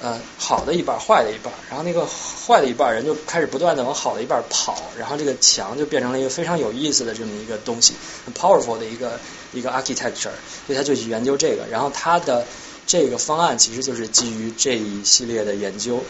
[0.00, 7.94] 呃好的一半，坏的一半，然后那个坏的一半人就开始不断的往好的一半跑，然后这个墙就变成了一个非常有意思的这么一个东西，
[8.24, 9.20] 很 powerful 的一个
[9.52, 10.34] 一个 architecture，
[10.66, 12.44] 所以他就去研究这个，然后他的
[12.88, 16.02] 这个方案其实就是基于这一系列的研究，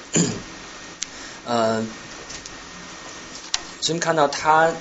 [1.45, 1.87] 嗯，
[3.83, 4.73] 所以看到他。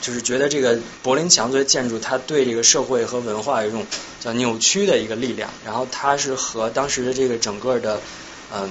[0.00, 3.84] 就是觉得这个柏林墙作为建筑，它对这个社会和文化有一种
[4.20, 5.50] 叫扭曲的一个力量。
[5.64, 8.00] 然后它是和当时的这个整个的
[8.54, 8.70] 嗯，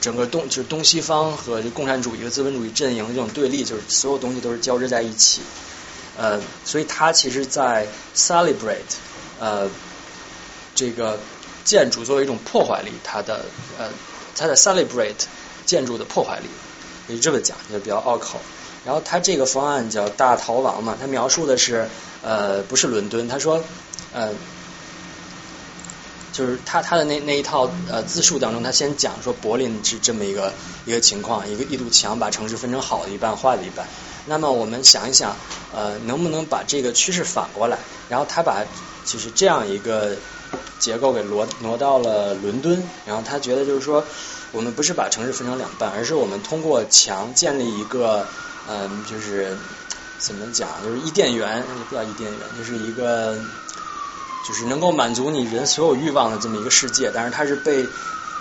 [0.00, 5.40] 整个东就是东西方和这共产主义和资本主义阵营这种对立，就是所有东西都是交织在一起。
[6.18, 8.98] 呃，所以他其实在 celebrate
[9.38, 9.70] 呃
[10.74, 11.18] 这个
[11.64, 13.46] 建筑作为一种破坏力，它的
[13.78, 13.88] 呃
[14.36, 15.24] 他的 celebrate
[15.64, 16.48] 建筑的破坏力，
[17.06, 18.40] 可以这么讲，就比较拗口。
[18.84, 21.88] 然后他这个方案叫大逃亡嘛，他描述的是
[22.22, 23.62] 呃不是伦敦，他说
[24.12, 24.30] 呃。
[26.32, 30.52] 就是他他的那那一套呃自述当中，他先讲说柏林是这么一个
[30.86, 33.84] 一个情况，一个一堵墙把城市分成好的一半，坏的一半。
[34.26, 35.36] 那么我们想一想，
[35.74, 37.78] 呃，能不能把这个趋势反过来？
[38.08, 38.64] 然后他把
[39.04, 40.16] 就是这样一个
[40.78, 42.80] 结构给挪挪到了伦敦。
[43.04, 44.04] 然后他觉得就是说，
[44.52, 48.24] 我们不是把城市分成两半，而是我们通过墙建立一个
[48.70, 49.56] 嗯，就是
[50.18, 53.36] 怎么讲，就是伊甸园，不叫伊甸园，就是一个。
[54.42, 57.86] 就是能够满足你人所有欲望的这么一个世界，但是它是被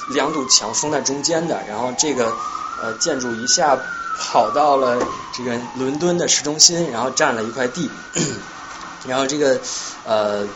[0.07, 1.61] 两堵墙封在中间的。
[1.67, 2.33] 然后这个
[2.81, 3.77] 呃建筑一下
[4.17, 4.97] 跑到了
[5.33, 7.89] 这个伦敦的市中心，然后占了一块地。
[9.05, 9.59] 然后这个
[10.05, 10.47] 呃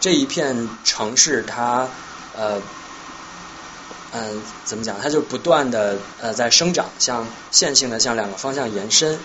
[0.00, 1.88] 这一片城市它
[2.36, 2.60] 呃
[4.12, 5.00] 嗯怎么讲？
[5.00, 9.18] 它就不断的呃在生长，向线性的向两个方向延伸。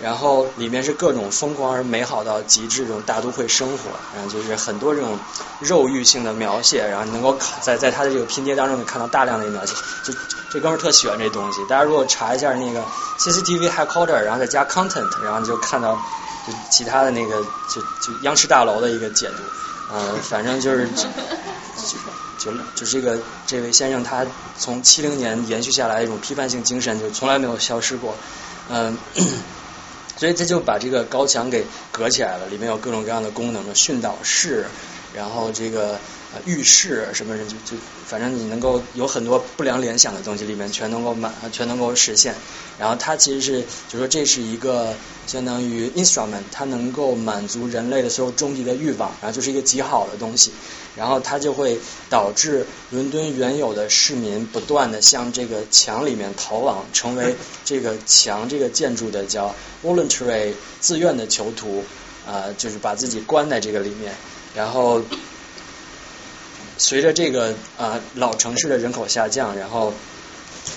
[0.00, 5.16] 然后里面是各种疯狂而美好到极致这种大都会生活，然后就是很多这种
[5.60, 9.74] 肉欲性的描写，然后你能够在在他的这个拼接当中能看到大量的描写。
[10.02, 10.12] 就
[10.50, 12.82] 这哥们儿特喜欢这东西，大家如果查一下那个
[13.18, 15.94] CCTV headquarter，然后再加 content，然后你就看到
[16.48, 19.44] 就其他的那个就就央视大楼的一个解读。
[19.94, 21.04] 嗯，反正就是就
[22.44, 24.26] 就就这个这位先生他
[24.58, 28.16] 从七零年延续下来一种批判性精神就从来没有消失过。
[28.68, 28.98] 嗯。
[30.14, 34.66] 所以这就把这个高墙给隔起来了，里面有各种各样的功能的训导室，
[35.12, 35.98] 然后这个
[36.44, 42.36] 浴室什么人就就反正你能够有很多不良联想的东西，里面全能够满全能够实现。
[42.78, 44.94] 然后它其实是就说这是一个
[45.26, 50.52] 相当于 instrument，它能够满足人类的所有终极的欲望，然后就是一个极好的东西。
[50.94, 51.78] 然后它就会
[52.10, 61.84] 导致伦敦原有的市民不断的向这个墙里面逃亡，成为这个墙这个建筑的叫 voluntary 自愿的囚徒，
[62.26, 64.14] 啊，就是把自己关在这个里面。
[64.54, 65.00] 然后
[66.76, 69.94] 随着这个啊老城市的人口下降，然后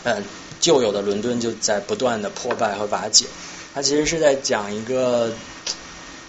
[0.04, 0.22] 呃
[0.62, 3.26] 旧有的伦敦就在不断的破败和瓦解。
[3.74, 5.34] 它其实是在讲一个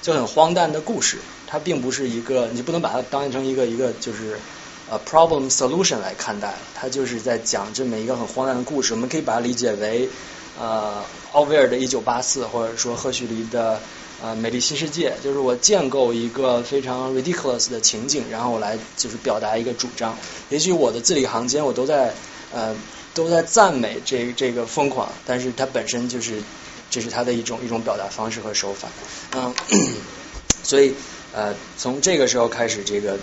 [0.02, 1.18] 就很荒诞的故事。
[1.46, 4.36] 它并不是一个，你不能把它当成一个一个就是
[4.90, 8.94] 呃 problem solution 来看待，它就是在讲这么一个很荒诞的故事。
[8.94, 10.08] 我们可以把它理解为
[10.58, 13.80] 呃奥威尔的《一九八四》，或者说赫胥黎的
[14.22, 20.16] 呃《美丽新世界》，就是我建构一个非常 ridiculous 的情景，然后我来就是表达一个主张。
[20.50, 22.12] 也许我的字里行间我都在
[22.52, 22.74] 呃
[23.14, 26.42] 都在赞美这这个疯狂，但是它本身就是
[26.90, 28.88] 这是它的一种一种表达方式和手法，
[29.36, 29.54] 嗯，
[30.64, 30.92] 所以。
[31.36, 33.18] 呃，从这个时候开始，这个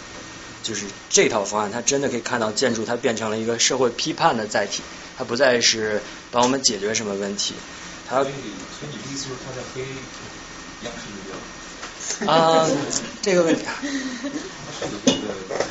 [0.61, 4.83] 就是这套方案，它真的可以看到建筑，它变成了一个社会批判的载体，
[5.17, 5.99] 它不再是
[6.29, 7.55] 帮我们解决什么问题。
[8.07, 8.33] 它所以，
[8.79, 9.81] 所以你的意思是它在黑
[10.83, 12.69] 央视啊，
[13.23, 13.65] 这个问题，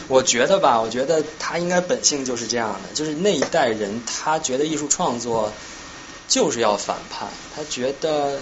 [0.09, 5.52] 我觉得吧，我觉得他应该本性就是这样的，就是那一代人，他觉得艺术创作
[6.27, 8.40] 就是要反叛，他觉得。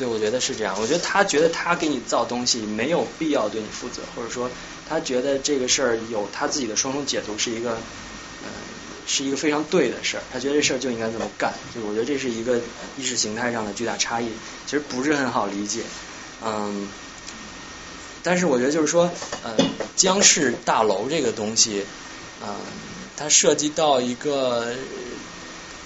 [0.00, 0.74] 对，我觉得是这样。
[0.80, 4.50] 我觉得他觉得他给你造东西没有必要对你负责，或者说
[4.88, 7.72] 他觉得这个事儿有他自己的双重解读，是一个
[8.42, 8.48] 嗯
[9.06, 10.22] 是一个非常对的事儿。
[10.32, 11.52] 他觉得这事儿就应该这么干。
[11.74, 12.58] 就我觉得这是一个
[12.96, 14.30] 意识形态上的巨大差异，
[14.64, 15.82] 其实不是很好理解。
[16.42, 16.88] 嗯，
[18.22, 19.10] 但是我觉得就是说，
[19.42, 19.54] 呃，
[19.96, 21.84] 江氏大楼这个东西，
[22.42, 22.56] 嗯，
[23.18, 24.74] 它涉及到一个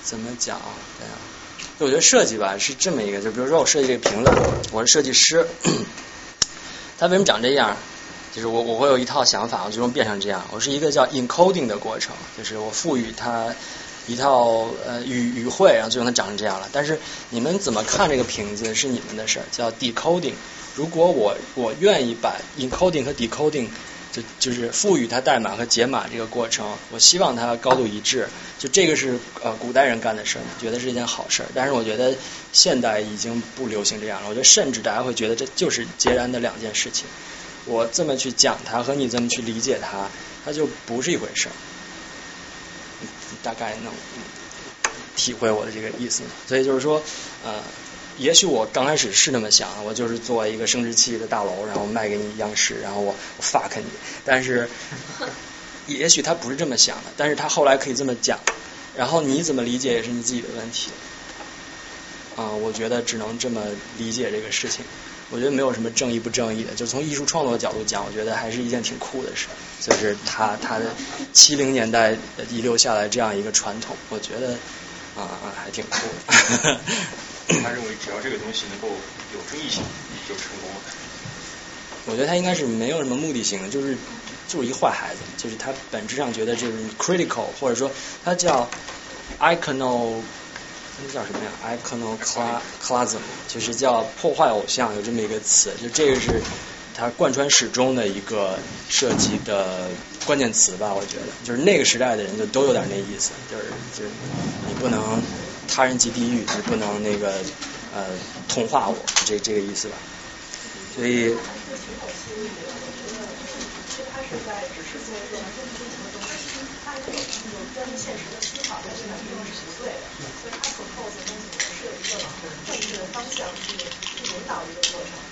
[0.04, 0.60] 怎么讲？
[1.00, 1.18] 对啊。
[1.78, 4.30] 就我觉得设计吧是这么一个，就比如说我设计这个瓶子，
[4.70, 5.46] 我是设计师，
[6.98, 7.76] 它为什么长这样？
[8.32, 10.44] 就是我我会有一套想法，我最终变成这样。
[10.50, 13.54] 我是一个叫 encoding 的过程，就是我赋予它
[14.08, 16.68] 一套呃语语汇，然后最终它长成这样了。
[16.72, 16.98] 但是
[17.30, 20.34] 你们怎么看这个瓶子是你们的事儿，叫 decoding。
[20.74, 23.68] 如果我我愿意把 encoding 和 decoding
[24.14, 28.28] 就就是赋予它代码和解码这个过程，我希望它高度一致。
[28.60, 31.48] 就这个是呃古代人干的事儿，觉得是一件好事儿。
[31.52, 32.14] 但是我觉得
[32.52, 34.28] 现代已经不流行这样了。
[34.28, 37.04] 我觉得甚至大家会觉得这就是截然的两件事情。
[37.64, 40.08] 我这么去讲它和你这么去理解它，
[40.44, 41.52] 它就不是一回事儿。
[43.42, 43.92] 大概能
[45.16, 46.22] 体会我的这个意思。
[46.46, 47.02] 所以就是说
[47.44, 47.54] 呃。
[48.18, 53.84] 也许我刚开始是那么想，我就是做一个生殖器的大楼，然后卖给你央视，然后我 fuck 你。
[54.24, 54.68] 但是，
[55.86, 58.38] 也许他不是这么想的，但是他后来可以这么讲，
[58.96, 60.90] 然后你怎么理解也是你自己的问题。
[62.36, 63.62] 啊、我觉得只能这么
[63.96, 64.84] 理解这个事情。
[65.30, 69.46] 我觉得没有什么正义不正义的，就从艺术创作的角度讲，我觉得还是一件挺酷的事。
[69.80, 70.86] 就是他他的
[71.32, 72.16] 七零年代
[72.50, 74.54] 遗留下来这样一个传统，我觉得
[75.16, 75.98] 啊、还挺酷
[76.62, 76.80] 的。
[77.62, 78.88] 他认为只要这个东西能够
[79.32, 79.82] 有争议性，
[80.28, 80.76] 就成功了。
[82.06, 83.96] 我觉得他应该是没有什么目的性的，就是
[84.46, 87.90] 就是一坏孩子，就是他本质上觉得就是 critical，或者说
[88.22, 88.68] 他叫
[89.40, 90.20] icono，
[91.02, 91.50] 那叫什么呀
[91.82, 93.18] ？iconoclasm，
[93.48, 96.42] 就是叫破坏偶像，有这么一个词，就这个是
[96.94, 98.58] 他贯穿始终的一个
[98.90, 99.88] 设计的
[100.26, 103.64] 关键词吧，我觉得，就是那个时代的人就都有点那意思，就是
[103.96, 104.10] 就是
[104.68, 105.00] 你不能
[105.74, 107.32] 他人即地狱，你不能那个
[107.92, 108.16] 呃
[108.48, 108.96] 同化我，
[109.26, 109.96] 这这个意思吧。
[110.94, 111.34] 所以。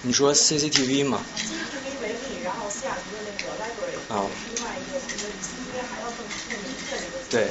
[0.05, 1.24] 你说 CCTV 吗。
[7.31, 7.48] 对。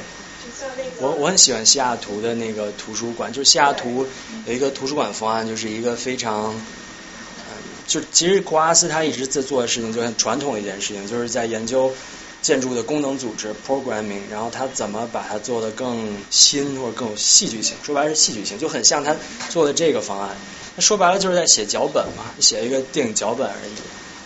[0.98, 4.06] 我我很喜欢西雅图的那个图书馆，就是西雅图
[4.46, 7.52] 有一个图书馆方案，就是一个非常，嗯，
[7.86, 11.92] 就其实库阿斯他一直在做的事情就很传统的一件事情，就是在研究
[12.40, 19.16] 建筑的功能组织 programming，然后他怎么把它做得更新或者更有戏剧性，说白了是戏剧性，就很像他
[19.48, 20.36] 做的这个方案。
[20.74, 23.72] 那说白了就是在写脚本嘛，写一个电影脚本而已。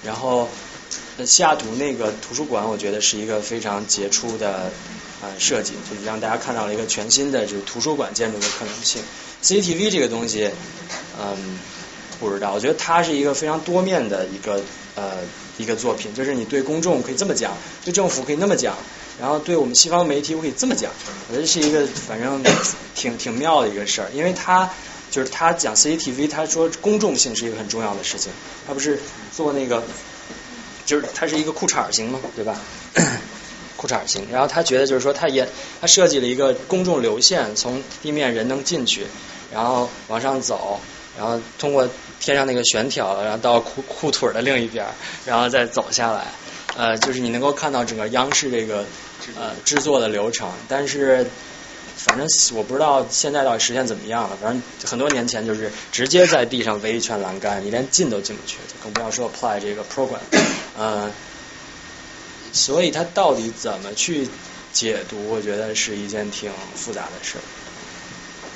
[0.05, 0.49] 然后
[1.24, 4.70] 西雅图那个图书馆，我觉得是一个非常杰出的。
[5.22, 9.01] 呃，设计就是让大家看到了一个全新的就是图书馆建筑的可能性。
[9.43, 10.51] CCTV 这个东西，
[11.18, 11.59] 嗯，
[12.20, 14.60] 不知道，我觉得它是一个非常多面的一个
[14.94, 15.20] 呃
[15.56, 18.76] 一个作品，就是你对公众可以这么讲，对政府可以那么讲，
[19.18, 20.93] 然后对我们西方媒体我可以这么讲，
[21.30, 22.44] 我觉得是一个反正
[22.94, 24.70] 挺挺妙的一个事儿，因为它
[25.10, 28.30] 就是他讲 CCTV，他说公众性是一个很重要的事情，
[28.66, 29.01] 他不是
[29.34, 29.82] 做那个，
[30.87, 32.57] 就是它是一个裤衩型嘛，对吧？
[33.77, 35.47] 裤衩型，然后他觉得就是说，他也
[35.83, 39.07] 他设计了一个公众流线，从地面人能进去，
[39.53, 40.81] 然后往上走，
[41.19, 41.87] 然后通过
[42.19, 44.87] 天上那个悬挑，然后到裤裤腿的另一边，
[45.27, 46.25] 然后再走下来，
[46.75, 48.87] 呃，就是你能够看到整个央视这个
[49.39, 51.27] 呃制作的流程，但是
[51.97, 60.20] 反正我不知道现在到底实现怎么样了，反正很多年前就是直接在地上围一圈栏杆，你连进都进不去，更不要说 apply 这个 program，
[60.77, 61.10] 呃。
[62.52, 64.27] 所以它到底怎么去
[64.73, 67.44] 解读，我觉得是一件挺复杂的事儿。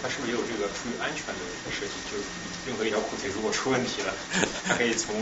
[0.01, 1.93] 它是不是也有这个出于安全的设计？
[2.11, 2.25] 就是
[2.67, 4.13] 任何一条裤腿如果出问题了，
[4.67, 5.15] 它可以从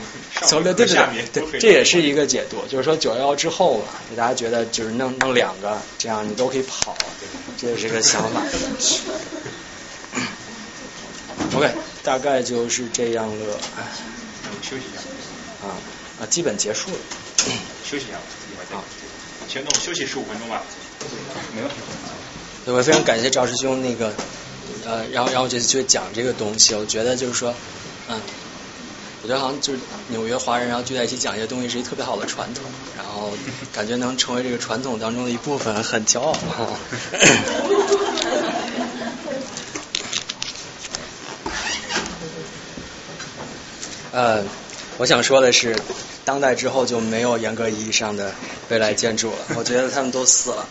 [0.46, 1.24] 上面和下面。
[1.60, 3.84] 这也是一个解读，就是说九幺幺之后嘛，
[4.16, 6.96] 大家觉得就是弄弄两个，这样你都可以跑，
[7.56, 8.42] 这也是个想法。
[11.54, 11.70] OK，
[12.02, 13.58] 大概就是这样了。
[14.44, 15.00] 那我们休息一下。
[15.66, 15.74] 啊
[16.20, 16.96] 啊，基本结束了。
[17.84, 18.22] 休息一下吧。
[18.70, 18.84] 好，
[19.48, 20.62] 行，那我们休息十五分钟吧。
[21.54, 21.76] 没问题。
[22.64, 24.12] 对，我非常感谢赵师兄那个
[24.88, 27.54] 呃，然后然后就就讲这个东西，我觉得就是说，
[28.08, 28.18] 嗯，
[29.22, 32.64] 我觉得好像就是纽约华人，然后聚在一起讲一些东西是一特别好的传统，
[32.96, 33.30] 然后
[33.70, 36.34] 感觉能成为这个传统当中的一部分，很骄傲。
[44.12, 44.42] 呃，
[44.96, 45.76] 我想说的是。
[46.24, 48.34] 当代之后就没有严格意义上的
[48.68, 50.68] 未来建筑了，我觉得他们都死了。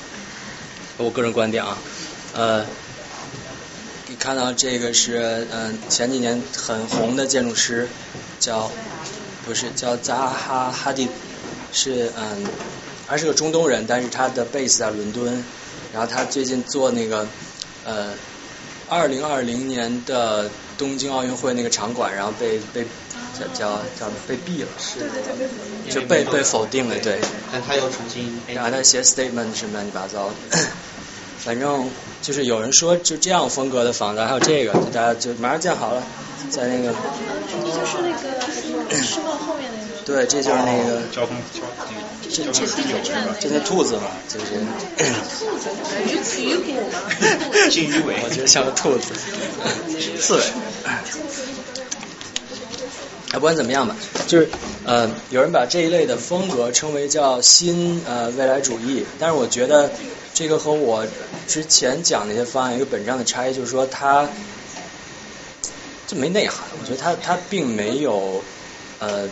[0.98, 1.78] 我个人观点啊，
[2.34, 2.66] 呃，
[4.18, 7.88] 看到这个是嗯、呃、前几年很红的建筑师
[8.40, 8.70] 叫
[9.44, 11.08] 不是叫扎哈哈迪，
[11.72, 12.44] 是嗯
[13.06, 15.44] 他是个中东人，但是他的 base 在伦敦，
[15.92, 17.26] 然后他最近做那个
[17.84, 18.14] 呃
[18.88, 22.86] 二零二零年的东京奥运会那个场馆，然后被被。
[23.38, 25.46] 叫叫叫被毙了，对对
[25.84, 27.20] 对，就被被否定了，对。
[27.52, 30.58] 但他又重新，然后他写 statement 什么乱七八糟的，
[31.46, 31.88] 反正
[32.22, 36.02] 就是有人说就这样风格的房子，还有这个，就大家就马上建好了，
[36.50, 36.92] 在那个。
[37.48, 40.02] 这就是那个世贸后面那个。
[40.04, 41.02] 对，这就是那个。
[41.14, 41.60] 交通交
[42.28, 42.66] 这这这
[43.40, 44.46] 这那兔子嘛，就是。
[45.38, 45.68] 兔子，
[46.24, 46.98] 是鱼骨吗？
[47.70, 49.14] 金鱼尾，我觉得像个兔子，
[50.20, 50.42] 刺猬。
[53.36, 53.94] 不管怎么样吧，
[54.26, 54.48] 就是
[54.84, 59.92] 呃，有人把这一类的风格称为叫新呃未来主义，但是我觉得
[60.32, 61.06] 这个和我
[61.46, 64.28] 之前讲那些方案有一个本质上的差异，就是说它
[66.06, 66.66] 这没内涵。
[66.80, 68.42] 我觉得它它并没有
[69.00, 69.28] 呃，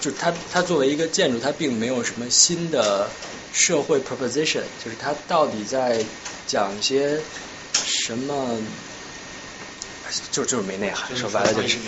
[0.00, 3.08] 就是它它作为一个建筑，它并没有什么新的
[3.52, 6.04] 社会 proposition，就是它到底在
[6.46, 7.18] 讲一些
[7.74, 8.58] 什么。
[10.30, 11.78] 就就是没内涵，说白了就是。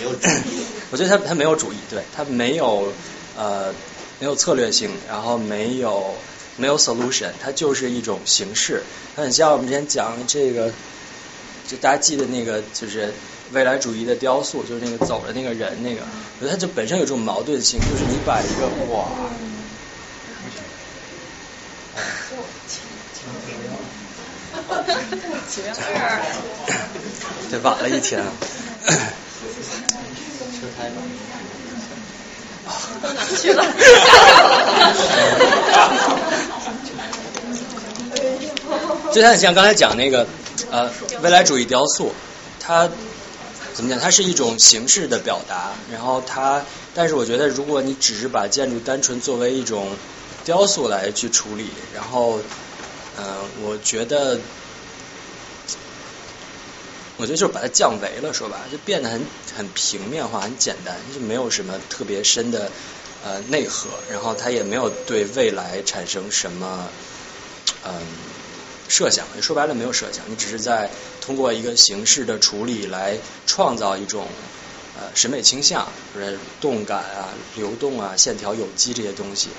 [0.90, 2.92] 我觉得他他没有主义，对他没有
[3.36, 3.72] 呃
[4.20, 6.14] 没有策略性，然后没有
[6.56, 8.82] 没有 solution，它就是一种形式。
[9.16, 10.72] 它很像我们之前讲这个，
[11.68, 13.12] 就大家记得那个就是
[13.52, 16.02] 未来主义的雕塑，就是那个走的那个人那个，
[16.40, 19.08] 我觉得它就本身有这种矛盾性，就是你把一个哇。
[27.50, 28.22] 对，晚了一天。
[28.86, 28.92] 车
[30.76, 30.96] 胎吧。
[33.02, 33.64] 到哪去了？
[39.12, 40.26] 就像像刚才讲那个
[40.70, 40.90] 呃
[41.22, 42.12] 未来主义雕塑，
[42.58, 42.88] 它
[43.74, 44.00] 怎么讲？
[44.00, 46.62] 它是一种形式的表达，然后它，
[46.94, 49.94] 但是我觉得如果你只是把建筑单纯作为一种
[50.44, 52.42] 雕塑来去处理，然后嗯、
[53.16, 54.40] 呃我觉得。
[57.16, 59.24] 我觉得就是把它降维了，说吧，就变得很
[59.54, 62.72] 很平面化、很简单，就没有什么特别深的
[63.22, 66.90] 呃内核，然后它也没有对未来产生什么
[67.84, 67.92] 嗯
[68.88, 73.16] 设想，说白了没有设想，你只是在通过一个形式的处理来
[73.46, 74.26] 创造一种
[74.98, 79.50] 呃审美倾向，或者动感啊、流动啊、线条有机这些东西，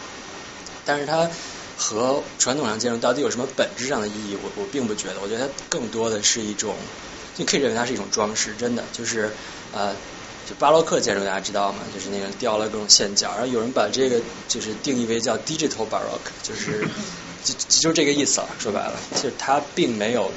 [0.84, 1.32] 但是它
[1.78, 6.76] 和传统上建筑到底有什么本质上的意义，我我并不觉得，我觉得它更多的是一种。
[7.38, 9.30] 你可以认为它是一种装饰，真的就是
[9.74, 9.94] 呃，
[10.48, 11.80] 就巴洛克建筑大家知道吗？
[11.94, 16.88] 就是那个雕了各种线角，然后有人把这个就是定义为叫 digital baroque，就是
[17.44, 18.48] 就就这个意思了。
[18.58, 20.32] 说白了，就是它并没有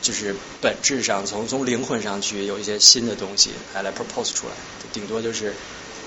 [0.00, 4.52] 就是本质上从从灵魂上去有一些新的东西来来 propose 出来，
[4.92, 5.52] 顶多就是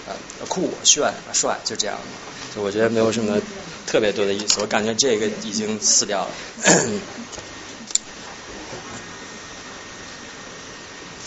[0.08, 0.16] 呃
[0.48, 2.31] 酷炫帅就这样的。
[2.54, 3.42] 就我觉得没有什么
[3.88, 6.32] 特别多的意思，我感觉这个已经死掉了。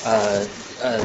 [0.04, 0.46] 呃
[0.82, 1.00] 呃，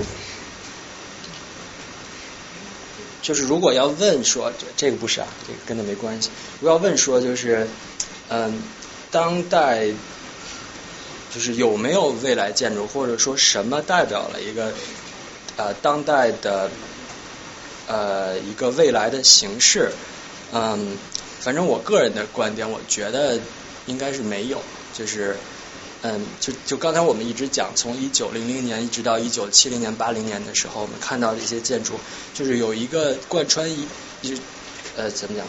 [3.22, 6.30] 就是如果要问说，这个不是啊，这个跟他没关系。
[6.60, 7.70] 如果要问说，就是
[8.28, 8.62] 嗯，
[9.10, 9.88] 当代
[11.34, 14.74] 就是有没有未来建筑，或者说什么代表了一个
[15.56, 16.70] 呃当代的
[17.90, 19.92] 呃一个未来的形式？
[20.54, 20.98] 嗯，
[21.42, 23.38] 反正我个人的观点，我觉得
[23.88, 24.62] 应该是没有，
[24.94, 25.36] 就是。
[26.02, 32.00] 嗯，就就刚才我们一直讲，从一九零零年一直到一九七零年、八零年的时候，我们看到的一些建筑，
[32.34, 33.86] 就是有一个贯穿一
[34.22, 34.40] 一
[34.96, 35.46] 呃怎么讲，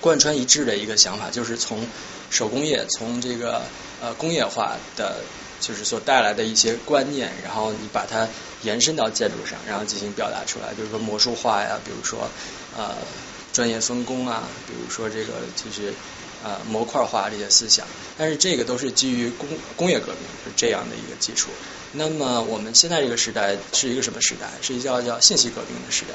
[0.00, 1.84] 贯穿一致的一个想法，就是从
[2.30, 3.62] 手工业，从这个
[4.00, 5.22] 呃工业化的
[5.60, 8.28] 就是所带来的一些观念，然后你把它
[8.62, 12.28] 延伸到建筑上，然后进行表达出来，比如说魔术化呀，比如说
[12.76, 12.96] 呃
[13.52, 15.92] 专业分工啊，比如说这个就是。
[16.40, 17.84] 呃，模块化这些思想，
[18.16, 21.50] 但是这个都是基于工工业革命是这样的一个基础。
[21.90, 24.46] 那么我们现在这个时代是一个什么时代？
[24.62, 26.14] 是一叫叫信息革命的时代。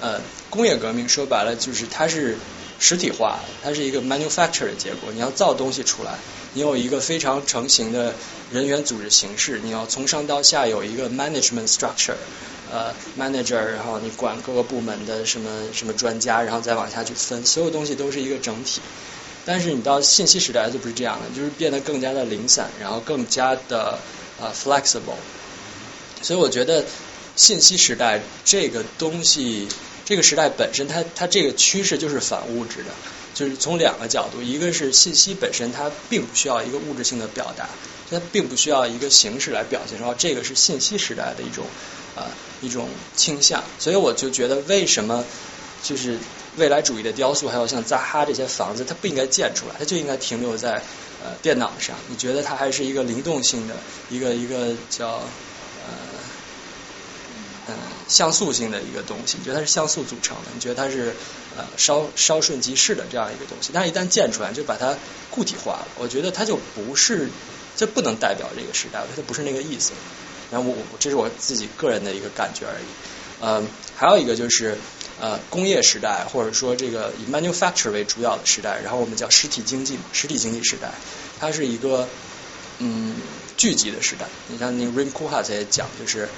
[0.00, 2.36] 呃，工业革命说白了就是它是
[2.82, 5.12] 实体化，它是一个 manufacture 的结果。
[5.12, 6.18] 你要造东西出来，
[6.52, 8.12] 你有一个非常成型的
[8.50, 12.16] 人员组织形式，你要从上到下有一个 management structure，
[12.72, 18.80] 呃，manager，然后你管各个部门的什么什么专家，然后再往下去分，所有东西都是一个整体。
[19.44, 23.96] 但是你到信息时代就不是这样的，就是变得更加的零散，然后更加的
[24.40, 25.22] 呃 flexible。
[26.20, 26.84] 所以我觉得
[27.36, 29.68] 信息时代这个东西，
[30.12, 32.90] 这个时代本身它它这个趋势就是反物质的，
[33.32, 37.66] 就是从两个角度，一个是信息本身它并不需要一个物质性的表达，
[38.10, 41.64] 它并不需要一个形式来表现，然后这个是信息时代的一种
[42.14, 42.28] 啊、
[42.60, 43.64] 一种倾向。
[43.78, 45.24] 所以我就觉得为什么
[45.82, 46.18] 就是。
[46.58, 50.82] 未来主义的雕塑，还有像扎哈这些房子，它不应该建出来，它就应该停留在
[51.24, 51.96] 呃电脑上。
[52.08, 53.74] 你觉得它还是一个灵动性的，
[54.10, 55.12] 一个一个叫
[55.86, 55.96] 呃
[57.68, 57.74] 嗯
[58.08, 59.38] 像素性的一个东西？
[59.38, 60.50] 你觉得它是像素组成的？
[60.54, 61.14] 你觉得它是
[61.56, 63.70] 呃稍稍瞬即逝的这样一个东西？
[63.72, 64.96] 但是一旦建出来，就把它
[65.30, 65.88] 固体化了。
[65.96, 67.28] 我觉得它就不是，
[67.76, 69.92] 这不能代表这个时代，我觉得不是那个意思。
[70.50, 72.84] 然后我这是我自己个人的一个感觉而已。
[73.40, 73.66] 嗯，
[73.96, 74.76] 还有一个就是。
[75.20, 80.90] 呃，工业时代或者说这个以 manufacture 为主要的时代，然后我们叫实体经济嘛，实体经济时代，
[81.38, 82.08] 它是一个
[82.78, 83.14] 嗯
[83.56, 84.26] 聚集的时代。
[84.48, 86.28] 你像那个 Rim Koolhaas 也讲，就是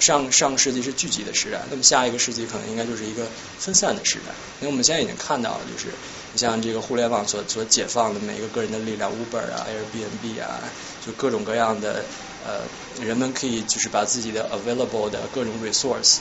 [0.00, 3.26] 上上个世纪是聚集的时代，那么下一个世纪可能应该就是一个
[3.58, 4.32] 分散的时代。
[4.60, 5.86] 因为我们现在已经看到了，就是
[6.32, 10.60] 你像这个互联网所所解放的每一个个人的力量，Uber 啊、Airbnb 啊，
[11.04, 12.04] 就各种各样的
[12.46, 12.60] 呃，
[13.04, 16.18] 人们可以就是把自己的 available 的各种 resource。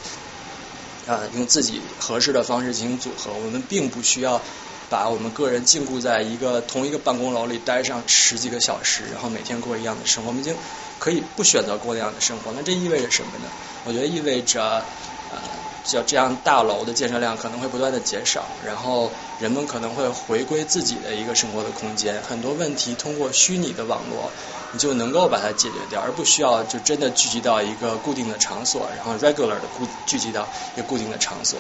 [1.08, 3.32] 啊，用自己合适的方式进行组合。
[3.32, 4.42] 我们并不需要
[4.90, 10.30] 把我们个人禁锢在一个同一个办公楼里待上十几个小时，然后每天过一样的生活。
[10.30, 10.56] 我们已经
[11.00, 12.52] 可以不选择过那样的生活。
[12.54, 13.50] 那这意味着什么呢？
[13.84, 14.86] 我觉得意味着
[15.32, 15.42] 呃，
[15.84, 24.32] 像这样大楼的建设量可能会不断的减少，然后人们可能会回归自己的一个生活的空间，很多问题通过虚拟的网络，
[24.72, 31.60] 你就能够把它解决掉，而不需要就真的聚集到一个固定的场所，然后 regular 的固聚集到一个固定的场所。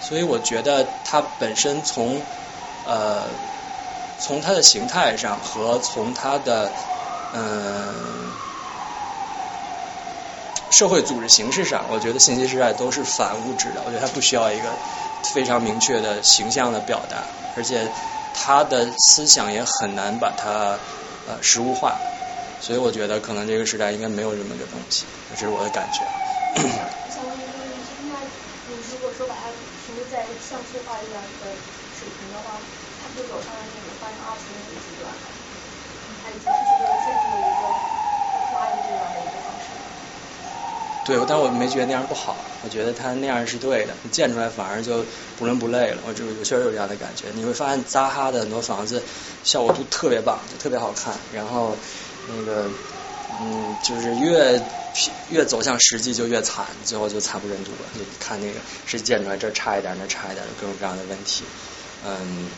[0.00, 2.22] 所以我觉得它本身从
[2.84, 3.28] 呃
[4.18, 6.72] 从它的形态上和从它的
[7.32, 8.32] 嗯
[10.70, 13.82] 社会组织形式上，我觉得信息时代都是反物质的。
[13.84, 14.70] 我觉得它不需要一个
[15.34, 17.18] 非常明确的形象的表达，
[17.56, 17.86] 而且
[18.32, 20.78] 它的思想也很难把它
[21.28, 21.98] 呃实物化。
[22.60, 26.04] 所以我觉得可能这个时代应该没有这么个东西，这是我的感觉。
[26.54, 28.20] 我想问一个问题，那
[28.68, 29.48] 你如果说把它
[29.88, 31.50] 停留在像素化一样的
[31.96, 32.60] 水平的话，
[33.00, 35.24] 它不走上了那种发生二次元的极端吗？
[36.22, 37.72] 它已经是觉得建立了一个
[38.52, 39.72] 花的这样的一个方式。
[41.10, 45.04] 对，但我没觉得那样不好，我觉得他那样是对的，你建出来反而就
[45.36, 45.98] 不伦不类了。
[46.06, 47.26] 我就我确实有这样的感觉。
[47.34, 49.02] 你会发现扎哈的很多房子
[49.42, 51.76] 效果都特别棒，特别好看，然后
[52.28, 52.70] 那个
[53.40, 54.62] 嗯，就是越
[55.30, 57.88] 越走向实际就越惨，最后就惨不忍睹了。
[57.94, 61.42] 就看那个是建出来这差一点，那差一点，各种各样的问题。
[62.06, 62.48] 嗯，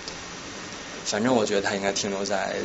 [1.06, 2.56] 反正我觉得他应该停留在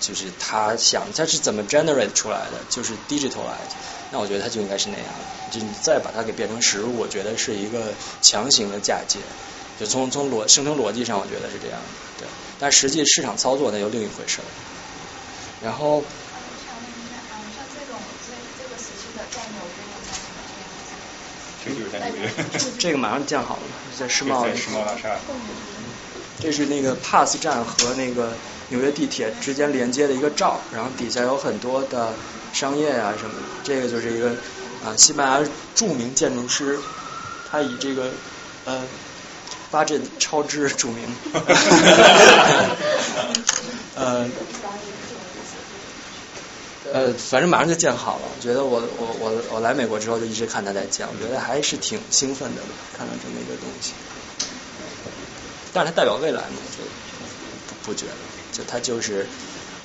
[0.00, 3.74] 就是他想他是怎么 generate 出来的，就是 digitalize。
[4.10, 5.06] 那我觉得它就应该是那样，
[5.50, 7.92] 就你再把它给变成实物，我觉得是一个
[8.22, 9.18] 强行的嫁接。
[9.78, 11.84] 就从从逻生成逻辑上，我觉得是这样的，
[12.20, 12.28] 对。
[12.58, 14.46] 但实际市场操作那就另一回事了。
[15.62, 16.02] 然后。
[22.78, 23.62] 这个马上建好了，
[23.98, 25.18] 在世贸世贸大厦。
[26.38, 28.34] 这是那个 Pass 站和那个
[28.68, 32.14] 纽约地铁之间连接的一个罩，然后底下有很多的
[32.56, 33.40] 商业啊什么的。
[33.62, 34.30] 这个就是一个
[34.82, 36.78] 啊西班牙著名建筑师，
[37.50, 38.10] 他以这个
[38.64, 38.82] 呃
[39.70, 41.06] 八阵超支著名。
[43.94, 44.26] 呃
[46.92, 48.22] 呃，反正马上就建好了。
[48.34, 53.92] 我觉得我我我我来美国之后就一直看他在建，我觉得还是挺兴奋的吧，看到这么一个东西。
[55.74, 56.56] 但是它代表未来吗？
[56.56, 56.88] 我觉得
[57.68, 58.12] 不不觉得，
[58.52, 59.26] 就它就是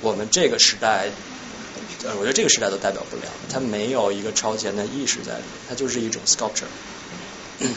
[0.00, 1.10] 我们这个时代，
[2.04, 6.66] 呃，我觉得这个时代都代表不了，它没有一个超前的意识在里面，它就是一种 sculpture。
[7.60, 7.74] 嗯。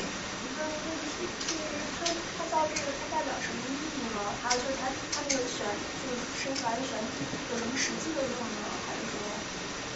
[2.73, 4.33] 这个它代表什么意义呢？
[4.41, 5.67] 还有就是它它那个选
[6.01, 8.65] 就是生出来的选品有什么实际的用呢？
[8.87, 9.21] 还是说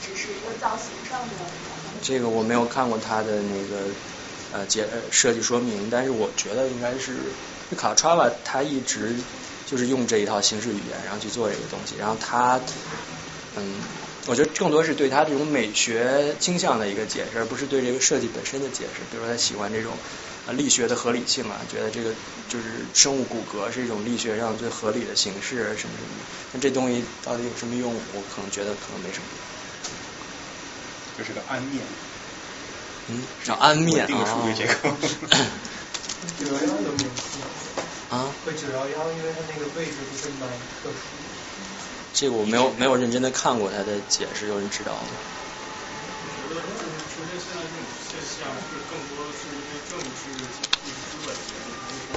[0.05, 1.33] 只是一个造型上的？
[2.03, 3.87] 这个我没有看过它的那个
[4.51, 7.15] 呃解设计说明，但是我觉得应该是。
[7.77, 9.15] 卡特瓦他一直
[9.67, 11.95] 就是用这一套形式语言，然后去做这个东西。
[11.97, 12.59] 然后他，
[13.55, 13.75] 嗯，
[14.27, 19.01] 我觉得更多是对他这种美学倾向的一个解释，而不是对这个设计本身的解释。
[19.09, 19.93] 比如说他喜欢这种
[20.47, 22.13] 啊力学的合理性啊，觉得这个
[22.47, 26.09] 就是生物骨骼是一种力学上最合理的形式什么什么。
[26.53, 27.91] 那这东西到底有什么用？
[28.13, 29.23] 我可能觉得可能没什么。
[31.17, 31.83] 这是个安面。
[33.07, 34.47] 嗯，叫安面啊。
[36.37, 37.39] 九幺幺有名字
[38.09, 38.29] 啊？
[38.45, 40.49] 会九幺幺，因为它那个位置不是蛮
[40.83, 40.97] 特殊。
[42.13, 45.07] 这个我没有没有认真的看过他的解释，有人知道吗？
[46.19, 46.61] 我觉得
[47.13, 47.79] 出现现在这种
[48.09, 52.11] 现象是更多是因为政治经济资本原因，还是说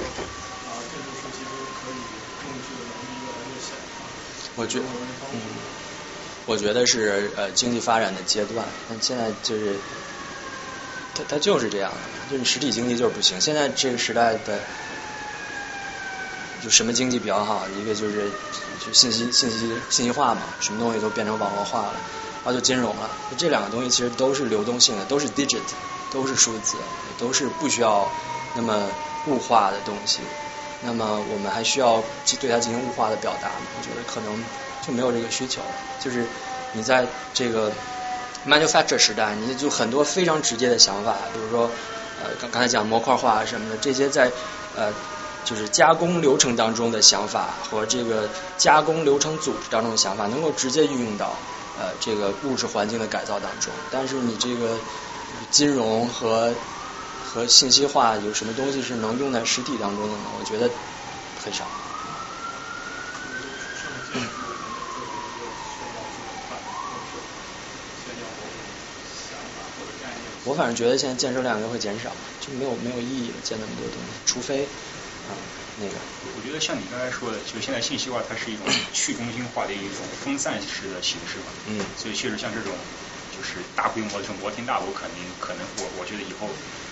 [0.67, 1.49] 啊建筑师其实
[1.79, 1.97] 可以
[2.41, 3.73] 控制的能力越来越小？
[4.55, 4.79] 我觉
[5.31, 5.39] 嗯，
[6.45, 9.75] 我觉得是呃经济发展的阶段，但现在就是。
[11.15, 11.99] 它它就是这样的，
[12.31, 13.39] 就是实体经济就是不行。
[13.39, 14.59] 现在这个时代的，
[16.59, 17.67] 就什么经济比较好？
[17.69, 18.31] 一个就是
[18.85, 21.93] 就信息信息信息化嘛，什么东西都变成网络化了，
[22.43, 23.09] 然后就金融了。
[23.37, 25.61] 这两个东西其实都是流动性的，都是 digit，
[26.11, 26.77] 都是数字，
[27.17, 28.07] 都是不需要
[28.55, 28.89] 那么
[29.27, 30.19] 物化的东西。
[30.81, 32.03] 那么我们还需要
[32.39, 33.65] 对它进行物化的表达吗？
[33.77, 34.43] 我觉得可能
[34.85, 35.67] 就没有这个需求了。
[35.99, 36.25] 就是
[36.73, 37.71] 你在这个。
[38.45, 41.71] manufacture 时代，你就很多非常直接的想法，比如说
[42.21, 44.29] 呃刚刚才讲模块化什么的，这些在
[44.75, 44.91] 呃
[45.45, 51.35] 就是加工流程当中的想法和这个加工流程组织当中的想法，能够直接运用到
[51.77, 53.73] 呃这个物质环境的改造当中。
[53.91, 54.77] 但是你这个
[55.51, 56.53] 金融和
[57.25, 60.25] 和信息化有什么东西是能用在实体当中的呢？
[60.37, 60.69] 我觉得
[61.43, 61.65] 很少。
[70.45, 72.11] 我反正觉得现在建设量应该会减少，
[72.41, 74.67] 就没有没有意义了，建那么多东西，除非
[75.29, 75.35] 啊
[75.75, 75.93] 那个。
[76.35, 81.45] 我觉得像你刚才说的，就现在信息化它是一种去中心化的一种分散式的形式嘛。
[81.67, 81.79] 嗯。
[81.97, 82.73] 所以确实像这种
[83.35, 86.49] 就是大规模的这种摩天大楼，肯定可能我我觉得以后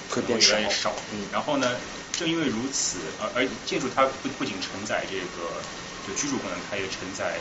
[0.10, 0.94] 会变越来越少。
[1.12, 1.28] 嗯。
[1.32, 1.76] 然后呢，
[2.14, 5.62] 正因为如此，而而建筑它不不仅承载这个
[6.08, 7.40] 就居住功能，它也承载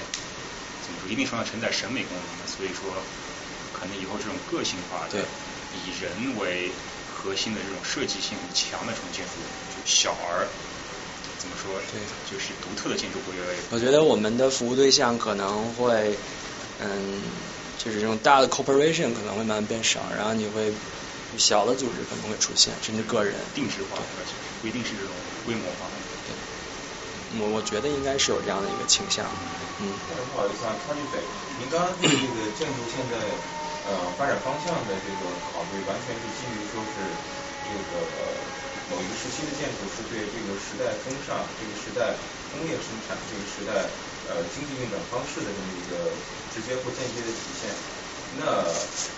[0.82, 2.46] 怎么说，一定程度上承载审美功能的。
[2.46, 2.94] 所以说，
[3.72, 5.18] 可能以后这种个性化的
[5.72, 6.70] 以人为
[7.08, 9.32] 核心的这种设计性强的这种建筑，
[9.74, 10.46] 就小而。
[11.40, 11.72] 怎么说？
[11.90, 13.58] 对，就是独特的建筑会越来越。
[13.70, 16.14] 我觉得我们的服务对象可能会，
[16.78, 17.22] 嗯，
[17.78, 20.70] 就是这种大的 corporation 可能会慢慢变少，然后你会
[21.38, 23.96] 小的组织可能会出现，甚至个人定制化，
[24.60, 25.88] 不一定是这种规模化。
[26.26, 29.24] 对，我我觉得应该是有这样的一个倾向。
[29.78, 29.88] 嗯。
[30.30, 31.24] 不好意思啊，插句嘴，
[31.58, 33.16] 您刚刚对这个建筑现在
[33.88, 37.16] 呃发展方向的这个考虑，完全是基于说是
[37.64, 38.04] 这个。
[38.90, 42.10] 某一个时期的建筑是对这个时代风尚、这个时代
[42.50, 43.86] 工业生产、这个时代
[44.26, 46.10] 呃经济运转方式的这么一个
[46.50, 47.70] 直接或间接的体现。
[48.42, 48.66] 那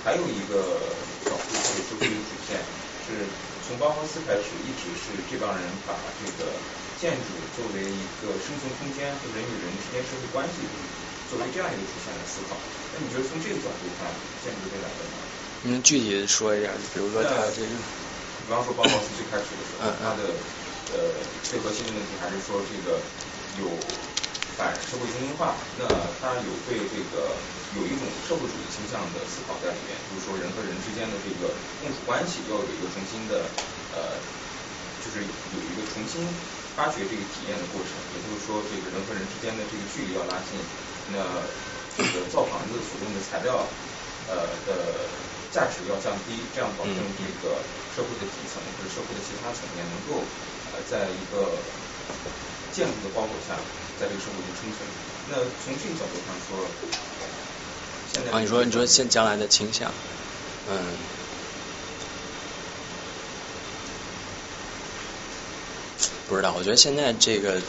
[0.05, 0.77] 还有一个
[1.25, 2.61] 角度或者说是一个主线，
[3.09, 3.25] 是
[3.65, 6.53] 从包豪斯开始一直是这帮人把这个
[7.01, 10.65] 建筑作为一个生存空间和人与人之间社会关系
[11.33, 12.57] 作为这样一个主线来思考。
[12.93, 14.09] 那你觉得从这个角度看，
[14.45, 15.17] 建筑未来的呢？
[15.65, 17.73] 能具体说一下，比如说它这个。
[18.45, 20.35] 比方说包豪斯最开始的时候，它的
[20.91, 23.01] 呃最核心的问题还是说这个
[23.55, 23.69] 有
[24.57, 27.39] 反社会精英化，那它有对这个
[27.71, 33.51] 有一种社会主义倾向的思考在里面，就是说人和人之间的这个共处关系要有一个重新的
[33.91, 34.21] 呃，
[34.99, 36.37] 就是有一个重新
[36.75, 40.59] 发掘这个体验的过程，也就是说这个人和人之间的这个距离要拉近，
[41.07, 41.47] 那
[41.95, 43.71] 这个造房子所用的材料
[44.27, 45.32] 呃的。
[45.53, 47.61] 价值要降低，这样保证这个
[47.95, 50.25] 社会的底层或者社会的其他层面能够
[50.73, 51.53] 呃在一个
[52.73, 53.55] 建筑的包裹下，
[54.01, 54.81] 在这个社会中生存。
[55.29, 56.67] 那从这个角度上说，
[58.13, 59.93] 现在啊，你说你说现将来的倾向，
[60.71, 60.79] 嗯，
[66.29, 67.61] 不知道，我觉得现在这个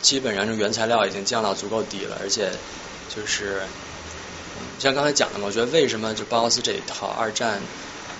[0.00, 2.52] 基本上就原材料已经降到足够低了，而且
[3.12, 3.62] 就是。
[4.80, 7.60] 像刚才讲的嘛，我觉得为什么就包豪斯这一套二战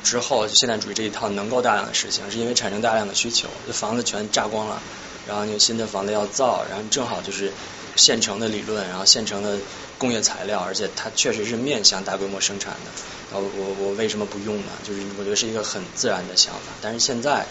[0.05, 4.83] 之后就现代主义这一套能够大量的实行，是因为产生大量的需求，这房子全炸光了，
[5.27, 7.51] 然后有新的房子要造，然后正好就是
[7.97, 9.59] 现成的理论，然后现成的
[9.97, 12.91] 工业材料，而且它确实是面向大规模生产的，
[13.33, 14.73] 然后我我为什么不用呢？
[14.85, 17.47] 就是我觉得是一个很自然的想法，但是现在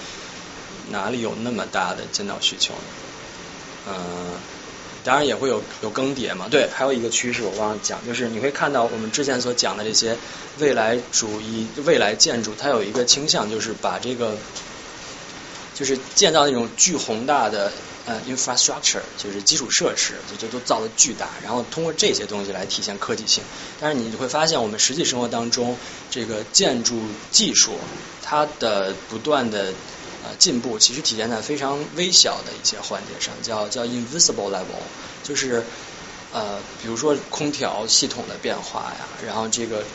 [0.91, 2.81] 哪里有那么大的建造需求呢？
[3.88, 4.59] 嗯。
[5.10, 10.15] 当然也会有有更迭嘛，对，还有一个趋势我忘了讲，就是你会看到我们之前所讲的这些
[10.60, 14.38] 未来主义、未来建筑，它有一个倾向，就是把这个
[15.73, 17.72] 就是建造那种巨宏大的
[18.06, 23.44] 呃 infrastructure，就是基础设施，就就都造的巨大，然后通过这些东西来体现科技性。
[23.80, 25.76] 但是你会发现，我们实际生活当中
[26.11, 27.80] 这个建筑技术
[28.22, 29.73] 它的不断的。
[30.22, 34.82] 呃，进步其实体现在非常微小的一些环节上，叫叫 invisible level，
[35.24, 35.66] 就是
[36.32, 39.86] 呃，比如说空调系统的变化呀，然后这个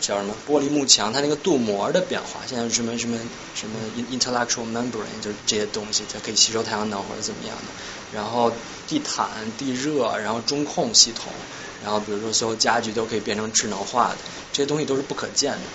[0.00, 3.18] 叫什么玻璃幕墙它那个镀膜的变化，现在什么什么
[3.54, 3.80] 什么
[4.10, 7.72] intellectual membrane，就是这些东西它可以吸收太阳能或者怎么样的，
[8.12, 8.52] 然后
[8.86, 11.32] 地毯地热，然后中控系统，
[11.80, 14.18] 然后比如说所有家具都可以变成智能化的，
[14.52, 15.70] 这些东西都是不可见的。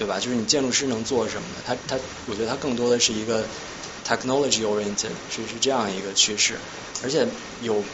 [0.00, 0.18] 对吧？
[0.18, 1.56] 就是你建筑师能做什么呢？
[1.62, 3.46] 他他，我觉得他更多的是一个
[4.08, 6.56] technology oriented，是是这样一个趋势，
[7.02, 7.28] 而且
[7.60, 7.84] 有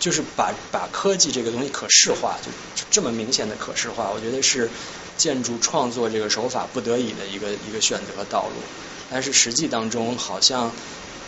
[0.00, 2.50] 就是把把科技这个东西可视化，就
[2.90, 4.70] 这么明显的可视化，我觉得是
[5.18, 8.62] 建筑创作这个手法不得已的一个一个选择道路。
[9.10, 10.72] 但是实际当中，好像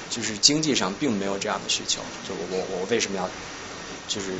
[0.08, 2.00] 就是经济上并没有这样的需求。
[2.26, 3.28] 就我我我为什么要
[4.08, 4.32] 就是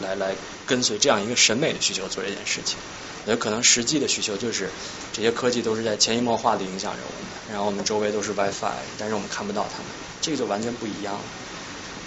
[0.00, 0.34] 来来
[0.64, 2.78] 跟随这样一个审美的需求做这件事情？
[3.26, 4.70] 有可能实际的需求就是
[5.12, 9.86] 这些科技都是在潜移默化的影响着我们，然后我们周围都是 WiFi，但是我们看不到它们，
[10.20, 11.24] 这个就完全不一样了。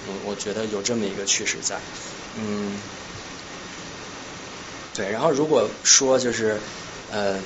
[0.07, 1.77] 我我觉得有这么一个趋势在，
[2.37, 2.79] 嗯，
[4.93, 5.11] 对。
[5.11, 6.57] 然后如果说就是
[7.11, 7.37] 呃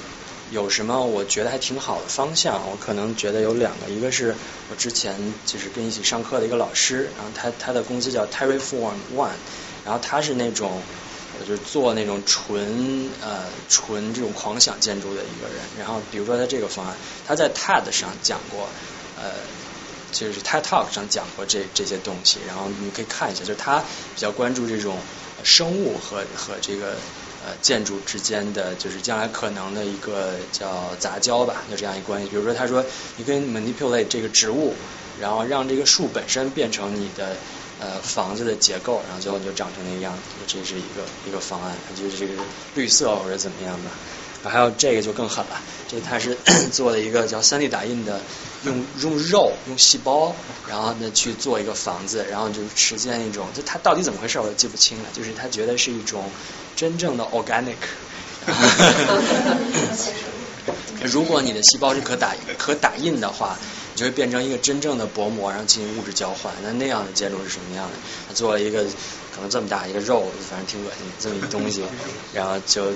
[0.52, 4.36] 有什么我觉得还挺好的方向，我可能觉得有两个，一个是
[4.70, 9.32] 我之前就是跟一起上课的一个老师，然后他他的公司叫 Terraform One，
[9.84, 10.84] 然后他是那种。
[11.40, 16.96] 我就做那种纯呃纯这种狂想建筑的一个人，然后比如说他这个方案，
[17.26, 18.70] 他在 TED 上讲过，
[19.18, 19.32] 呃，
[20.12, 25.00] 就是 TED Talk 上讲过这这些东西，然后你可以看一下，就是他比较关注这种
[25.44, 26.98] 生物和和这个
[27.44, 32.30] 呃建筑之间的，就是将来可能的一个叫杂交吧，就这样一关系。
[32.30, 32.86] 比如说他说，
[33.16, 34.76] 你可以 manipulate 这个植物，
[35.20, 37.36] 然后让这个树本身变成你的。
[37.84, 40.22] 呃房子的结构，然后最后就长成那个样子。
[40.48, 42.42] 这是一个一个方案，就是这个
[42.76, 43.90] 绿色或者怎么样的。
[44.50, 46.38] 还有这个就更狠了，这他是
[46.72, 48.22] 做了一个叫 3D 打印的，
[48.66, 50.34] 用用肉用细胞，
[50.68, 56.30] 然后呢去做一个房子，然后就实现一种，就他到底怎么回事我也记不清了，就是他觉得是一种
[56.76, 57.76] 真正的 organic。
[61.04, 63.58] 如果你的细胞是可打可打印的话，
[63.94, 66.54] 你就会变成一个真正的薄膜，然后进行物质交换。
[66.64, 67.92] 那那样的建筑是什么样的？
[68.28, 68.84] 他做了一个
[69.34, 71.84] 可能这么大一个肉，反正挺恶心这么一东西，
[72.34, 72.92] 然后就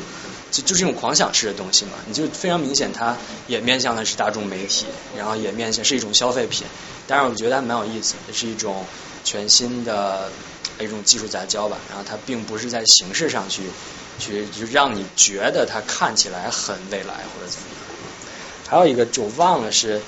[0.52, 3.16] 就就是一种狂想式的东西嘛，你就非常明显，它
[3.48, 6.66] 也面向的是大众媒体，然后也面向是一种消费品。
[7.06, 8.86] 但是我觉得还蛮有意思，是一种
[9.24, 10.32] 全新的
[10.80, 11.78] 一种技术杂交吧。
[11.90, 13.64] 然后它并不是在形式上去
[14.20, 17.78] 去就让你觉得它看起来很未来或者怎么样。
[18.68, 20.02] 还有一个就忘了是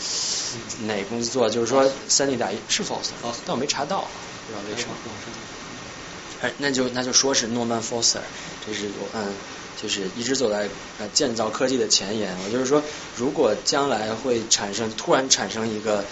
[0.82, 3.02] 哪个公司做，就是说三 D 打印是否，
[3.46, 4.08] 但我没查到，
[4.46, 4.96] 不知道为什么。
[6.42, 8.20] 哎，那就那就说是诺曼福斯，
[8.66, 9.34] 这是我嗯，
[9.82, 12.36] 就是一直走在呃建造科技的前沿。
[12.46, 12.82] 我就是说，
[13.16, 16.06] 如果将来会产生突然产生一个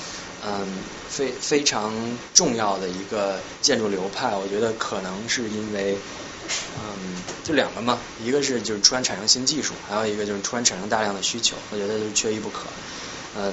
[0.45, 0.67] 嗯
[1.09, 5.97] 非非常重要的一个建筑流派，我觉得可能是因为。
[6.79, 12.69] 嗯，就两个嘛，一个是就是突然产生新技术，还有一个就是突然产生大量的需求，我觉得就是缺一不可。
[13.35, 13.51] 呃，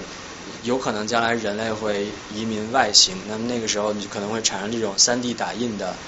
[0.62, 5.98] 有可能将来人类会移民外星，那么那个时候你可能会产生这种三 D 打印的，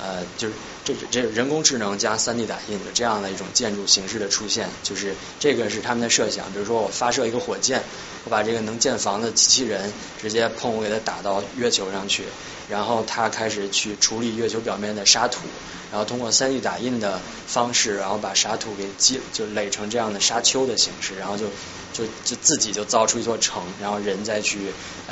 [0.00, 0.54] 呃，就是
[0.84, 6.52] 这这人工智能加三 D 打印的这样的一种建筑形式的出现，就是这个是他们的设想。
[6.52, 7.82] 比如说我发射一个火箭，
[8.24, 12.24] 我把这个能建房的机器人直接砰，我给它打到月球上去，
[12.68, 15.40] 然后它开始去处理月球表面的沙土。
[15.88, 21.46] 然后通过三 D 打印的方式，然后把沙土给积，就垒成这样的沙丘的形式，然后就
[21.92, 24.58] 就就自己就造出一座城，然后人再去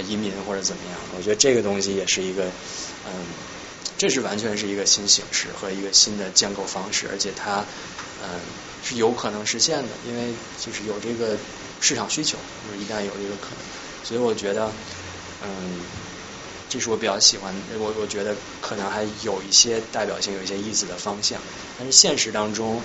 [0.07, 1.01] 移民或者怎么样。
[1.17, 2.45] 我觉得这个东西也是一个，
[3.07, 3.13] 嗯，
[4.05, 7.67] 这是完全是一个新形式和一个新的建构方式，而且它
[8.21, 8.39] 嗯
[8.83, 11.39] 是有可能实现的，因为就是有这个
[11.81, 13.65] 市场需求，就是一旦有这个可能，
[14.03, 14.77] 所以我觉得
[15.41, 15.89] 嗯。
[16.69, 21.41] 这是我比较喜欢，我我觉得可能还有一些代表性、有一些意思的方向，
[21.79, 22.85] 但是现实当中，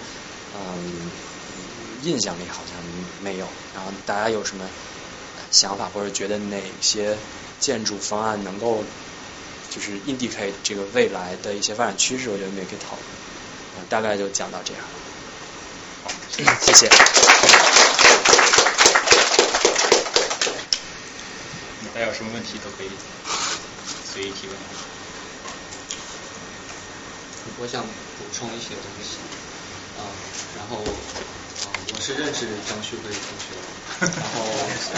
[0.53, 1.11] 嗯，
[2.01, 2.85] 印象里好像
[3.19, 3.51] 没有。
[3.73, 4.69] 然后大家有什么
[5.51, 7.19] 想法，或者觉得哪些
[7.57, 8.85] 建筑方案能够
[9.69, 13.03] 就是 indicate 这个未来的一些发展趋势，我觉得我们也可以讨论。
[13.89, 14.81] 大概就讲到这样。
[16.03, 16.11] 好，
[16.61, 16.89] 谢谢。
[21.93, 22.89] 大家有什么问题都可以。
[24.11, 24.55] 随意提问。
[27.61, 29.17] 我想补充一些东西，
[29.99, 30.01] 啊，
[30.55, 33.45] 然后啊，我是认识张旭辉同学，
[34.15, 34.39] 然后
[34.95, 34.97] 啊，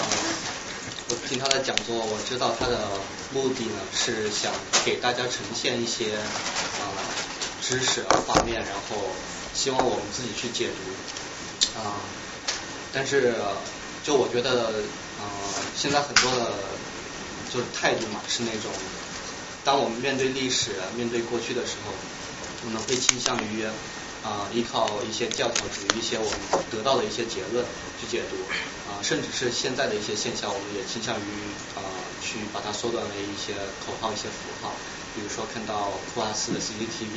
[1.11, 2.87] 我听他的讲座，我知道他的
[3.33, 4.49] 目的呢是想
[4.85, 6.87] 给大家呈现一些啊
[7.61, 8.95] 知识啊画面，然后
[9.53, 11.99] 希望我们自己去解读啊，
[12.93, 13.35] 但是
[14.05, 14.71] 就我觉得
[15.19, 15.27] 啊，
[15.75, 16.53] 现在很多的
[17.51, 18.71] 就是态度嘛是那种。
[19.65, 21.93] 当我们面对历史、面对过去的时候，
[22.63, 23.65] 我们会倾向于
[24.23, 26.31] 啊依靠一些教条主义、一些我们
[26.71, 27.65] 得到的一些结论
[27.99, 28.37] 去解读，
[29.03, 31.27] 甚至是现在的一些现象，我们也倾向于
[31.75, 31.81] 啊
[32.21, 33.53] 去把它缩短为一些
[33.83, 34.71] 口号、一些符号。
[35.13, 37.13] 比如说看到库阿斯的 CCTV，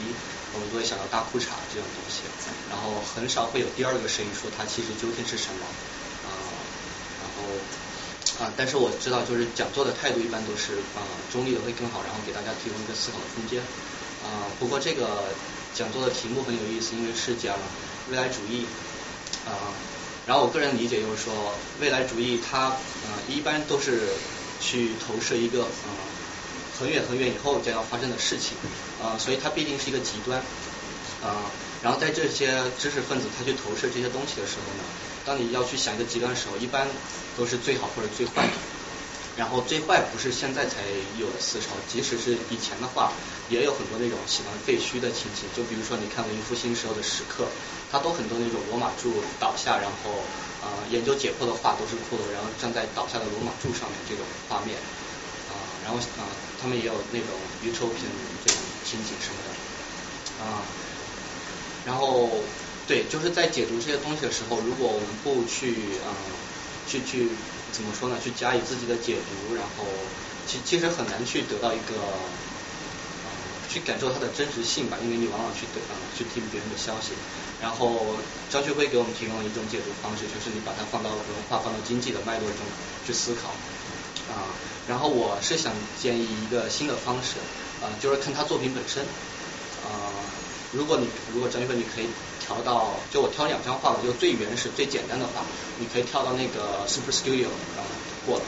[0.53, 2.27] 我们都会想到大裤衩这种东西，
[2.69, 5.63] 然后很少会有第二个声音说它其实究竟是什么
[6.27, 6.29] 啊，
[7.23, 7.53] 然后。
[8.41, 13.63] 啊，但是我知道，就是讲座的态度一般都是啊中立的会更好，然后给大家提供一个思考的空间。
[14.27, 15.31] 啊，不过这个
[15.73, 17.55] 讲座的题目很有意思，因为是讲
[18.11, 18.67] 未来主义。
[19.47, 19.71] 啊，
[20.27, 24.01] 然后我个人理解就是说，未来主义它呃一般都是
[24.61, 25.91] 去投射一个呃
[26.79, 28.57] 很远很远以后将要发生的事情。
[29.03, 30.41] 呃，所以它必定是一个极端。
[31.23, 31.51] 啊，
[31.83, 34.85] 然后在这些知识分子他去投射这些东西的时候呢？
[35.25, 36.87] 当你要去想一个极端的时候，一般
[37.37, 38.53] 都是最好或者最坏的。
[39.37, 40.85] 然后最坏不是现在才
[41.19, 43.13] 有的思潮，即使是以前的话，
[43.49, 45.49] 也有很多那种喜欢废墟的情形。
[45.57, 47.49] 就比如说你看文艺复兴时候的石刻，
[47.95, 50.11] 他都很多那种罗马柱倒下，然后
[50.61, 54.77] 啊研究解剖的画都是骷髅，然后站在倒下的罗马柱上面这种画面
[55.47, 55.55] 啊，
[55.85, 56.27] 然后啊
[56.59, 58.11] 他们也有那种鱼抽瓶
[58.45, 60.67] 这种情景什么的啊，
[61.85, 62.43] 然后。
[62.87, 66.13] 对，就是在解读这些东西的时候，如果我们不去啊，
[66.85, 67.31] 去去
[67.73, 68.19] 怎么说呢？
[68.23, 69.87] 去加以自己的解读，然后
[70.45, 71.97] 其其实很难去得到一个
[73.25, 73.33] 啊，
[73.71, 77.15] 去感受它的真实性吧，因为你往往去得啊，去听别人的消息。
[77.65, 77.97] 然后
[78.53, 82.61] 张旭辉给我们提供了一种解读方式，就是你把它放到文化、放到经济的脉络中
[83.07, 83.49] 去思考
[84.29, 84.53] 啊。
[84.87, 87.41] 然后我是想建议一个新的方式。
[87.81, 89.03] 啊，就是看他作品本身。
[89.85, 90.13] 啊，
[90.73, 92.07] 如果你如果张旭辉你可以
[92.41, 95.45] 调到，就我挑两张画，就最原始、最简单的话，
[95.79, 97.81] 你可以跳到那个 Super Studio 啊
[98.27, 98.45] 过了。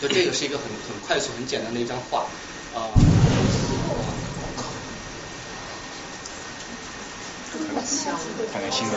[0.00, 2.26] 就这个是一个很很快速、很简单的一张画，
[2.74, 3.11] 啊。
[8.52, 8.94] 看看新闻，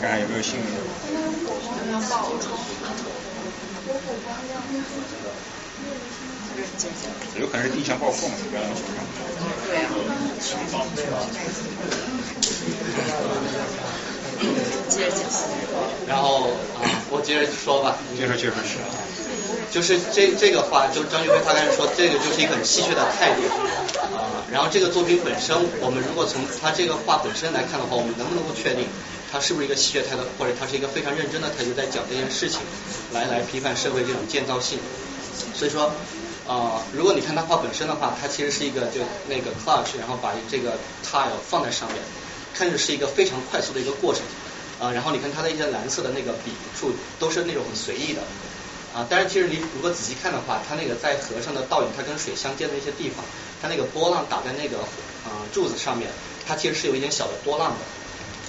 [0.00, 0.66] 看看有没有新闻。
[7.38, 8.34] 有可能是地壳爆破嘛？
[8.50, 8.70] 不要让
[10.96, 11.08] 对呀。
[14.88, 15.22] 接着讲。
[16.06, 17.96] 然后啊，我接着说吧。
[18.16, 18.78] 接着接着是。
[19.70, 23.42] 就是这这个话，就张学辉他刚才说，这个就是一个很戏谑的态度
[24.02, 24.42] 啊。
[24.50, 28.88] 然后这个作品本身，我们如果从他这个画本身来看的话，我们能不能够确定
[29.30, 32.58] 他是不是一个戏谑态度，或者他是一个非常认真的态度在讲这件事情，
[33.12, 34.78] 来来批判社会这种建造性。
[35.54, 35.92] 所以说
[36.48, 40.72] 啊，如果你看他画本身的话，它其实是一个就那个 clutch，然后把这个
[41.06, 42.02] tile 放在上面，
[42.52, 44.22] 看着是一个非常快速的一个过程
[44.80, 44.90] 啊。
[44.90, 46.90] 然后你看他的一些蓝色的那个笔触，
[47.20, 48.22] 都是那种很随意的。
[48.92, 53.24] 啊，但是其实你如果仔细看的话，它那个在河上的倒影，它跟水相接的那些地方，
[53.62, 54.78] 它那个波浪打在那个
[55.24, 56.10] 啊柱子上面，
[56.46, 57.78] 它其实是有一点小的波浪的。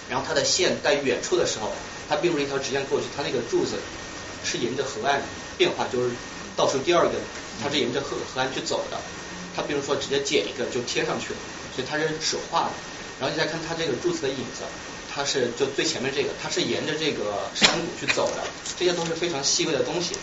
[0.10, 1.72] 然后它的线在远处的时候，
[2.10, 3.78] 它并不是一条直线过去，它那个柱子
[4.44, 5.22] 是沿着河岸
[5.58, 6.10] 变化，就是
[6.56, 7.14] 倒数第二根，
[7.62, 8.98] 它是沿着河河岸去走的。
[9.56, 11.40] 它并不是说直接剪一个就贴上去了，
[11.76, 12.72] 所以它是手画的。
[13.20, 14.64] 然后你再看它这个柱子的影子。
[15.14, 18.42] 它是就最前面这个，它是沿着这个山谷去走的，
[18.80, 20.16] 这些都是非常细微的东西。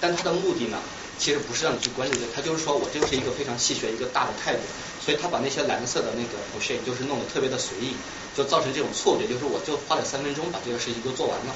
[0.00, 0.78] 但它的目的呢，
[1.18, 4.60] 其实不是让你去关注这，它就是说我就是一个非常细学一个大的态度。
[5.04, 7.94] 所以他把那些蓝色的那个 p o s h 就是弄得特别的随意，
[8.34, 11.54] 就造成这种错觉，就是我就花了三分钟把这个事情都做完了。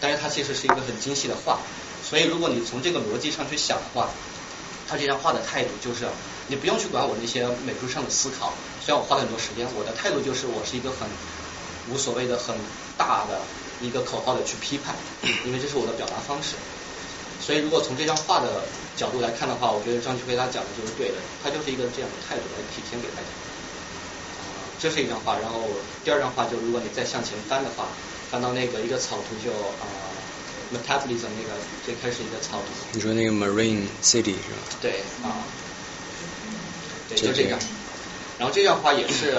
[0.00, 1.58] 但是它其实是一个很精细的画，
[2.08, 4.10] 所以如果你从这个逻辑上去想的话，
[4.86, 6.06] 他这张画的态度就是，
[6.46, 8.54] 你不用去管我那些美术上的思考，
[8.84, 11.08] 虽然我花了很多时间，我的态度就是我是一个很。
[11.90, 12.54] 无所谓的很
[12.96, 13.40] 大的
[13.80, 14.94] 一个口号的去批判，
[15.46, 16.56] 因为这是我的表达方式。
[17.40, 18.62] 所以如果从这张画的
[18.96, 21.14] 角度来看的话，我觉得张继辉他讲的就是对的，
[21.44, 23.28] 他就是一个这样的态度来体现给大家。
[24.80, 25.64] 这是一张画，然后
[26.04, 27.88] 第二张画就如果你再向前翻的话，
[28.30, 29.86] 翻到那个一个草图就啊
[30.72, 32.66] ，metabolism 那个最开始一个草图。
[32.92, 34.60] 你说那个 Marine City 是吧？
[34.82, 35.44] 对啊，
[37.08, 37.58] 对就这张。
[38.38, 39.38] 然后这张画也是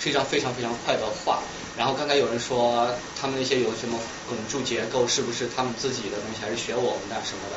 [0.00, 1.42] 是一张非常非常快的画。
[1.76, 2.86] 然后刚才有人说
[3.18, 7.56] 他们那些有什么拱柱结构，是不是他们自己的东西，还是学我们的什么的？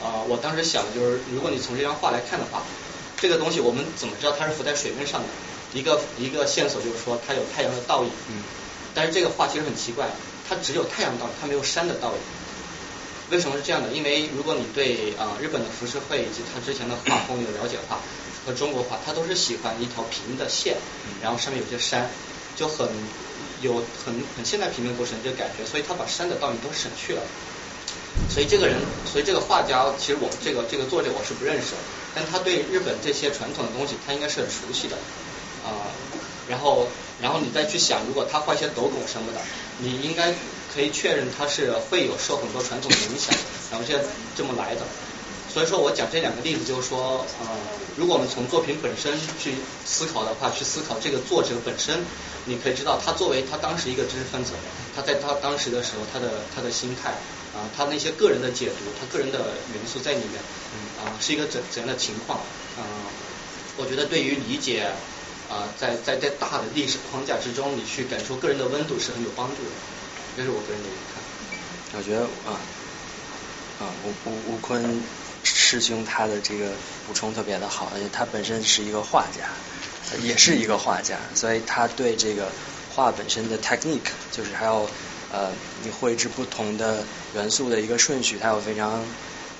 [0.00, 2.62] 啊，我当时想的就是，如果你从这张画来看的话，
[3.20, 5.28] 这个东西我们怎么知道它是浮在水面上的？
[5.74, 8.10] 一个一个线索就是说它有太阳的倒影。
[8.30, 8.42] 嗯。
[8.94, 10.08] 但是这个画其实很奇怪，
[10.48, 12.18] 它只有太阳倒影，它没有山的倒影。
[13.30, 13.92] 为什么是这样的？
[13.92, 18.00] 因为如果你对啊日本的浮世绘以及它之前的画风有了解的话，
[18.46, 20.78] 和中国画，它都是喜欢一条平的线，
[21.22, 22.08] 然后上面有些山，
[22.56, 22.88] 就很。
[23.62, 27.22] 有很很现代平面构成这个感觉，所以他把山的倒影都省去了。
[28.28, 28.76] 所以这个人，
[29.10, 31.74] 所以这个画家，其实我这个这个作者我是不认识，
[32.14, 34.96] 但他对日本这些传统的东西，他应该是很熟悉的
[35.64, 35.86] 啊。
[36.48, 36.88] 然后，
[37.22, 39.40] 然后你再去想，如果他画一些斗拱什么的，
[39.78, 40.34] 你应该
[40.74, 43.32] 可以确认他是会有受很多传统的影响，
[43.70, 44.04] 然后现在
[44.36, 44.82] 这么来的。
[45.52, 47.46] 所以说我讲这两个例子，就是说，呃，
[47.96, 49.12] 如果我们从作品本身
[49.42, 49.52] 去
[49.84, 52.04] 思考的话，去思考这个作者本身，
[52.44, 54.52] 你可以知道他作为他当时一个知识分子，
[54.94, 57.10] 他在他当时的时候，他的他的心态
[57.50, 59.38] 啊，他那些个人的解读，他个人的
[59.74, 60.38] 元素在里面，
[61.02, 62.38] 啊，是一个怎怎样的情况
[62.78, 62.86] 啊？
[63.76, 64.86] 我觉得对于理解
[65.50, 69.70] 啊，在在在大的历史框架之中，你去感受个人的温度是很有帮助的，
[70.36, 71.98] 这是我个人的一个看法。
[71.98, 72.54] 我觉得啊
[73.80, 75.02] 啊，吴吴吴坤。
[75.42, 76.70] 师兄他的这个
[77.06, 79.48] 补充特别的好，而且他本身是一个画家，
[80.22, 82.50] 也是一个画家，所以他对这个
[82.90, 84.88] 画本身的 technique，就是还有
[85.32, 85.52] 呃
[85.82, 87.04] 你绘制不同的
[87.34, 89.04] 元素的一个顺序，他有非常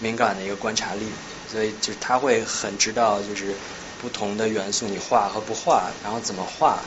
[0.01, 1.07] 敏感的一个观察力，
[1.51, 3.55] 所以就是他会很知道就是
[4.01, 6.83] 不同的元素你画和不画，然后怎么画，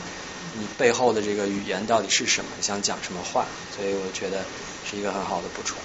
[0.58, 4.44] 你背后的这个语言到底是什么，想讲什么话，所以我觉得
[4.88, 5.78] 是一个很好的补充，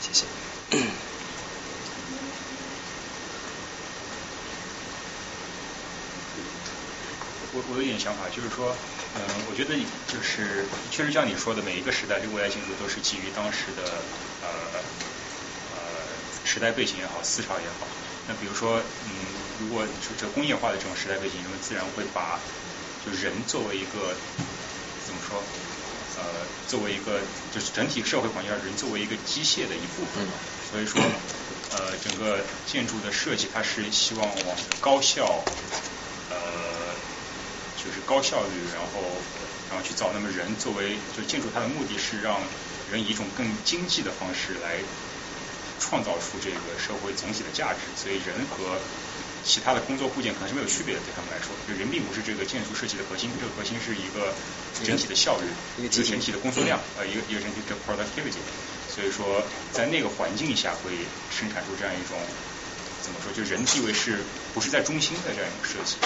[0.00, 0.26] 谢谢。
[7.50, 8.76] 我我有一点想法，就是说，
[9.14, 9.74] 嗯，我觉得
[10.06, 13.82] 就是确实像你说的，每一个时代这个未来建筑都是基于当时的
[14.40, 14.84] 呃
[15.70, 16.06] 呃
[16.44, 17.88] 时代背景也好，思潮也好。
[18.26, 19.12] 那比如说，嗯，
[19.58, 22.38] 如果这工业化的这种时代背景，因为自然会把
[23.00, 24.14] 就人作为一个
[25.06, 25.42] 怎么说，
[26.16, 30.28] 呃，作为一个就是整体社会环境上人作为一个机械的一部分，
[30.68, 31.00] 所以说
[31.72, 35.97] 呃整个建筑的设计，它是希望往高效，呃
[37.88, 39.00] 就是高效率，然后
[39.72, 40.12] 然后去造。
[40.12, 42.36] 那么人作为就建筑它的目的是让
[42.92, 44.76] 人以一种更经济的方式来
[45.80, 48.76] 创造出这个社会总体的价值，所以人和
[49.40, 54.36] 其他的工作部件可能是没有区别的，对他们来说，就人并不是这个建筑设计的核心，这个核心是一个
[54.84, 55.48] 整体的效率，
[55.80, 58.44] 一个整体的工作量，呃，一个一个整体的 productivity。
[58.92, 59.40] 所以说，
[59.72, 60.92] 在那个环境下会
[61.30, 62.18] 生产出这样一种
[63.00, 64.18] 怎么说，就人地位是
[64.52, 65.96] 不是在中心的这样一种设计。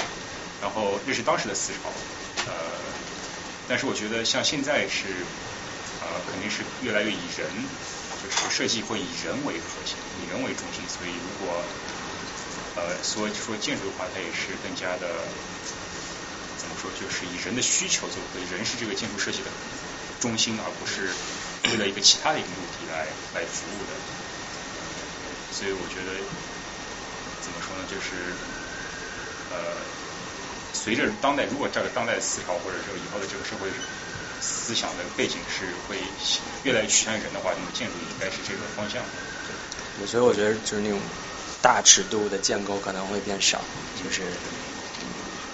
[0.62, 1.90] 然后那是当时的思潮，
[2.46, 2.54] 呃，
[3.68, 5.26] 但是我觉得像现在是，
[6.00, 7.50] 呃，肯定是越来越以人，
[8.22, 10.88] 就是设计会以人为核心，以人为中心。
[10.88, 11.64] 所以如果
[12.76, 15.26] 呃说说建筑的话，它也是更加的
[16.56, 19.50] 怎么说，就是以人的需求做为人是这个建筑设计的
[20.20, 21.10] 中心，而不是
[21.64, 23.92] 为了一个其他的一个目的来来服务的。
[25.50, 26.22] 所以我觉得
[27.40, 28.32] 怎么说呢，就是
[29.50, 29.82] 呃。
[30.72, 33.68] 随着当代，如果这个当代的思潮或者说以后的这个社会
[34.40, 35.96] 思想的背景是会
[36.64, 39.02] 越来越趋向于人的话，那么建筑应该是这个方向。
[39.98, 41.00] 对，所以我觉得就是那种
[41.60, 43.62] 大尺度的建构可能会变少，
[44.02, 44.32] 就是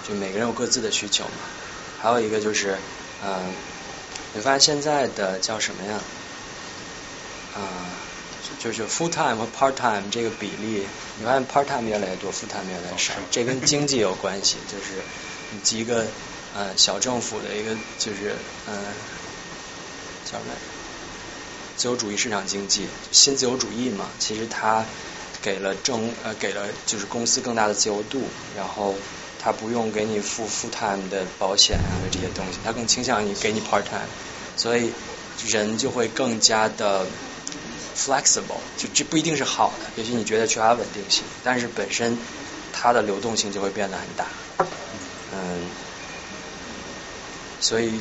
[0.07, 1.31] 就每个人有各自的需求嘛。
[1.97, 2.77] 还有一个就是，
[3.21, 3.53] 嗯，
[4.33, 6.01] 你发现现在的叫什么呀？
[7.53, 8.08] 啊。
[8.61, 10.85] 就是 full time 和 part time 这个比例，
[11.17, 14.57] 你发现 part time 越来越多，full time 越来越少，这跟经济有关系。
[14.69, 15.01] 就是
[15.51, 16.05] 你几个
[16.53, 18.35] 呃小政府的一个就是
[18.67, 18.75] 嗯
[20.25, 20.51] 叫什么
[21.77, 24.85] 自由主义市场经济，新自由主义嘛，其实它
[25.41, 28.27] 给了政呃给了就是公司更大的自由度，
[28.57, 28.93] 然后
[29.41, 34.09] 它不用给你付 full time 的保险啊这些东西，它更倾向于给你 part time，
[34.57, 34.91] 所以
[35.47, 37.07] 人就会更加的。
[38.05, 42.17] Flexible 就这不一定是好的，也许你觉得缺乏稳定性，但是本身
[42.71, 44.25] 它的流动性就会变得很大，
[45.33, 45.69] 嗯，
[47.59, 47.99] 所以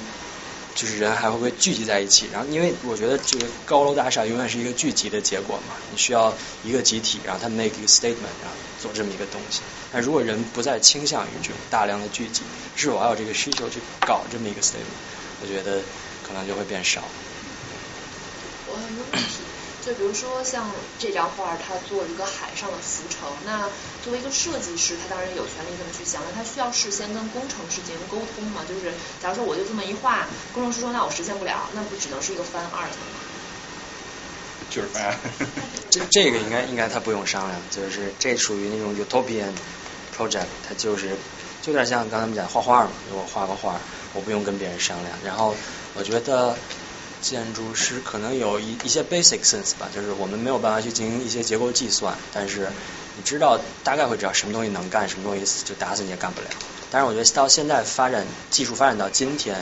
[0.74, 2.28] 就是人还会不会聚集在一起？
[2.32, 9.60] 然后因为我觉得这个高楼大厦永远是一个聚集的结果嘛，你需要一个集体，然后他 make 一个 statement，然后做这么一个东西。
[9.90, 12.42] 但如果人不再倾向于这种大量的聚集，
[12.76, 15.02] 是否还有这个需求去搞这么一个 statement？
[15.42, 15.82] 我觉得
[16.22, 17.02] 可能就会变少。
[18.66, 19.42] 我很有问题。
[19.88, 23.70] 就比如说像这张画，它做一个海上的浮城，那
[24.04, 28.60] 作为一个设计师，他当然有权利这么去想，那他需要事先跟工程师进行沟通嘛？
[28.68, 28.92] 就是
[29.22, 33.08] 假如说我就这么一画，工程师说那我实现不了，那不只能是一个 fine art 吗？
[34.68, 35.14] 就是 fine。
[35.88, 39.52] 这这个应该应该他不用商量，就是这属于那种 utopian
[40.14, 41.16] project，它就是
[41.62, 43.80] 就有点像刚才我们讲画画嘛，我画个画，
[44.12, 45.18] 我不用跟别人商量。
[45.24, 45.56] 然后
[45.94, 46.54] 我觉得。
[47.20, 52.68] 建筑师可能有一一些 basic sense 吧，就是我们没有办法去进行一些结构计算，但是
[53.16, 56.46] 你知道大概会知道什么东西能干，什么东西就打死你也干不了。
[56.90, 59.56] 但是我觉得到现在发展技术发展到今天，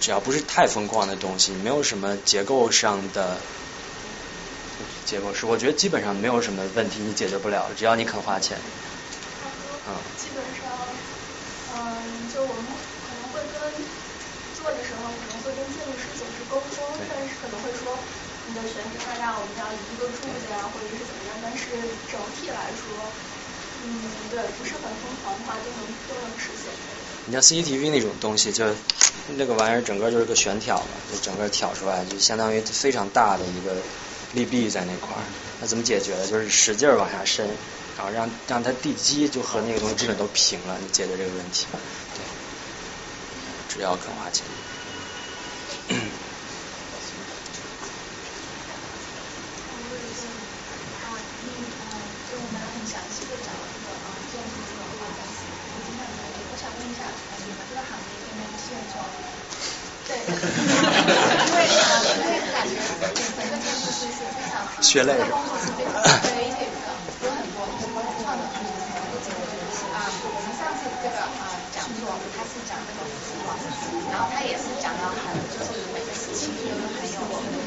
[0.00, 3.38] 只要不是太疯狂的东西，没有什么结构上的
[5.04, 8.58] 结构是，我觉得基本上没有什么问题你解决不了，只要你肯花钱。
[9.88, 9.94] 嗯。
[10.16, 10.70] 基本上，
[11.74, 13.84] 嗯，就我们可能会跟
[14.62, 16.08] 做的时候可能会跟建筑师。
[16.48, 17.98] 沟通，但是可能会说
[18.46, 21.66] 你的选址大概我们要一个柱子呀，或者是怎么样，但是
[22.06, 23.10] 整体来说，
[23.82, 23.90] 嗯，
[24.30, 26.70] 对，不是很疯狂的话都能都能实现。
[27.24, 28.66] 你像 CCTV 那种东西，就
[29.28, 33.76] 那个玩意儿整个就是个悬挑嘛，就整个挑出来，就相当于非常大的一个
[34.32, 35.24] 利弊在那块儿。
[35.60, 36.26] 那怎么解决的？
[36.26, 37.46] 就是使劲儿往下伸，
[37.96, 41.66] 然后让让它地基就和那个东西基本都平了，你解决这个问题。
[43.72, 44.44] 对，只要肯花钱。
[64.82, 65.40] 血泪是吧？
[67.22, 68.68] 有很多很多创的东西
[69.94, 69.96] 啊，
[70.26, 73.56] 我们上次这个啊讲座，他是讲这个服装，
[74.12, 77.16] 然后他也是讲到很就是每个时期都很有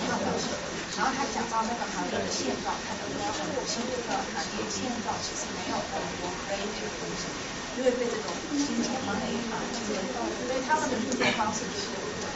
[0.05, 0.53] 创造性，
[0.99, 3.25] 然后他讲到那个行业的现状，他就说
[3.57, 7.25] 目前这个行业现状其实没有很多可以这个东西，
[7.79, 11.89] 因为被这种金钱方面啊牵动，所以他们的运作方式就是。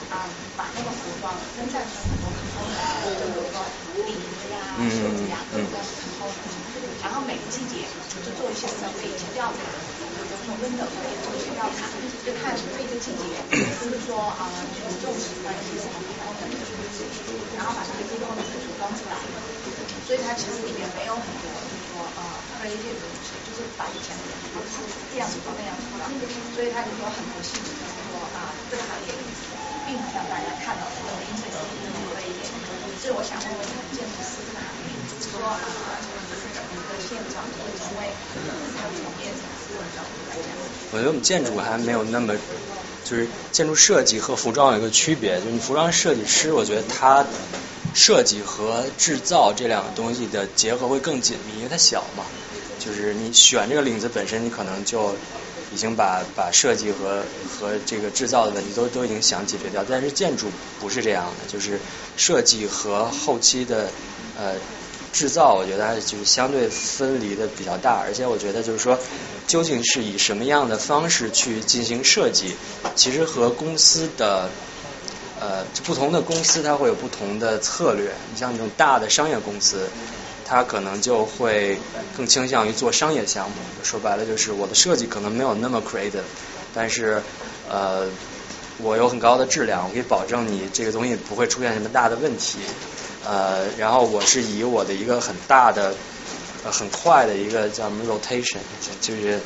[0.10, 0.26] 啊，
[0.58, 2.82] 把那个服装分散成很多很多的，
[3.14, 3.62] 就比如说
[4.10, 4.58] 领子呀、
[4.90, 6.42] 袖子呀，各种各样的很多的。
[7.06, 9.62] 然后每个季节就做一些整理、一些调查，
[10.02, 11.86] 比如说温度可以做一些调查，
[12.26, 14.50] 就看这个季节，就是说啊，
[15.06, 16.58] 重视的一些什么功能，
[17.54, 19.22] 然后把这个机构的服装出来。
[20.10, 22.22] 所以它其实里面没有很多，就是说呃
[22.58, 24.82] creative 的东西，就是把以前的人都是
[25.14, 26.10] 这样子做那样子的，
[26.58, 29.14] 所以它就说很不幸，就是说啊这个行业
[29.86, 32.50] 并不像大家看到的那么因为那么多一点。
[32.98, 33.62] 所以我想问问
[33.94, 35.62] 建筑师这个行业，就是说啊
[36.02, 38.10] 是整个现状会成为
[38.74, 40.50] 它从业者的角度来讲。
[40.90, 42.34] 我觉得我们建筑还没有那么，
[43.06, 47.24] 就是建筑设计和服装有一个区别，就是服装设计师，我觉得他
[47.94, 52.26] 设计和制造这两个东西的结合会更紧密，因为它小嘛。
[52.80, 55.16] 就是你选这个领子本身，你可能就
[55.72, 59.86] 已经把把设计和和这个制造的问题都都已经想解决掉。
[59.88, 60.48] 但是建筑
[60.80, 61.80] 不是这样的，就是
[62.18, 63.92] 设计和后期的
[64.36, 64.56] 呃
[65.12, 68.00] 制造，我觉得它就是相对分离的比较大。
[68.00, 68.98] 而且我觉得就是说，
[69.48, 72.56] 究竟是以什么样的方式去进行设计，
[72.96, 74.50] 其实和公司的
[75.40, 78.14] 呃就不同的公司它会有不同的策略。
[78.32, 79.90] 你像这种大的商业公司。
[80.52, 81.78] 它可能就会
[82.18, 83.58] 更倾向于做商业项目。
[83.84, 86.24] 说白了，就是我的设计可能没有那么 creative，
[86.74, 87.22] 但是
[87.70, 88.08] 呃，
[88.80, 92.58] 我有很高的质量，我可以保证你这个东西不会出现什么大的问题。
[93.30, 95.94] 呃，然后我是以我的一个很大的、
[96.64, 98.58] 很快的一个叫什么 rotation，
[99.02, 99.40] 就是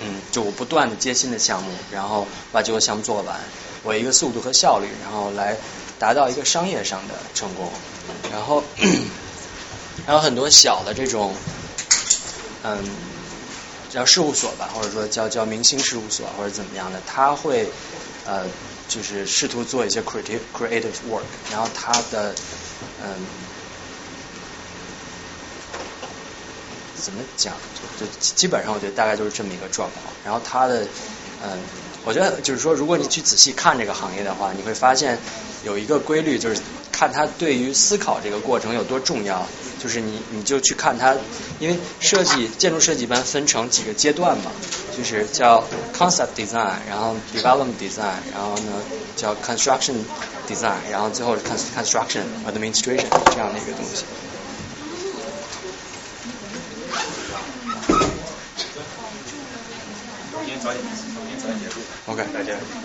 [0.00, 3.38] 嗯，就我不断的接新的项目，然后把这个项目做完，
[3.84, 5.56] 我一个速度和效率，然后来
[6.00, 7.70] 达到一个商业上的成功，
[8.32, 8.64] 然后。
[10.04, 11.32] 还有很多小的这种，
[12.64, 12.84] 嗯，
[13.88, 17.68] 叫事务所吧，或者说叫叫明星事务所或者怎么样的，他会
[18.26, 18.44] 呃
[18.92, 22.34] 就是试图做一些 creative creative work，然后他的
[23.02, 23.18] 嗯
[27.02, 27.54] 怎么讲，
[27.98, 30.14] 就就基本上我觉得大概就是这么一个状况。
[30.22, 30.86] 然后他的
[31.42, 31.58] 嗯，
[32.04, 35.18] 我觉得就是说，如果你去仔细看这个行业的话，你会发现
[35.64, 36.60] 有一个规律，就是
[36.90, 39.46] 看他对于思考这个过程有多重要。
[39.78, 41.16] 就是你，你就去看它，
[41.58, 44.52] 因为设计建筑设计一般分成几个阶段嘛，
[44.96, 48.80] 就是叫 concept design，然后 development design，然后呢
[49.16, 49.94] 叫 construction
[50.48, 54.04] design，然后最后是 construction administration 这样的一个东西。
[62.06, 62.82] OK，再见。